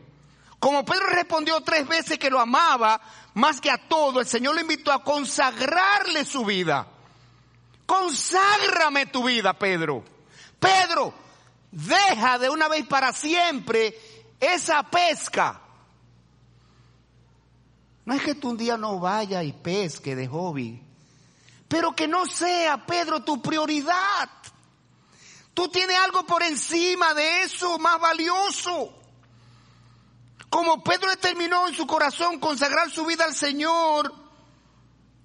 Como 0.59 0.85
Pedro 0.85 1.07
respondió 1.07 1.61
tres 1.61 1.87
veces 1.87 2.19
que 2.19 2.31
lo 2.31 2.41
amaba 2.41 3.01
más 3.35 3.61
que 3.61 3.71
a 3.71 3.79
todo, 3.89 4.21
el 4.21 4.27
Señor 4.27 4.57
le 4.57 4.63
invitó 4.63 4.93
a 4.93 5.05
consagrarle 5.05 6.25
su 6.25 6.45
vida. 6.45 6.89
Conságrame 7.87 9.07
tu 9.07 9.25
vida, 9.25 9.57
Pedro. 9.57 10.05
Pedro, 10.59 11.15
deja 11.71 12.39
de 12.39 12.51
una 12.51 12.69
vez 12.69 12.87
para 12.87 13.13
siempre 13.13 13.97
esa 14.41 14.83
pesca. 14.83 15.61
No 18.05 18.15
es 18.15 18.23
que 18.23 18.35
tú 18.35 18.51
un 18.51 18.57
día 18.57 18.77
no 18.77 18.99
vayas 18.99 19.45
y 19.45 19.53
pesque 19.53 20.17
de 20.17 20.27
hobby, 20.27 20.83
pero 21.69 21.95
que 21.95 22.09
no 22.09 22.27
sea, 22.27 22.87
Pedro, 22.87 23.23
tu 23.23 23.41
prioridad. 23.41 24.29
Tú 25.55 25.69
tienes 25.69 25.97
algo 25.99 26.25
por 26.27 26.43
encima 26.43 27.15
de 27.15 27.43
eso 27.43 27.79
más 27.79 28.01
valioso. 28.01 28.95
Como 30.49 30.83
Pedro 30.83 31.11
determinó 31.11 31.69
en 31.69 31.75
su 31.75 31.87
corazón 31.87 32.41
consagrar 32.41 32.91
su 32.91 33.05
vida 33.05 33.25
al 33.25 33.35
Señor, 33.35 34.15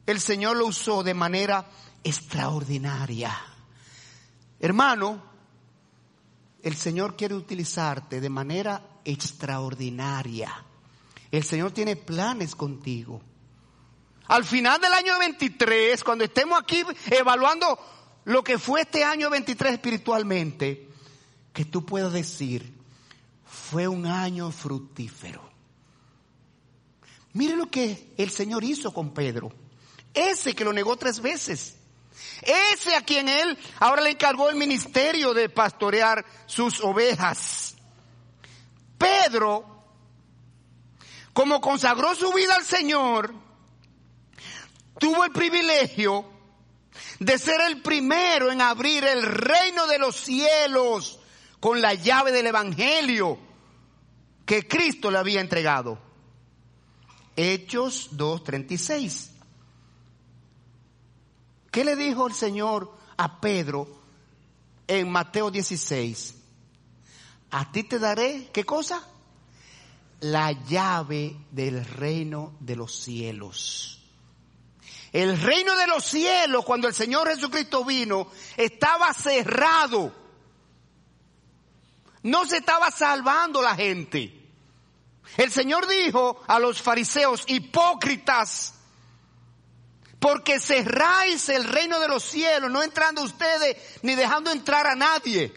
el 0.06 0.20
Señor 0.20 0.58
lo 0.58 0.68
usó 0.68 1.02
de 1.02 1.14
manera 1.14 1.66
extraordinaria. 2.04 3.34
Hermano, 4.60 5.24
el 6.62 6.76
Señor 6.76 7.16
quiere 7.16 7.36
utilizarte 7.36 8.22
de 8.22 8.30
manera 8.30 8.82
extraordinaria 9.04 10.64
El 11.32 11.44
Señor 11.44 11.72
tiene 11.72 11.96
planes 11.96 12.56
contigo. 12.56 13.22
Al 14.28 14.46
final 14.46 14.80
del 14.80 14.94
año 14.94 15.18
23, 15.20 16.04
cuando 16.04 16.24
estemos 16.24 16.60
aquí 16.60 16.84
evaluando 17.12 17.78
lo 18.26 18.44
que 18.44 18.58
fue 18.58 18.82
este 18.82 19.04
año 19.04 19.30
23 19.30 19.74
espiritualmente, 19.74 20.90
que 21.52 21.66
tú 21.66 21.86
puedas 21.86 22.14
decir, 22.14 22.74
fue 23.46 23.88
un 23.88 24.06
año 24.06 24.52
fructífero. 24.52 25.52
Mire 27.34 27.56
lo 27.56 27.70
que 27.70 28.14
el 28.18 28.30
Señor 28.30 28.64
hizo 28.64 28.94
con 28.94 29.14
Pedro. 29.14 29.52
Ese 30.14 30.54
que 30.54 30.64
lo 30.64 30.72
negó 30.72 30.96
tres 30.96 31.20
veces. 31.20 31.76
Ese 32.42 32.96
a 32.96 33.02
quien 33.02 33.28
él 33.28 33.58
ahora 33.80 34.02
le 34.02 34.12
encargó 34.12 34.50
el 34.50 34.56
ministerio 34.56 35.34
de 35.34 35.50
pastorear 35.50 36.26
sus 36.46 36.80
ovejas. 36.82 37.76
Pedro, 38.98 39.66
como 41.34 41.60
consagró 41.60 42.14
su 42.16 42.32
vida 42.32 42.56
al 42.56 42.64
Señor, 42.64 43.34
tuvo 45.00 45.24
el 45.24 45.32
privilegio 45.32 46.26
de 47.20 47.38
ser 47.38 47.62
el 47.62 47.82
primero 47.82 48.52
en 48.52 48.62
abrir 48.62 49.04
el 49.04 49.24
reino 49.24 49.88
de 49.88 50.00
los 50.00 50.16
cielos 50.16 51.20
con 51.60 51.82
la 51.82 51.94
llave 51.94 52.32
del 52.32 52.48
Evangelio 52.48 53.40
que 54.46 54.68
Cristo 54.68 55.10
le 55.10 55.18
había 55.18 55.42
entregado. 55.42 55.98
Hechos 57.36 58.10
2.36. 58.12 59.30
¿Qué 61.72 61.84
le 61.84 61.96
dijo 61.96 62.28
el 62.28 62.34
Señor 62.34 62.96
a 63.18 63.40
Pedro 63.42 63.88
en 64.88 65.10
Mateo 65.10 65.50
16? 65.50 66.36
A 67.52 67.72
ti 67.72 67.84
te 67.84 67.98
daré, 67.98 68.50
¿qué 68.54 68.64
cosa? 68.64 69.08
La 70.20 70.52
llave 70.52 71.36
del 71.52 71.84
reino 71.84 72.56
de 72.60 72.76
los 72.76 72.94
cielos. 72.96 74.03
El 75.14 75.40
reino 75.40 75.78
de 75.78 75.86
los 75.86 76.04
cielos, 76.04 76.66
cuando 76.66 76.88
el 76.88 76.96
Señor 76.96 77.30
Jesucristo 77.30 77.86
vino, 77.86 78.32
estaba 78.58 79.14
cerrado. 79.14 80.12
No 82.24 82.46
se 82.46 82.58
estaba 82.58 82.90
salvando 82.90 83.62
la 83.62 83.76
gente. 83.76 84.44
El 85.38 85.52
Señor 85.52 85.88
dijo 85.88 86.42
a 86.48 86.58
los 86.58 86.82
fariseos, 86.82 87.44
hipócritas, 87.46 88.74
porque 90.20 90.60
cerráis 90.60 91.48
el 91.50 91.66
reino 91.66 92.00
de 92.00 92.08
los 92.08 92.24
cielos, 92.24 92.72
no 92.72 92.82
entrando 92.82 93.22
ustedes 93.22 93.78
ni 94.02 94.16
dejando 94.16 94.52
entrar 94.52 94.88
a 94.88 94.96
nadie. 94.96 95.54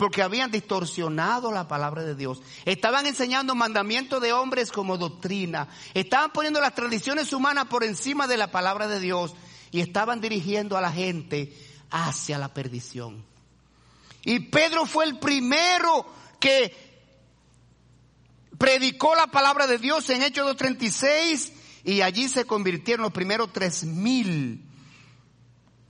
Porque 0.00 0.22
habían 0.22 0.50
distorsionado 0.50 1.52
la 1.52 1.68
palabra 1.68 2.02
de 2.02 2.14
Dios. 2.14 2.40
Estaban 2.64 3.04
enseñando 3.04 3.54
mandamientos 3.54 4.22
de 4.22 4.32
hombres 4.32 4.72
como 4.72 4.96
doctrina. 4.96 5.68
Estaban 5.92 6.32
poniendo 6.32 6.58
las 6.58 6.74
tradiciones 6.74 7.34
humanas 7.34 7.66
por 7.66 7.84
encima 7.84 8.26
de 8.26 8.38
la 8.38 8.50
palabra 8.50 8.88
de 8.88 8.98
Dios. 8.98 9.34
Y 9.70 9.80
estaban 9.80 10.22
dirigiendo 10.22 10.78
a 10.78 10.80
la 10.80 10.90
gente 10.90 11.54
hacia 11.90 12.38
la 12.38 12.48
perdición. 12.54 13.22
Y 14.24 14.40
Pedro 14.40 14.86
fue 14.86 15.04
el 15.04 15.18
primero 15.18 16.06
que 16.40 16.74
predicó 18.56 19.14
la 19.14 19.26
palabra 19.26 19.66
de 19.66 19.76
Dios 19.76 20.08
en 20.08 20.22
Hechos 20.22 20.56
2.36 20.56 21.52
y 21.84 22.00
allí 22.00 22.26
se 22.30 22.46
convirtieron 22.46 23.02
los 23.02 23.12
primeros 23.12 23.52
tres 23.52 23.84
mil 23.84 24.64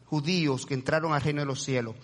judíos 0.07 0.67
que 0.67 0.75
entraron 0.75 1.13
al 1.13 1.23
reino 1.23 1.43
de 1.43 1.47
los 1.47 1.63
cielos. 1.63 1.95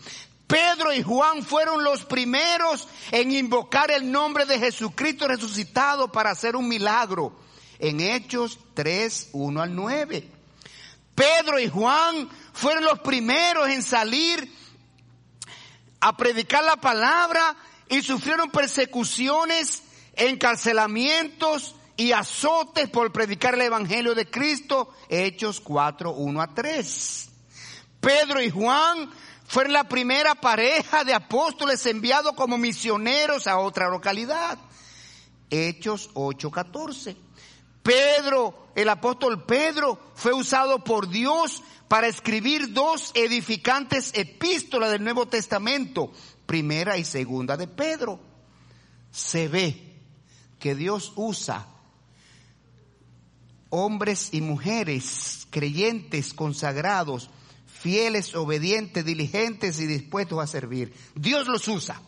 Pedro 0.47 0.93
y 0.93 1.03
Juan 1.03 1.43
fueron 1.43 1.83
los 1.83 2.05
primeros 2.05 2.87
en 3.11 3.33
invocar 3.33 3.91
el 3.91 4.11
nombre 4.11 4.45
de 4.45 4.59
Jesucristo 4.59 5.27
resucitado 5.27 6.11
para 6.13 6.31
hacer 6.31 6.55
un 6.57 6.69
milagro. 6.69 7.39
En 7.79 8.01
Hechos 8.01 8.59
3, 8.75 9.31
1 9.33 9.63
al 9.63 9.75
9. 9.75 10.31
Pedro 11.15 11.59
y 11.59 11.69
Juan 11.69 12.29
fueron 12.53 12.85
los 12.85 13.01
primeros 13.01 13.69
en 13.69 13.83
salir 13.83 14.51
a 16.01 16.17
predicar 16.17 16.63
la 16.65 16.77
palabra 16.77 17.57
y 17.89 18.03
sufrieron 18.03 18.51
persecuciones, 18.51 19.83
encarcelamientos, 20.15 21.75
y 21.97 22.13
azotes 22.13 22.89
por 22.91 23.11
predicar 23.11 23.55
el 23.55 23.63
Evangelio 23.63 24.15
de 24.15 24.29
Cristo, 24.29 24.93
Hechos 25.09 25.61
4, 25.61 26.13
1 26.13 26.43
a 26.43 26.55
3. 26.55 27.29
Pedro 28.01 28.43
y 28.43 28.51
Juan 28.51 29.11
fueron 29.47 29.73
la 29.73 29.89
primera 29.89 30.35
pareja 30.35 31.05
de 31.05 31.15
apóstoles 31.15 31.85
enviados 31.87 32.33
como 32.35 32.59
misioneros 32.59 33.47
a 33.47 33.59
otra 33.59 33.89
localidad, 33.89 34.59
Hechos 35.51 36.11
8, 36.15 36.51
14. 36.51 37.17
Pedro, 37.83 38.69
el 38.75 38.89
apóstol 38.89 39.45
Pedro, 39.45 40.01
fue 40.15 40.33
usado 40.33 40.83
por 40.83 41.09
Dios 41.09 41.63
para 41.87 42.09
escribir 42.09 42.73
dos 42.73 43.13
edificantes 43.15 44.11
epístolas 44.15 44.91
del 44.91 45.05
Nuevo 45.05 45.27
Testamento, 45.27 46.11
primera 46.47 46.99
y 46.99 47.05
segunda 47.05 47.57
de 47.57 47.69
Pedro. 47.69 48.19
Se 49.13 49.47
ve 49.47 49.95
que 50.59 50.75
Dios 50.75 51.13
usa 51.15 51.69
hombres 53.71 54.31
y 54.33 54.41
mujeres 54.41 55.47
creyentes, 55.51 56.35
consagrados, 56.35 57.31
fieles, 57.77 58.35
obedientes, 58.35 59.05
diligentes 59.05 59.79
y 59.81 59.87
dispuestos 59.87 60.43
a 60.43 60.47
servir. 60.47 60.93
Dios 61.15 61.47
los 61.47 61.69
usa. 61.69 62.01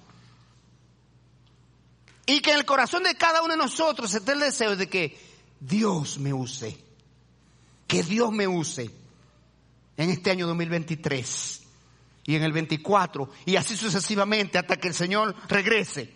Y 2.27 2.41
que 2.41 2.51
en 2.51 2.59
el 2.59 2.65
corazón 2.65 3.05
de 3.05 3.15
cada 3.15 3.43
uno 3.43 3.53
de 3.53 3.59
nosotros 3.59 4.13
esté 4.13 4.33
el 4.33 4.41
deseo 4.41 4.77
de 4.77 4.89
que 4.89 5.19
Dios 5.61 6.19
me 6.19 6.33
use. 6.33 6.77
Que 7.87 8.03
Dios 8.03 8.33
me 8.33 8.47
use 8.47 8.91
en 9.97 10.11
este 10.11 10.31
año 10.31 10.47
2023 10.47 11.63
y 12.25 12.37
en 12.37 12.43
el 12.43 12.53
24 12.53 13.31
y 13.47 13.57
así 13.57 13.77
sucesivamente 13.77 14.59
hasta 14.59 14.77
que 14.77 14.89
el 14.89 14.95
Señor 14.95 15.35
regrese. 15.49 16.13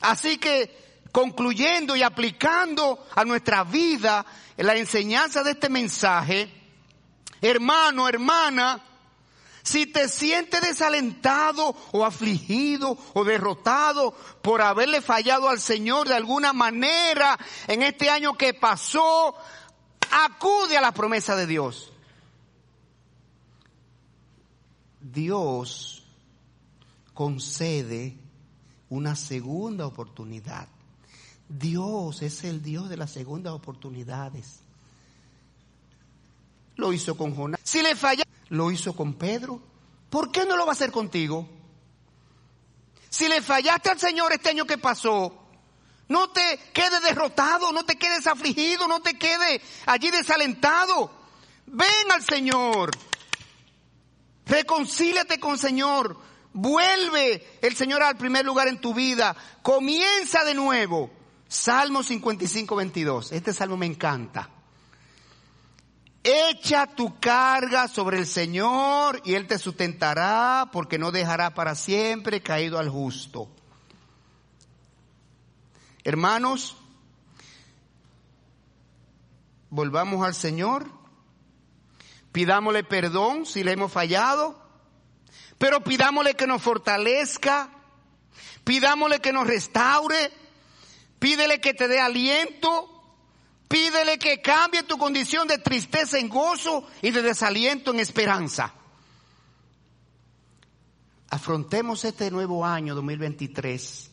Así 0.00 0.38
que 0.38 1.00
concluyendo 1.10 1.96
y 1.96 2.02
aplicando 2.02 3.06
a 3.14 3.24
nuestra 3.24 3.64
vida 3.64 4.24
la 4.56 4.76
enseñanza 4.76 5.42
de 5.42 5.52
este 5.52 5.68
mensaje, 5.68 6.63
hermano, 7.48 8.08
hermana, 8.08 8.82
si 9.62 9.86
te 9.86 10.08
sientes 10.08 10.60
desalentado 10.60 11.74
o 11.92 12.04
afligido 12.04 12.98
o 13.14 13.24
derrotado 13.24 14.12
por 14.42 14.60
haberle 14.60 15.00
fallado 15.00 15.48
al 15.48 15.60
Señor 15.60 16.08
de 16.08 16.14
alguna 16.14 16.52
manera 16.52 17.38
en 17.66 17.82
este 17.82 18.10
año 18.10 18.34
que 18.34 18.54
pasó, 18.54 19.34
acude 20.10 20.76
a 20.76 20.80
la 20.80 20.92
promesa 20.92 21.34
de 21.34 21.46
Dios. 21.46 21.92
Dios 25.00 26.02
concede 27.14 28.18
una 28.88 29.16
segunda 29.16 29.86
oportunidad. 29.86 30.68
Dios 31.48 32.22
es 32.22 32.44
el 32.44 32.62
Dios 32.62 32.88
de 32.88 32.96
las 32.96 33.10
segundas 33.10 33.52
oportunidades. 33.52 34.60
Lo 36.84 36.92
hizo 36.92 37.16
con 37.16 37.34
Jonás. 37.34 37.58
Si 37.64 37.80
le 37.80 37.96
falla, 37.96 38.24
lo 38.50 38.70
hizo 38.70 38.94
con 38.94 39.14
Pedro. 39.14 39.58
¿Por 40.10 40.30
qué 40.30 40.44
no 40.44 40.54
lo 40.54 40.66
va 40.66 40.72
a 40.72 40.74
hacer 40.74 40.92
contigo? 40.92 41.48
Si 43.08 43.26
le 43.26 43.40
fallaste 43.40 43.88
al 43.88 43.98
Señor 43.98 44.34
este 44.34 44.50
año 44.50 44.66
que 44.66 44.76
pasó, 44.76 45.46
no 46.08 46.28
te 46.28 46.60
quedes 46.74 47.02
derrotado, 47.02 47.72
no 47.72 47.86
te 47.86 47.96
quedes 47.96 48.26
afligido, 48.26 48.86
no 48.86 49.00
te 49.00 49.16
quedes 49.16 49.62
allí 49.86 50.10
desalentado. 50.10 51.10
Ven 51.64 52.12
al 52.12 52.22
Señor. 52.22 52.90
Reconcíliate 54.44 55.40
con 55.40 55.52
el 55.52 55.58
Señor. 55.58 56.18
Vuelve 56.52 57.58
el 57.62 57.74
Señor 57.74 58.02
al 58.02 58.18
primer 58.18 58.44
lugar 58.44 58.68
en 58.68 58.78
tu 58.78 58.92
vida. 58.92 59.34
Comienza 59.62 60.44
de 60.44 60.52
nuevo. 60.52 61.10
Salmo 61.48 62.02
55, 62.02 62.76
22. 62.76 63.32
Este 63.32 63.54
salmo 63.54 63.78
me 63.78 63.86
encanta. 63.86 64.50
Echa 66.24 66.86
tu 66.86 67.20
carga 67.20 67.86
sobre 67.86 68.18
el 68.18 68.26
Señor 68.26 69.20
y 69.24 69.34
Él 69.34 69.46
te 69.46 69.58
sustentará 69.58 70.70
porque 70.72 70.98
no 70.98 71.12
dejará 71.12 71.54
para 71.54 71.74
siempre 71.74 72.40
caído 72.40 72.78
al 72.78 72.88
justo. 72.88 73.48
Hermanos, 76.02 76.76
volvamos 79.70 80.26
al 80.26 80.34
Señor, 80.34 80.90
pidámosle 82.32 82.84
perdón 82.84 83.46
si 83.46 83.62
le 83.62 83.72
hemos 83.72 83.92
fallado, 83.92 84.58
pero 85.58 85.84
pidámosle 85.84 86.34
que 86.34 86.46
nos 86.46 86.62
fortalezca, 86.62 87.70
pidámosle 88.64 89.20
que 89.20 89.32
nos 89.32 89.46
restaure, 89.46 90.32
Pídele 91.24 91.58
que 91.58 91.72
te 91.72 91.88
dé 91.88 92.00
aliento. 92.00 92.93
Pídele 93.74 94.20
que 94.20 94.40
cambie 94.40 94.84
tu 94.84 94.96
condición 94.96 95.48
de 95.48 95.58
tristeza 95.58 96.16
en 96.16 96.28
gozo 96.28 96.86
y 97.02 97.10
de 97.10 97.22
desaliento 97.22 97.90
en 97.90 97.98
esperanza. 97.98 98.72
Afrontemos 101.28 102.04
este 102.04 102.30
nuevo 102.30 102.64
año 102.64 102.94
2023 102.94 104.10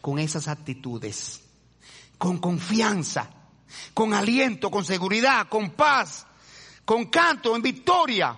con 0.00 0.18
esas 0.18 0.48
actitudes. 0.48 1.40
con 2.18 2.38
confianza, 2.38 3.30
con 3.94 4.12
aliento, 4.12 4.72
con 4.72 4.84
seguridad, 4.84 5.48
con 5.48 5.70
paz, 5.70 6.26
con 6.84 7.04
canto, 7.06 7.54
en 7.54 7.62
victoria. 7.62 8.36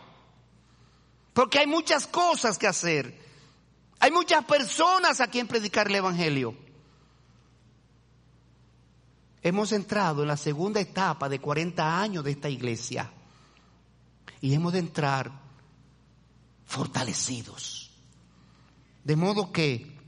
Porque 1.33 1.61
hay 1.61 1.67
muchas 1.67 2.07
cosas 2.07 2.59
que 2.59 2.67
hacer. 2.67 3.19
Hay 4.01 4.11
muchas 4.11 4.45
personas 4.45 5.23
a 5.23 5.29
quien 5.29 5.49
predicar 5.49 5.87
el 5.87 5.95
Evangelio. 5.95 6.62
Hemos 9.45 9.73
entrado 9.73 10.23
en 10.23 10.29
la 10.29 10.37
segunda 10.37 10.81
etapa 10.81 11.29
de 11.29 11.41
40 11.41 12.01
años 12.01 12.23
de 12.23 12.31
esta 12.31 12.49
iglesia 12.49 13.11
y 14.41 14.55
hemos 14.55 14.73
de 14.73 14.79
entrar 14.79 15.33
fortalecidos. 16.65 17.91
De 19.03 19.17
modo 19.17 19.51
que 19.51 19.99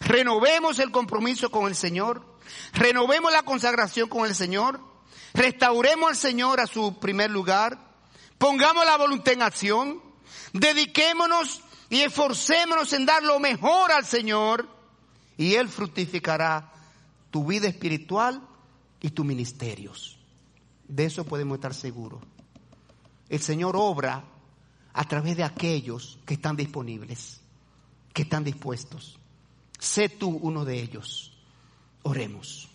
renovemos 0.00 0.78
el 0.78 0.90
compromiso 0.90 1.50
con 1.50 1.66
el 1.66 1.74
Señor, 1.74 2.38
renovemos 2.72 3.30
la 3.30 3.42
consagración 3.42 4.08
con 4.08 4.24
el 4.24 4.34
Señor, 4.34 4.80
restauremos 5.34 6.08
al 6.08 6.16
Señor 6.16 6.58
a 6.58 6.66
su 6.66 6.98
primer 6.98 7.30
lugar, 7.30 7.78
pongamos 8.38 8.86
la 8.86 8.96
voluntad 8.96 9.34
en 9.34 9.42
acción, 9.42 10.02
dediquémonos 10.54 11.62
y 11.90 12.00
esforcémonos 12.00 12.90
en 12.94 13.04
dar 13.04 13.22
lo 13.22 13.38
mejor 13.38 13.92
al 13.92 14.06
Señor 14.06 14.66
y 15.36 15.56
Él 15.56 15.68
fructificará 15.68 16.72
tu 17.30 17.44
vida 17.44 17.68
espiritual 17.68 18.48
y 19.02 19.10
tus 19.10 19.26
ministerios. 19.26 20.16
De 20.88 21.04
eso 21.04 21.24
podemos 21.24 21.56
estar 21.56 21.74
seguros. 21.74 22.22
El 23.28 23.40
Señor 23.40 23.74
obra 23.76 24.24
a 24.92 25.04
través 25.04 25.36
de 25.36 25.44
aquellos 25.44 26.18
que 26.24 26.34
están 26.34 26.56
disponibles, 26.56 27.40
que 28.14 28.22
están 28.22 28.44
dispuestos. 28.44 29.18
Sé 29.78 30.08
tú 30.08 30.28
uno 30.28 30.64
de 30.64 30.80
ellos. 30.80 31.32
Oremos. 32.02 32.68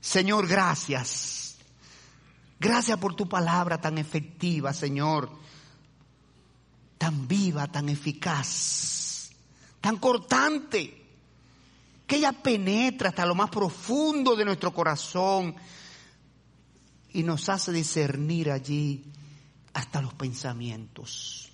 Señor, 0.00 0.48
gracias. 0.48 1.58
Gracias 2.58 2.98
por 2.98 3.14
tu 3.14 3.28
palabra 3.28 3.80
tan 3.80 3.98
efectiva, 3.98 4.72
Señor. 4.72 5.30
Tan 6.98 7.28
viva, 7.28 7.66
tan 7.66 7.88
eficaz, 7.88 9.30
tan 9.80 9.96
cortante 9.96 10.99
que 12.10 12.16
ella 12.16 12.32
penetra 12.32 13.10
hasta 13.10 13.24
lo 13.24 13.36
más 13.36 13.50
profundo 13.50 14.34
de 14.34 14.44
nuestro 14.44 14.74
corazón 14.74 15.54
y 17.12 17.22
nos 17.22 17.48
hace 17.48 17.70
discernir 17.70 18.50
allí 18.50 19.04
hasta 19.74 20.02
los 20.02 20.12
pensamientos. 20.14 21.52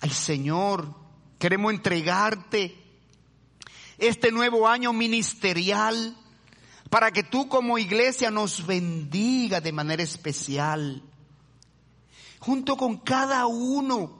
Al 0.00 0.10
Señor, 0.10 0.92
queremos 1.38 1.72
entregarte 1.72 2.76
este 3.96 4.32
nuevo 4.32 4.66
año 4.66 4.92
ministerial 4.92 6.16
para 6.90 7.12
que 7.12 7.22
tú 7.22 7.46
como 7.46 7.78
iglesia 7.78 8.32
nos 8.32 8.66
bendiga 8.66 9.60
de 9.60 9.70
manera 9.70 10.02
especial, 10.02 11.00
junto 12.40 12.76
con 12.76 12.96
cada 12.96 13.46
uno 13.46 14.18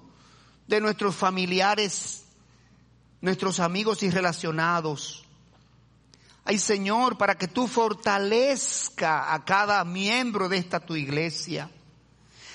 de 0.69 0.81
nuestros 0.81 1.17
familiares, 1.17 2.25
nuestros 3.21 3.59
amigos 3.59 4.05
y 4.05 4.11
relacionados, 4.11 5.24
Ay 6.45 6.59
Señor, 6.59 7.17
para 7.17 7.37
que 7.37 7.49
tú 7.49 7.67
fortalezca 7.67 9.33
a 9.33 9.45
cada 9.45 9.83
miembro 9.85 10.49
de 10.49 10.59
esta 10.59 10.79
tu 10.79 10.95
iglesia. 10.95 11.71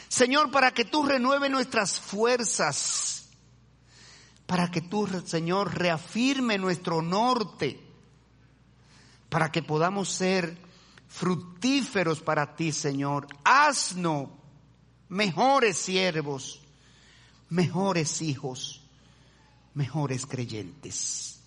Señor, 0.07 0.51
para 0.51 0.71
que 0.71 0.85
tú 0.85 1.03
renueve 1.03 1.49
nuestras 1.49 1.99
fuerzas. 1.99 3.29
Para 4.45 4.69
que 4.69 4.81
tú, 4.81 5.07
Señor, 5.25 5.75
reafirme 5.77 6.57
nuestro 6.59 7.01
norte. 7.01 7.79
Para 9.29 9.51
que 9.51 9.63
podamos 9.63 10.09
ser 10.09 10.57
fructíferos 11.07 12.21
para 12.21 12.55
ti, 12.55 12.71
Señor. 12.71 13.27
Haznos 13.43 14.29
mejores 15.07 15.77
siervos, 15.77 16.61
mejores 17.49 18.21
hijos, 18.21 18.81
mejores 19.73 20.27
creyentes. 20.27 21.39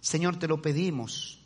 Señor, 0.00 0.38
te 0.38 0.48
lo 0.48 0.60
pedimos 0.60 1.45